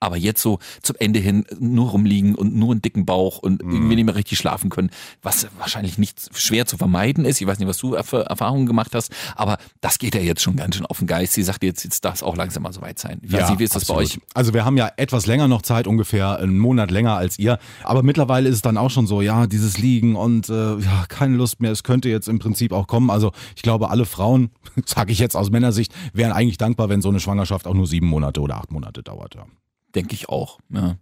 Aber 0.00 0.16
jetzt 0.16 0.42
so 0.42 0.58
zum 0.82 0.96
Ende 0.98 1.18
hin 1.18 1.44
nur 1.58 1.90
rumliegen 1.90 2.34
und 2.34 2.54
nur 2.54 2.72
einen 2.72 2.82
dicken 2.82 3.06
Bauch 3.06 3.38
und 3.38 3.62
irgendwie 3.62 3.96
nicht 3.96 4.04
mehr 4.04 4.14
richtig 4.14 4.38
schlafen 4.38 4.70
können, 4.70 4.90
was 5.22 5.46
wahrscheinlich 5.58 5.98
nicht 5.98 6.30
schwer 6.34 6.66
zu 6.66 6.76
vermeiden 6.76 7.24
ist. 7.24 7.40
Ich 7.40 7.46
weiß 7.46 7.58
nicht, 7.58 7.68
was 7.68 7.78
du 7.78 7.96
für 8.02 8.26
Erfahrungen 8.26 8.66
gemacht 8.66 8.94
hast, 8.94 9.12
aber 9.36 9.58
das 9.80 9.98
geht 9.98 10.14
ja 10.14 10.20
jetzt 10.20 10.42
schon 10.42 10.56
ganz 10.56 10.76
schön 10.76 10.86
auf 10.86 10.98
den 10.98 11.06
Geist. 11.06 11.34
Sie 11.34 11.42
sagt 11.42 11.62
jetzt, 11.62 11.84
jetzt 11.84 12.04
darf 12.04 12.14
es 12.14 12.22
auch 12.22 12.36
langsam 12.36 12.62
mal 12.62 12.72
soweit 12.72 12.98
sein. 12.98 13.20
Ich 13.22 13.32
weiß 13.32 13.50
nicht, 13.50 13.58
wie 13.58 13.64
ist 13.64 13.74
das 13.74 13.86
bei 13.86 13.94
absolut. 13.94 14.22
euch? 14.22 14.28
Also 14.34 14.54
wir 14.54 14.64
haben 14.64 14.76
ja 14.76 14.90
etwas 14.96 15.26
länger 15.26 15.48
noch 15.48 15.62
Zeit, 15.62 15.86
ungefähr 15.86 16.38
einen 16.38 16.58
Monat 16.58 16.90
länger 16.90 17.16
als 17.16 17.38
ihr. 17.38 17.58
Aber 17.84 18.02
mittlerweile 18.02 18.48
ist 18.48 18.56
es 18.56 18.62
dann 18.62 18.76
auch 18.76 18.90
schon 18.90 19.06
so, 19.06 19.20
ja, 19.20 19.46
dieses 19.46 19.78
Liegen 19.78 20.16
und 20.16 20.48
äh, 20.48 20.76
ja, 20.78 21.04
keine 21.08 21.36
Lust 21.36 21.60
mehr. 21.60 21.72
Es 21.72 21.82
könnte 21.82 22.08
jetzt 22.08 22.28
im 22.28 22.38
Prinzip 22.38 22.72
auch 22.72 22.86
kommen. 22.86 23.10
Also 23.10 23.32
ich 23.56 23.62
glaube, 23.62 23.90
alle 23.90 24.06
Frauen, 24.06 24.50
sage 24.84 25.12
ich 25.12 25.18
jetzt 25.18 25.36
aus 25.36 25.50
Männersicht, 25.50 25.92
wären 26.12 26.32
eigentlich 26.32 26.58
dankbar, 26.58 26.88
wenn 26.88 27.02
so 27.02 27.08
eine 27.08 27.20
Schwangerschaft 27.20 27.66
auch 27.66 27.74
nur 27.74 27.86
sieben 27.86 28.06
Monate 28.06 28.40
oder 28.40 28.56
acht 28.56 28.72
Monate 28.72 29.02
dauert. 29.02 29.34
Ja. 29.34 29.46
Denke 29.94 30.14
ich 30.14 30.28
auch. 30.28 30.58
Ja. 30.70 30.96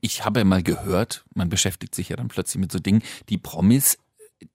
Ich 0.00 0.24
habe 0.24 0.44
mal 0.44 0.62
gehört, 0.62 1.24
man 1.34 1.50
beschäftigt 1.50 1.94
sich 1.94 2.08
ja 2.08 2.16
dann 2.16 2.28
plötzlich 2.28 2.60
mit 2.60 2.72
so 2.72 2.78
Dingen, 2.78 3.02
die 3.28 3.36
Promis, 3.36 3.98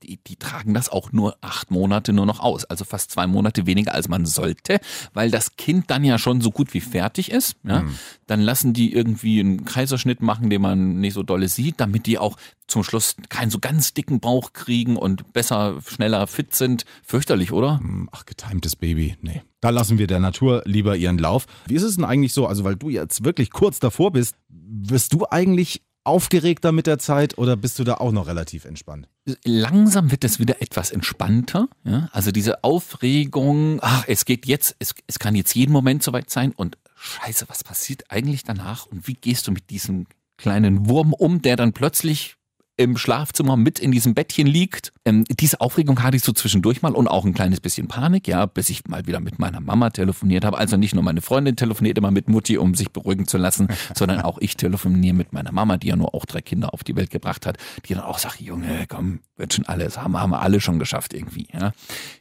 die, 0.04 0.18
die 0.18 0.36
tragen 0.36 0.74
das 0.74 0.90
auch 0.90 1.12
nur 1.12 1.38
acht 1.42 1.72
Monate 1.72 2.14
nur 2.14 2.26
noch 2.26 2.40
aus. 2.40 2.66
Also 2.66 2.86
fast 2.86 3.12
zwei 3.12 3.28
Monate 3.28 3.66
weniger 3.66 3.94
als 3.94 4.08
man 4.08 4.26
sollte, 4.26 4.80
weil 5.14 5.32
das 5.32 5.56
Kind 5.56 5.90
dann 5.90 6.04
ja 6.04 6.18
schon 6.18 6.42
so 6.42 6.52
gut 6.52 6.74
wie 6.74 6.82
fertig 6.82 7.32
ist. 7.32 7.56
Ja? 7.64 7.84
Dann 8.28 8.42
lassen 8.42 8.74
die 8.74 8.94
irgendwie 8.94 9.40
einen 9.40 9.66
Kaiserschnitt 9.66 10.22
machen, 10.22 10.50
den 10.50 10.62
man 10.62 11.00
nicht 11.00 11.14
so 11.14 11.24
dolle 11.24 11.48
sieht, 11.48 11.80
damit 11.80 12.06
die 12.06 12.18
auch 12.18 12.38
zum 12.68 12.84
Schluss 12.84 13.16
keinen 13.30 13.52
so 13.52 13.60
ganz 13.60 13.94
dicken 13.94 14.20
Bauch 14.20 14.54
kriegen 14.54 14.98
und 14.98 15.34
besser, 15.34 15.80
schneller 15.86 16.26
fit 16.28 16.56
sind. 16.56 16.86
Fürchterlich, 17.04 17.52
oder? 17.52 17.80
Hm, 17.80 18.10
Ach, 18.12 18.26
getimtes 18.26 18.76
Baby. 18.76 19.18
Nee. 19.22 19.44
Da 19.62 19.70
lassen 19.70 19.98
wir 19.98 20.08
der 20.08 20.20
Natur 20.20 20.64
lieber 20.66 20.96
ihren 20.96 21.18
Lauf. 21.18 21.46
Wie 21.68 21.76
ist 21.76 21.84
es 21.84 21.96
denn 21.96 22.06
eigentlich 22.06 22.34
so? 22.34 22.48
Also, 22.48 22.64
weil 22.64 22.76
du 22.76 22.90
jetzt 22.90 23.24
wirklich 23.24 23.52
kurz 23.52 23.80
davor 23.80 24.12
bist, 24.12 24.36
wirst 24.50 25.14
du 25.14 25.26
eigentlich 25.30 25.82
aufgeregter 26.06 26.72
mit 26.72 26.88
der 26.88 27.00
Zeit 27.00 27.38
oder 27.38 27.58
bist 27.58 27.80
du 27.80 27.84
da 27.84 27.96
auch 27.96 28.12
noch 28.12 28.28
relativ 28.28 28.66
entspannt? 28.66 29.08
langsam 29.44 30.12
wird 30.12 30.24
es 30.24 30.40
wieder 30.40 30.62
etwas 30.62 30.92
entspannter. 30.92 31.68
Ja? 31.84 32.10
Also 32.12 32.32
diese 32.32 32.64
Aufregung, 32.64 33.80
ach, 33.82 34.06
es 34.08 34.26
geht 34.26 34.46
jetzt, 34.46 34.76
es, 34.80 34.94
es 35.08 35.20
kann 35.20 35.36
jetzt 35.36 35.56
jeden 35.56 35.72
Moment 35.72 36.04
soweit 36.04 36.30
sein 36.30 36.52
und 36.52 36.78
scheiße, 36.96 37.50
was 37.50 37.64
passiert 37.64 38.04
eigentlich 38.10 38.44
danach 38.44 38.86
und 38.86 39.08
wie 39.08 39.16
gehst 39.16 39.48
du 39.48 39.52
mit 39.52 39.70
diesem 39.70 40.06
kleinen 40.38 40.88
Wurm 40.88 41.14
um, 41.14 41.42
der 41.42 41.56
dann 41.56 41.74
plötzlich 41.74 42.35
im 42.78 42.98
Schlafzimmer 42.98 43.56
mit 43.56 43.80
in 43.80 43.92
diesem 43.92 44.14
Bettchen 44.14 44.48
liegt. 44.48 44.92
Ähm, 45.06 45.24
diese 45.30 45.62
Aufregung 45.62 46.04
hatte 46.04 46.18
ich 46.18 46.24
so 46.24 46.34
zwischendurch 46.34 46.82
mal 46.82 46.94
und 46.94 47.08
auch 47.08 47.26
ein 47.26 47.34
kleines 47.34 47.62
bisschen 47.62 47.88
Panik, 47.88 48.28
ja, 48.28 48.46
bis 48.46 48.70
ich 48.70 48.86
mal 48.88 49.08
wieder 49.08 49.20
mit 49.20 49.40
meiner 49.40 49.62
Mama 49.62 49.90
telefoniert 49.90 50.44
habe. 50.44 50.58
Also 50.58 50.76
nicht 50.76 50.94
nur 50.94 51.04
meine 51.04 51.22
Freundin 51.22 51.56
telefoniert 51.56 51.98
immer 51.98 52.12
mit 52.12 52.28
Mutti, 52.28 52.58
um 52.58 52.76
sich 52.76 52.92
beruhigen 52.92 53.28
zu 53.28 53.38
lassen, 53.38 53.70
sondern 53.96 54.22
auch 54.22 54.38
ich 54.40 54.58
telefoniere 54.58 55.16
mit 55.16 55.32
meiner 55.32 55.52
Mama, 55.52 55.78
die 55.78 55.88
ja 55.88 55.96
nur 55.96 56.14
auch 56.14 56.26
drei 56.26 56.42
Kinder 56.42 56.74
auf 56.74 56.84
die 56.84 56.96
Welt 56.96 57.10
gebracht 57.10 57.46
hat, 57.46 57.58
die 57.86 57.94
dann 57.94 58.04
auch 58.04 58.18
sagt, 58.18 58.42
Junge, 58.42 58.86
komm, 58.90 59.20
wird 59.38 59.54
schon 59.54 59.66
alles, 59.66 59.98
haben, 59.98 60.20
haben 60.20 60.32
wir 60.32 60.42
alle 60.42 60.60
schon 60.60 60.80
geschafft 60.80 61.14
irgendwie. 61.14 61.48
Ja. 61.54 61.72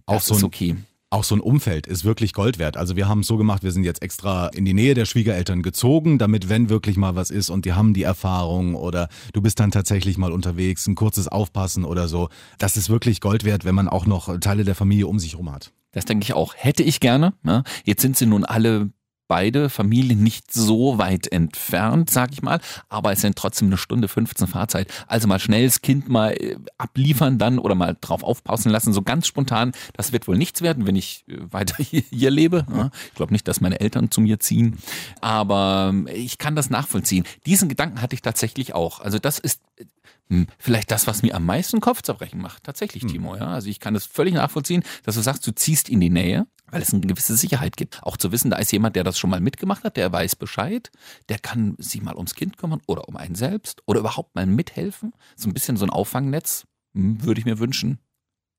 Auch 0.07 0.17
Das 0.17 0.27
so 0.27 0.37
ist 0.37 0.45
okay. 0.45 0.77
Auch 1.15 1.23
so 1.23 1.37
ein 1.37 1.41
Umfeld 1.41 1.87
ist 1.87 2.05
wirklich 2.05 2.33
Gold 2.33 2.59
wert. 2.59 2.77
Also 2.77 2.97
wir 2.97 3.07
haben 3.07 3.21
es 3.21 3.29
so 3.29 3.37
gemacht, 3.37 3.63
wir 3.63 3.71
sind 3.71 3.85
jetzt 3.85 4.03
extra 4.03 4.49
in 4.49 4.65
die 4.65 4.75
Nähe 4.75 4.95
der 4.95 5.05
Schwiegereltern 5.05 5.63
gezogen, 5.63 6.19
damit 6.19 6.49
wenn 6.49 6.71
wirklich 6.71 6.97
mal 6.97 7.15
was 7.15 7.31
ist 7.31 7.51
und 7.51 7.67
die 7.67 7.73
haben 7.73 7.95
die 7.95 8.03
Erfahrung 8.03 8.75
oder 8.75 9.09
du 9.33 9.41
bist 9.41 9.61
dann 9.61 9.71
tatsächlich 9.71 10.19
mal 10.19 10.33
unterwegs, 10.33 10.89
ein 10.89 10.97
kurzes 10.97 11.29
Aufpassen 11.29 11.85
oder 11.85 12.09
so. 12.09 12.31
Das 12.59 12.77
ist 12.77 12.91
wirklich 12.91 13.21
Gold 13.21 13.45
wert, 13.45 13.65
wenn 13.65 13.77
man 13.77 13.89
auch 13.89 14.07
noch 14.07 14.41
Teile 14.41 14.65
der 14.65 14.75
Familie 14.75 15.07
um 15.07 15.21
sich 15.21 15.39
rum 15.39 15.53
hat. 15.53 15.71
Das 15.93 16.05
denke 16.05 16.25
ich 16.25 16.33
auch. 16.33 16.57
Hätte 16.57 16.83
ich 16.83 16.99
gerne. 16.99 17.33
Ne? 17.45 17.63
Jetzt 17.85 18.03
sind 18.03 18.17
sie 18.17 18.27
nun 18.27 18.45
alle 18.45 18.91
beide 19.35 19.69
Familien 19.69 20.23
nicht 20.23 20.53
so 20.53 20.97
weit 20.99 21.27
entfernt, 21.33 22.09
sag 22.09 22.31
ich 22.33 22.43
mal, 22.43 22.61
aber 22.89 23.11
es 23.11 23.21
sind 23.21 23.35
trotzdem 23.35 23.67
eine 23.67 23.77
Stunde 23.77 24.07
15 24.07 24.47
Fahrzeit. 24.47 24.87
Also 25.09 25.27
mal 25.27 25.41
schnell 25.41 25.65
das 25.65 25.83
Kind 25.83 26.09
mal 26.09 26.35
äh, 26.35 26.57
abliefern 26.79 27.37
dann 27.37 27.59
oder 27.59 27.75
mal 27.75 27.97
drauf 28.01 28.23
aufpassen 28.23 28.71
lassen, 28.71 28.93
so 28.93 29.03
ganz 29.03 29.27
spontan. 29.27 29.73
Das 29.95 30.13
wird 30.13 30.29
wohl 30.29 30.39
nichts 30.39 30.63
werden, 30.63 30.87
wenn 30.87 30.95
ich 30.95 31.25
äh, 31.27 31.39
weiter 31.51 31.75
hier, 31.83 32.05
hier 32.11 32.31
lebe. 32.31 32.65
Ne? 32.69 32.93
Ich 33.09 33.15
glaube 33.15 33.33
nicht, 33.33 33.49
dass 33.49 33.61
meine 33.61 33.81
Eltern 33.81 34.09
zu 34.09 34.21
mir 34.21 34.39
ziehen, 34.39 34.79
aber 35.21 35.91
ähm, 35.91 36.09
ich 36.15 36.39
kann 36.39 36.55
das 36.55 36.71
nachvollziehen. 36.71 37.25
Diesen 37.45 37.69
Gedanken 37.69 38.01
hatte 38.01 38.15
ich 38.15 38.23
tatsächlich 38.23 38.73
auch. 38.73 39.01
Also 39.01 39.19
das 39.19 39.41
ist 39.41 39.63
äh, 39.79 39.85
hm, 40.29 40.47
Vielleicht 40.59 40.93
das, 40.93 41.09
was 41.09 41.23
mir 41.23 41.35
am 41.35 41.45
meisten 41.45 41.81
Kopfzerbrechen 41.81 42.41
macht. 42.41 42.63
Tatsächlich, 42.63 43.05
Timo, 43.05 43.35
ja. 43.35 43.49
Also 43.49 43.69
ich 43.69 43.81
kann 43.81 43.95
das 43.95 44.07
völlig 44.07 44.35
nachvollziehen, 44.35 44.85
dass 45.03 45.17
du 45.17 45.21
sagst, 45.21 45.45
du 45.45 45.53
ziehst 45.53 45.89
in 45.89 45.99
die 45.99 46.09
Nähe, 46.09 46.47
weil 46.71 46.83
es 46.83 46.93
eine 46.93 47.03
gewisse 47.03 47.37
Sicherheit 47.37 47.77
gibt. 47.77 48.03
Auch 48.03 48.17
zu 48.17 48.33
wissen, 48.33 48.51
da 48.51 48.57
ist 48.57 48.73
jemand, 48.73 48.97
der 48.97 49.05
das 49.05 49.19
schon 49.19 49.31
mal 49.31 49.41
mitgemacht 49.41 49.85
hat, 49.85 49.97
der 49.97 50.11
weiß 50.13 50.37
Bescheid, 50.37 50.91
der 51.29 51.39
kann 51.39 51.77
sich 51.79 52.03
mal 52.03 52.17
ums 52.17 52.35
Kind 52.35 52.59
kümmern 52.59 52.81
oder 52.87 53.09
um 53.09 53.17
einen 53.17 53.35
selbst 53.35 53.83
oder 53.87 54.01
überhaupt 54.01 54.35
mal 54.35 54.47
mithelfen. 54.47 55.13
So 55.37 55.49
ein 55.49 55.55
bisschen 55.55 55.77
so 55.77 55.85
ein 55.85 55.91
Auffangnetz 55.91 56.67
hm, 56.95 57.23
würde 57.25 57.41
ich 57.41 57.45
mir 57.45 57.59
wünschen. 57.59 57.99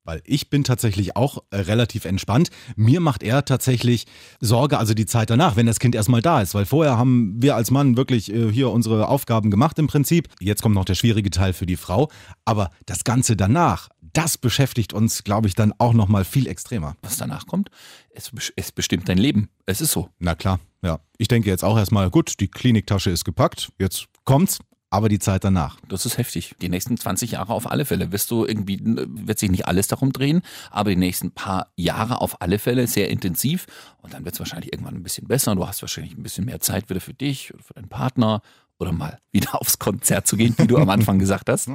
Weil 0.06 0.22
ich 0.24 0.52
bin 0.52 0.63
tatsächlich 0.63 1.15
auch 1.15 1.39
äh, 1.50 1.58
relativ 1.58 2.06
entspannt. 2.06 2.52
Mir 2.76 3.00
macht 3.00 3.24
er 3.24 3.44
tatsächlich 3.44 4.06
Sorge, 4.39 4.78
also 4.78 4.94
die 4.94 5.08
Zeit 5.08 5.32
danach, 5.32 5.56
wenn 5.56 5.65
das 5.65 5.80
Kind 5.80 5.96
erstmal 5.96 6.22
da 6.22 6.41
ist. 6.41 6.54
Weil 6.54 6.68
vorher 6.68 6.96
haben 6.96 7.41
wir 7.41 7.56
als 7.56 7.72
Mann 7.72 7.98
wirklich 7.98 8.32
äh, 8.32 8.52
hier 8.52 8.70
unsere 8.70 9.08
Aufgaben 9.08 9.50
gemacht 9.50 9.80
im 9.80 9.88
Prinzip. 9.88 10.30
Jetzt 10.39 10.62
kommt 10.62 10.76
noch 10.76 10.86
der 10.86 10.94
schwierige 10.94 11.32
Teil 11.32 11.54
für 11.54 11.65
die 11.65 11.76
Frau. 11.76 12.12
Aber 12.46 12.70
das 12.86 13.04
Ganze 13.04 13.36
danach, 13.36 13.89
das 14.15 14.38
beschäftigt 14.38 14.93
uns, 14.93 15.23
glaube 15.23 15.47
ich, 15.47 15.56
dann 15.56 15.73
auch 15.78 15.93
nochmal 15.93 16.23
viel 16.23 16.47
extremer. 16.47 16.95
Was 17.01 17.17
danach 17.17 17.47
kommt, 17.47 17.69
es, 18.12 18.32
es 18.56 18.71
bestimmt 18.71 19.10
dein 19.10 19.17
Leben. 19.17 19.49
Es 19.65 19.82
ist 19.82 19.91
so. 19.91 20.10
Na 20.19 20.36
klar, 20.36 20.60
ja. 20.82 20.99
Ich 21.17 21.28
denke 21.28 21.49
jetzt 21.49 21.63
auch 21.63 21.78
erstmal, 21.78 22.10
gut, 22.10 22.39
die 22.39 22.47
Kliniktasche 22.47 23.10
ist 23.10 23.25
gepackt, 23.25 23.71
jetzt 23.78 24.06
kommt's, 24.23 24.60
aber 24.89 25.10
die 25.10 25.19
Zeit 25.19 25.43
danach. 25.43 25.78
Das 25.89 26.06
ist 26.06 26.17
heftig. 26.17 26.56
Die 26.62 26.69
nächsten 26.69 26.95
20 26.95 27.32
Jahre 27.32 27.54
auf 27.54 27.69
alle 27.69 27.84
Fälle. 27.84 28.13
Wirst 28.13 28.32
du 28.32 28.45
irgendwie, 28.45 28.80
wird 28.82 29.38
sich 29.38 29.51
nicht 29.51 29.67
alles 29.67 29.88
darum 29.88 30.13
drehen, 30.13 30.41
aber 30.71 30.91
die 30.91 30.95
nächsten 30.95 31.32
paar 31.32 31.71
Jahre 31.75 32.21
auf 32.21 32.41
alle 32.41 32.60
Fälle 32.60 32.88
sehr 32.88 33.10
intensiv. 33.10 33.65
Und 34.01 34.13
dann 34.13 34.23
wird 34.23 34.36
es 34.36 34.39
wahrscheinlich 34.39 34.71
irgendwann 34.71 34.95
ein 34.95 35.04
bisschen 35.04 35.28
besser. 35.28 35.54
Du 35.56 35.67
hast 35.67 35.82
wahrscheinlich 35.82 36.15
ein 36.15 36.23
bisschen 36.23 36.45
mehr 36.45 36.62
Zeit 36.62 36.89
wieder 36.89 37.01
für 37.01 37.13
dich 37.13 37.54
oder 37.54 37.63
für 37.63 37.73
deinen 37.73 37.89
Partner 37.89 38.41
oder 38.80 38.93
mal 38.93 39.19
wieder 39.34 39.60
aufs 39.60 39.80
Konzert 39.80 40.28
zu 40.28 40.38
gehen, 40.38 40.56
wie 40.58 40.67
du 40.67 40.78
am 40.78 40.89
Anfang 40.89 41.19
gesagt 41.19 41.49
hast. 41.49 41.69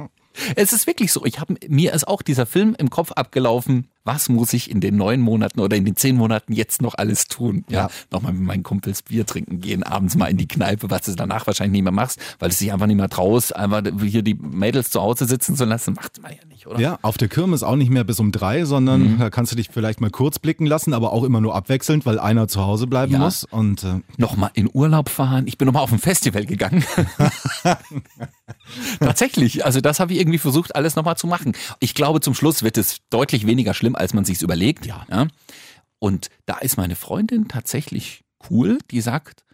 Es 0.55 0.73
ist 0.73 0.87
wirklich 0.87 1.11
so. 1.11 1.25
Ich 1.25 1.39
habe 1.39 1.55
mir 1.67 1.93
ist 1.93 2.07
auch 2.07 2.21
dieser 2.21 2.45
Film 2.45 2.75
im 2.77 2.89
Kopf 2.89 3.11
abgelaufen. 3.11 3.90
Was 4.03 4.29
muss 4.29 4.53
ich 4.53 4.69
in 4.71 4.81
den 4.81 4.95
neun 4.97 5.21
Monaten 5.21 5.59
oder 5.59 5.77
in 5.77 5.85
den 5.85 5.95
zehn 5.95 6.15
Monaten 6.15 6.53
jetzt 6.53 6.81
noch 6.81 6.95
alles 6.95 7.27
tun? 7.27 7.63
Ja, 7.69 7.81
Ja. 7.81 7.89
nochmal 8.11 8.33
mit 8.33 8.41
meinen 8.43 8.63
Kumpels 8.63 9.03
Bier 9.03 9.25
trinken 9.27 9.59
gehen, 9.61 9.83
abends 9.83 10.15
mal 10.15 10.25
in 10.27 10.37
die 10.37 10.47
Kneipe, 10.47 10.89
was 10.89 11.03
du 11.03 11.13
danach 11.15 11.45
wahrscheinlich 11.45 11.73
nicht 11.73 11.83
mehr 11.83 11.91
machst, 11.91 12.19
weil 12.39 12.49
du 12.49 12.55
dich 12.55 12.73
einfach 12.73 12.87
nicht 12.87 12.95
mehr 12.97 13.09
traust, 13.09 13.55
einfach 13.55 13.83
hier 14.03 14.23
die 14.23 14.33
Mädels 14.33 14.89
zu 14.89 15.01
Hause 15.01 15.25
sitzen 15.25 15.55
zu 15.55 15.65
lassen. 15.65 15.93
Macht 15.93 16.19
man 16.21 16.31
ja 16.31 16.39
nicht, 16.49 16.65
oder? 16.65 16.79
Ja, 16.79 16.97
auf 17.03 17.17
der 17.17 17.27
Kirmes 17.27 17.61
auch 17.61 17.75
nicht 17.75 17.91
mehr 17.91 18.03
bis 18.03 18.19
um 18.19 18.31
drei, 18.31 18.65
sondern 18.65 19.19
da 19.19 19.29
kannst 19.29 19.51
du 19.51 19.55
dich 19.55 19.69
vielleicht 19.71 20.01
mal 20.01 20.09
kurz 20.09 20.39
blicken 20.39 20.65
lassen, 20.65 20.93
aber 20.95 21.13
auch 21.13 21.23
immer 21.23 21.39
nur 21.41 21.53
abwechselnd, 21.53 22.05
weil 22.07 22.17
einer 22.19 22.47
zu 22.47 22.65
Hause 22.65 22.87
bleiben 22.87 23.11
Ja. 23.13 23.19
muss. 23.19 23.43
Und 23.43 23.83
äh, 23.83 23.99
Nochmal 24.17 24.49
in 24.55 24.67
Urlaub 24.73 25.09
fahren. 25.09 25.45
Ich 25.47 25.57
bin 25.59 25.67
nochmal 25.67 25.83
auf 25.83 25.91
ein 25.91 25.99
Festival 25.99 26.45
gegangen. 26.45 26.83
Tatsächlich. 28.99 29.65
Also 29.65 29.81
das 29.81 29.99
habe 29.99 30.13
ich 30.13 30.19
irgendwie 30.19 30.37
versucht, 30.37 30.75
alles 30.75 30.95
nochmal 30.95 31.17
zu 31.17 31.27
machen. 31.27 31.53
Ich 31.79 31.95
glaube, 31.95 32.21
zum 32.21 32.33
Schluss 32.33 32.63
wird 32.63 32.77
es 32.77 32.97
deutlich 33.09 33.47
weniger 33.47 33.73
schlimm, 33.73 33.90
als 33.95 34.13
man 34.13 34.25
sich 34.25 34.41
überlegt. 34.41 34.85
Ja. 34.85 35.05
Und 35.99 36.29
da 36.45 36.57
ist 36.57 36.77
meine 36.77 36.95
Freundin 36.95 37.47
tatsächlich 37.47 38.23
cool, 38.49 38.79
die 38.89 39.01
sagt, 39.01 39.45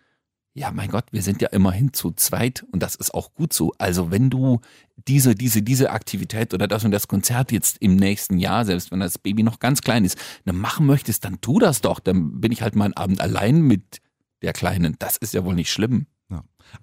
ja, 0.58 0.72
mein 0.72 0.90
Gott, 0.90 1.06
wir 1.12 1.22
sind 1.22 1.40
ja 1.42 1.50
immerhin 1.50 1.94
zu 1.94 2.12
zweit 2.12 2.66
und 2.72 2.82
das 2.82 2.96
ist 2.96 3.14
auch 3.14 3.36
gut 3.36 3.54
so. 3.54 3.74
Also 3.78 4.10
wenn 4.10 4.32
du 4.32 4.60
diese, 5.08 5.36
diese, 5.36 5.62
diese 5.62 5.92
Aktivität 5.92 6.52
oder 6.52 6.68
das 6.68 6.84
und 6.84 6.90
das 6.90 7.08
Konzert 7.08 7.52
jetzt 7.52 7.78
im 7.80 7.96
nächsten 7.96 8.40
Jahr, 8.40 8.66
selbst 8.66 8.92
wenn 8.92 9.00
das 9.00 9.20
Baby 9.20 9.44
noch 9.44 9.60
ganz 9.60 9.82
klein 9.82 10.04
ist, 10.04 10.18
dann 10.46 10.58
machen 10.58 10.88
möchtest, 10.88 11.26
dann 11.26 11.42
tu 11.42 11.60
das 11.60 11.82
doch. 11.82 12.00
Dann 12.00 12.42
bin 12.42 12.52
ich 12.52 12.64
halt 12.64 12.76
mal 12.76 12.86
einen 12.86 12.96
Abend 12.96 13.22
allein 13.22 13.62
mit 13.62 14.02
der 14.42 14.52
Kleinen. 14.54 14.96
Das 14.98 15.18
ist 15.18 15.36
ja 15.36 15.46
wohl 15.46 15.54
nicht 15.54 15.72
schlimm. 15.72 16.08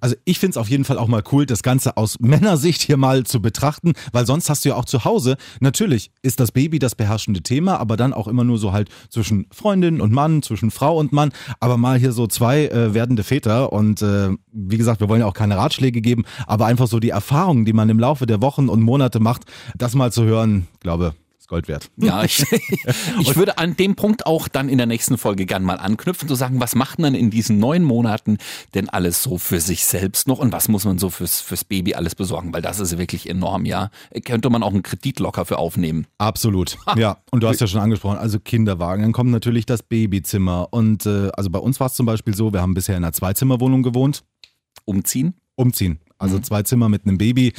Also 0.01 0.17
ich 0.25 0.39
finde 0.39 0.53
es 0.53 0.57
auf 0.57 0.69
jeden 0.69 0.85
Fall 0.85 0.99
auch 0.99 1.09
mal 1.09 1.23
cool, 1.33 1.47
das 1.47 1.63
Ganze 1.63 1.97
aus 1.97 2.19
Männersicht 2.21 2.83
hier 2.83 2.97
mal 2.97 3.25
zu 3.25 3.41
betrachten, 3.41 3.93
weil 4.13 4.27
sonst 4.27 4.51
hast 4.51 4.65
du 4.65 4.71
ja 4.71 4.77
auch 4.77 4.85
zu 4.85 5.05
Hause, 5.05 5.37
natürlich 5.61 6.11
ist 6.23 6.41
das 6.41 6.53
Baby 6.53 6.79
das 6.79 6.95
beherrschende 6.95 7.43
Thema, 7.43 7.79
aber 7.79 7.97
dann 7.97 8.13
auch 8.13 8.29
immer 8.29 8.45
nur 8.45 8.59
so 8.59 8.73
halt 8.73 8.89
zwischen 9.11 9.47
Freundin 9.51 10.01
und 10.01 10.13
Mann, 10.13 10.43
zwischen 10.43 10.71
Frau 10.71 10.99
und 10.99 11.13
Mann, 11.13 11.33
aber 11.61 11.77
mal 11.77 11.99
hier 11.99 12.13
so 12.13 12.27
zwei 12.27 12.67
äh, 12.67 12.95
werdende 12.95 13.23
Väter 13.23 13.73
und 13.73 14.03
äh, 14.03 14.31
wie 14.53 14.77
gesagt, 14.77 15.01
wir 15.01 15.09
wollen 15.09 15.21
ja 15.21 15.27
auch 15.27 15.35
keine 15.35 15.57
Ratschläge 15.57 16.01
geben, 16.01 16.25
aber 16.47 16.67
einfach 16.67 16.87
so 16.87 17.01
die 17.01 17.11
Erfahrungen, 17.11 17.65
die 17.65 17.73
man 17.73 17.89
im 17.89 17.99
Laufe 17.99 18.27
der 18.27 18.43
Wochen 18.43 18.69
und 18.69 18.83
Monate 18.83 19.21
macht, 19.21 19.45
das 19.77 19.95
mal 19.95 20.13
zu 20.13 20.25
hören, 20.25 20.67
glaube, 20.81 21.15
ist 21.45 21.49
Gold 21.49 21.69
wert. 21.69 21.91
Ja, 21.97 22.25
ich, 22.25 22.43
ich 23.21 23.37
würde 23.37 23.59
an 23.59 23.77
dem 23.77 23.97
Punkt 23.97 24.27
auch 24.27 24.49
dann 24.49 24.69
in 24.71 24.79
der 24.79 24.87
nächsten 24.87 25.19
Folge 25.19 25.45
gern 25.45 25.63
mal 25.63 25.77
anknüpfen, 25.77 26.27
zu 26.27 26.35
sagen, 26.35 26.59
was 26.61 26.75
macht 26.75 26.99
man 26.99 27.15
in 27.15 27.31
diesen 27.31 27.59
neun 27.59 27.83
Monaten 27.83 28.39
denn 28.75 28.89
alles 28.89 29.23
so 29.23 29.37
für 29.37 29.61
sich 29.61 29.85
selbst 29.85 30.27
noch 30.27 30.39
und 30.39 30.53
was 30.53 30.69
muss 30.69 30.87
man 30.87 30.99
so 30.99 31.11
fürs, 31.11 31.41
fürs 31.41 31.65
Baby 31.65 31.95
alles 31.95 32.15
besorgen, 32.15 32.53
weil 32.55 32.63
das 32.63 32.81
ist 32.81 32.97
wirklich 32.97 33.29
enorm, 33.29 33.67
ja. 33.67 33.91
Könnte 34.25 34.49
man 34.49 34.63
auch 34.63 34.73
einen 34.73 34.83
Kredit 34.83 35.21
locker 35.21 35.45
für 35.45 35.59
aufnehmen. 35.59 36.07
Absolut. 36.17 36.79
Ja, 36.97 37.19
und 37.31 37.43
du 37.43 37.49
hast 37.49 37.61
ja 37.61 37.67
schon 37.67 37.81
angesprochen, 37.81 38.17
also 38.17 38.41
Kinderwagen, 38.41 39.03
dann 39.03 39.13
kommt 39.13 39.31
natürlich 39.31 39.67
das 39.67 39.83
Babyzimmer. 39.83 40.69
Und 40.71 41.05
äh, 41.05 41.31
also 41.37 41.51
bei 41.51 41.59
uns 41.59 41.79
war 41.79 41.89
es 41.89 41.95
zum 41.95 42.07
Beispiel 42.07 42.35
so, 42.35 42.53
wir 42.53 42.63
haben 42.63 42.75
bisher 42.75 42.97
in 42.97 43.05
einer 43.05 43.13
Zweizimmerwohnung 43.13 43.83
gewohnt. 43.83 44.25
Umziehen. 44.87 45.35
Umziehen. 45.57 46.01
Also 46.19 46.39
Mhm. 46.39 46.43
zwei 46.45 46.63
Zimmer 46.63 46.89
mit 46.89 47.07
einem 47.07 47.19
Baby. 47.19 47.53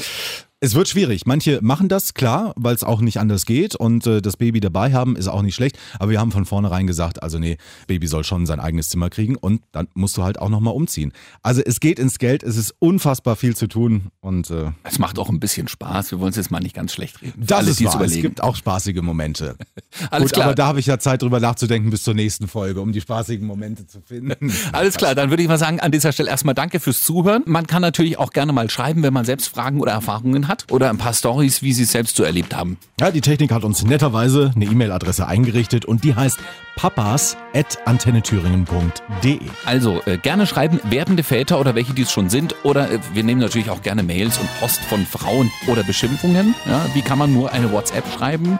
Es 0.65 0.73
wird 0.73 0.88
schwierig. 0.88 1.28
Manche 1.28 1.60
machen 1.62 1.89
das, 1.89 2.15
klar, 2.15 2.51
weil 2.56 2.73
es 2.73 2.84
auch 2.84 2.99
nicht 2.99 3.19
anders 3.19 3.45
geht. 3.45 3.75
Und 3.75 4.08
äh, 4.08 4.19
das 4.19 4.36
Baby 4.36 4.62
dabei 4.62 4.93
haben 4.93 5.15
ist 5.15 5.28
auch 5.28 5.43
nicht 5.43 5.54
schlecht. 5.54 5.78
Aber 5.99 6.10
wir 6.10 6.19
haben 6.19 6.32
von 6.32 6.43
vornherein 6.45 6.88
gesagt, 6.88 7.21
also 7.21 7.38
nee, 7.38 7.58
Baby 7.86 8.08
soll 8.08 8.23
schon 8.23 8.47
sein 8.47 8.60
eigenes 8.60 8.89
Zimmer 8.89 9.12
kriegen. 9.12 9.36
Und 9.36 9.62
dann 9.73 9.88
musst 9.93 10.17
du 10.17 10.23
halt 10.23 10.39
auch 10.39 10.49
nochmal 10.49 10.73
umziehen. 10.73 11.13
Also 11.43 11.62
es 11.63 11.80
geht 11.80 11.99
ins 11.99 12.17
Geld, 12.17 12.41
es 12.41 12.58
ist 12.58 12.73
unfassbar 12.80 13.36
viel 13.36 13.56
zu 13.56 13.67
tun. 13.67 14.08
Und 14.21 14.49
äh, 14.49 14.71
Es 14.82 14.97
macht 14.97 15.19
auch 15.19 15.30
ein 15.30 15.39
bisschen 15.39 15.67
Spaß. 15.67 16.10
Wir 16.10 16.19
wollen 16.19 16.32
es 16.32 16.36
jetzt 16.36 16.49
mal 16.49 16.62
nicht 16.62 16.73
ganz 16.73 16.93
schlecht 16.93 17.21
reden. 17.21 17.43
Das 17.45 17.60
alle, 17.60 17.69
ist 17.69 17.80
die 17.80 17.84
es 17.84 17.93
wahr. 17.93 18.01
Es 18.01 18.08
überlegen. 18.08 18.21
gibt 18.23 18.41
auch 18.41 18.56
spaßige 18.56 19.04
Momente. 19.04 19.58
Alles 20.10 20.30
Gut, 20.30 20.34
klar. 20.34 20.45
aber 20.47 20.56
da 20.56 20.65
habe 20.65 20.80
ich 20.80 20.88
ja 20.88 20.97
Zeit 20.97 21.21
drüber 21.21 21.39
nachzudenken 21.39 21.91
bis 21.91 22.01
zur 22.01 22.15
nächsten 22.15 22.47
Folge, 22.47 22.82
um 22.82 22.91
die 22.91 23.01
spaßigen 23.01 23.45
Momente 23.45 23.86
zu 23.86 24.01
finden. 24.01 24.51
Alles 24.71 24.95
klar, 24.97 25.13
dann 25.13 25.30
würde 25.30 25.43
ich 25.43 25.47
mal 25.47 25.60
sagen, 25.60 25.80
an 25.80 25.91
dieser 25.91 26.12
Stelle 26.12 26.32
erstmal 26.32 26.56
danke 26.56 26.80
fürs 26.80 27.04
Zuhören. 27.04 27.43
Man 27.45 27.67
kann 27.67 27.84
natürlich 27.84 28.17
auch 28.17 28.32
gerne 28.32 28.51
mal 28.51 28.67
schreiben, 28.67 29.04
wenn 29.04 29.13
man 29.13 29.25
selbst 29.25 29.49
Fragen 29.49 29.80
oder 29.80 29.91
Erfahrungen 29.91 30.47
hat 30.47 30.55
oder 30.72 30.89
ein 30.89 30.98
paar 30.98 31.13
Stories, 31.13 31.62
wie 31.62 31.74
sie 31.74 31.84
es 31.84 31.91
selbst 31.91 32.15
so 32.15 32.24
erlebt 32.24 32.56
haben. 32.56 32.78
Ja, 33.00 33.12
die 33.12 33.22
Technik 33.22 33.52
hat 33.52 33.63
uns 33.63 33.84
netterweise 33.84 34.52
eine 34.56 34.65
E-Mail-Adresse 34.65 35.28
eingerichtet 35.28 35.86
und 35.86 36.04
die 36.04 36.15
heißt 36.15 36.39
papas.antennethüringen.de. 36.76 39.39
Also 39.65 40.02
äh, 40.06 40.18
gerne 40.18 40.48
schreiben, 40.48 40.80
werdende 40.84 41.24
Väter 41.24 41.60
oder 41.60 41.76
welche, 41.76 41.94
die 41.94 42.04
es 42.04 42.12
schon 42.12 42.30
sind. 42.30 42.56
Oder 42.63 42.91
äh, 42.91 43.00
wir 43.13 43.24
nehmen 43.24 43.41
natürlich 43.41 43.70
auch 43.70 43.82
gerne 43.82 44.04
Mails 44.04 44.38
und 44.38 44.48
Post 44.60 44.82
von 44.82 45.06
Frauen 45.06 45.52
oder 45.68 45.84
Beschimpfungen. 45.84 46.56
Ja, 46.65 46.86
wie 46.94 47.02
kann 47.02 47.18
man 47.18 47.34
nur 47.34 47.52
eine 47.52 47.72
WhatsApp 47.72 48.06
schreiben? 48.13 48.60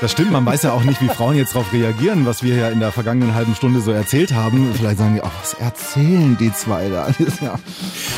Das 0.00 0.12
stimmt, 0.12 0.30
man 0.30 0.46
weiß 0.46 0.62
ja 0.62 0.72
auch 0.72 0.84
nicht, 0.84 1.00
wie 1.00 1.08
Frauen 1.08 1.36
jetzt 1.36 1.54
darauf 1.54 1.72
reagieren, 1.72 2.24
was 2.24 2.44
wir 2.44 2.54
ja 2.54 2.68
in 2.68 2.78
der 2.78 2.92
vergangenen 2.92 3.34
halben 3.34 3.56
Stunde 3.56 3.80
so 3.80 3.90
erzählt 3.90 4.32
haben. 4.32 4.72
Vielleicht 4.76 4.98
sagen 4.98 5.16
die, 5.16 5.22
ach, 5.22 5.32
was 5.40 5.54
erzählen 5.54 6.36
die 6.38 6.52
zwei 6.52 6.88
da? 6.88 7.08
Ja. 7.40 7.56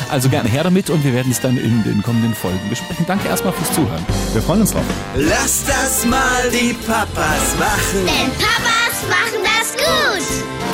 Also 0.09 0.29
gerne 0.29 0.49
her 0.49 0.63
damit 0.63 0.89
und 0.89 1.03
wir 1.03 1.13
werden 1.13 1.31
es 1.31 1.39
dann 1.41 1.57
in 1.57 1.83
den 1.83 2.01
kommenden 2.01 2.33
Folgen 2.33 2.59
besprechen. 2.69 3.05
Danke 3.07 3.27
erstmal 3.27 3.53
fürs 3.53 3.71
Zuhören. 3.73 4.03
Wir 4.33 4.41
freuen 4.41 4.61
uns 4.61 4.71
drauf. 4.71 4.83
Lass 5.15 5.63
das 5.65 6.05
mal 6.05 6.49
die 6.51 6.73
Papas 6.73 7.55
machen. 7.59 8.05
Denn 8.05 8.31
Papas 8.31 9.07
machen 9.09 9.43
das 9.43 9.73
gut. 9.73 10.70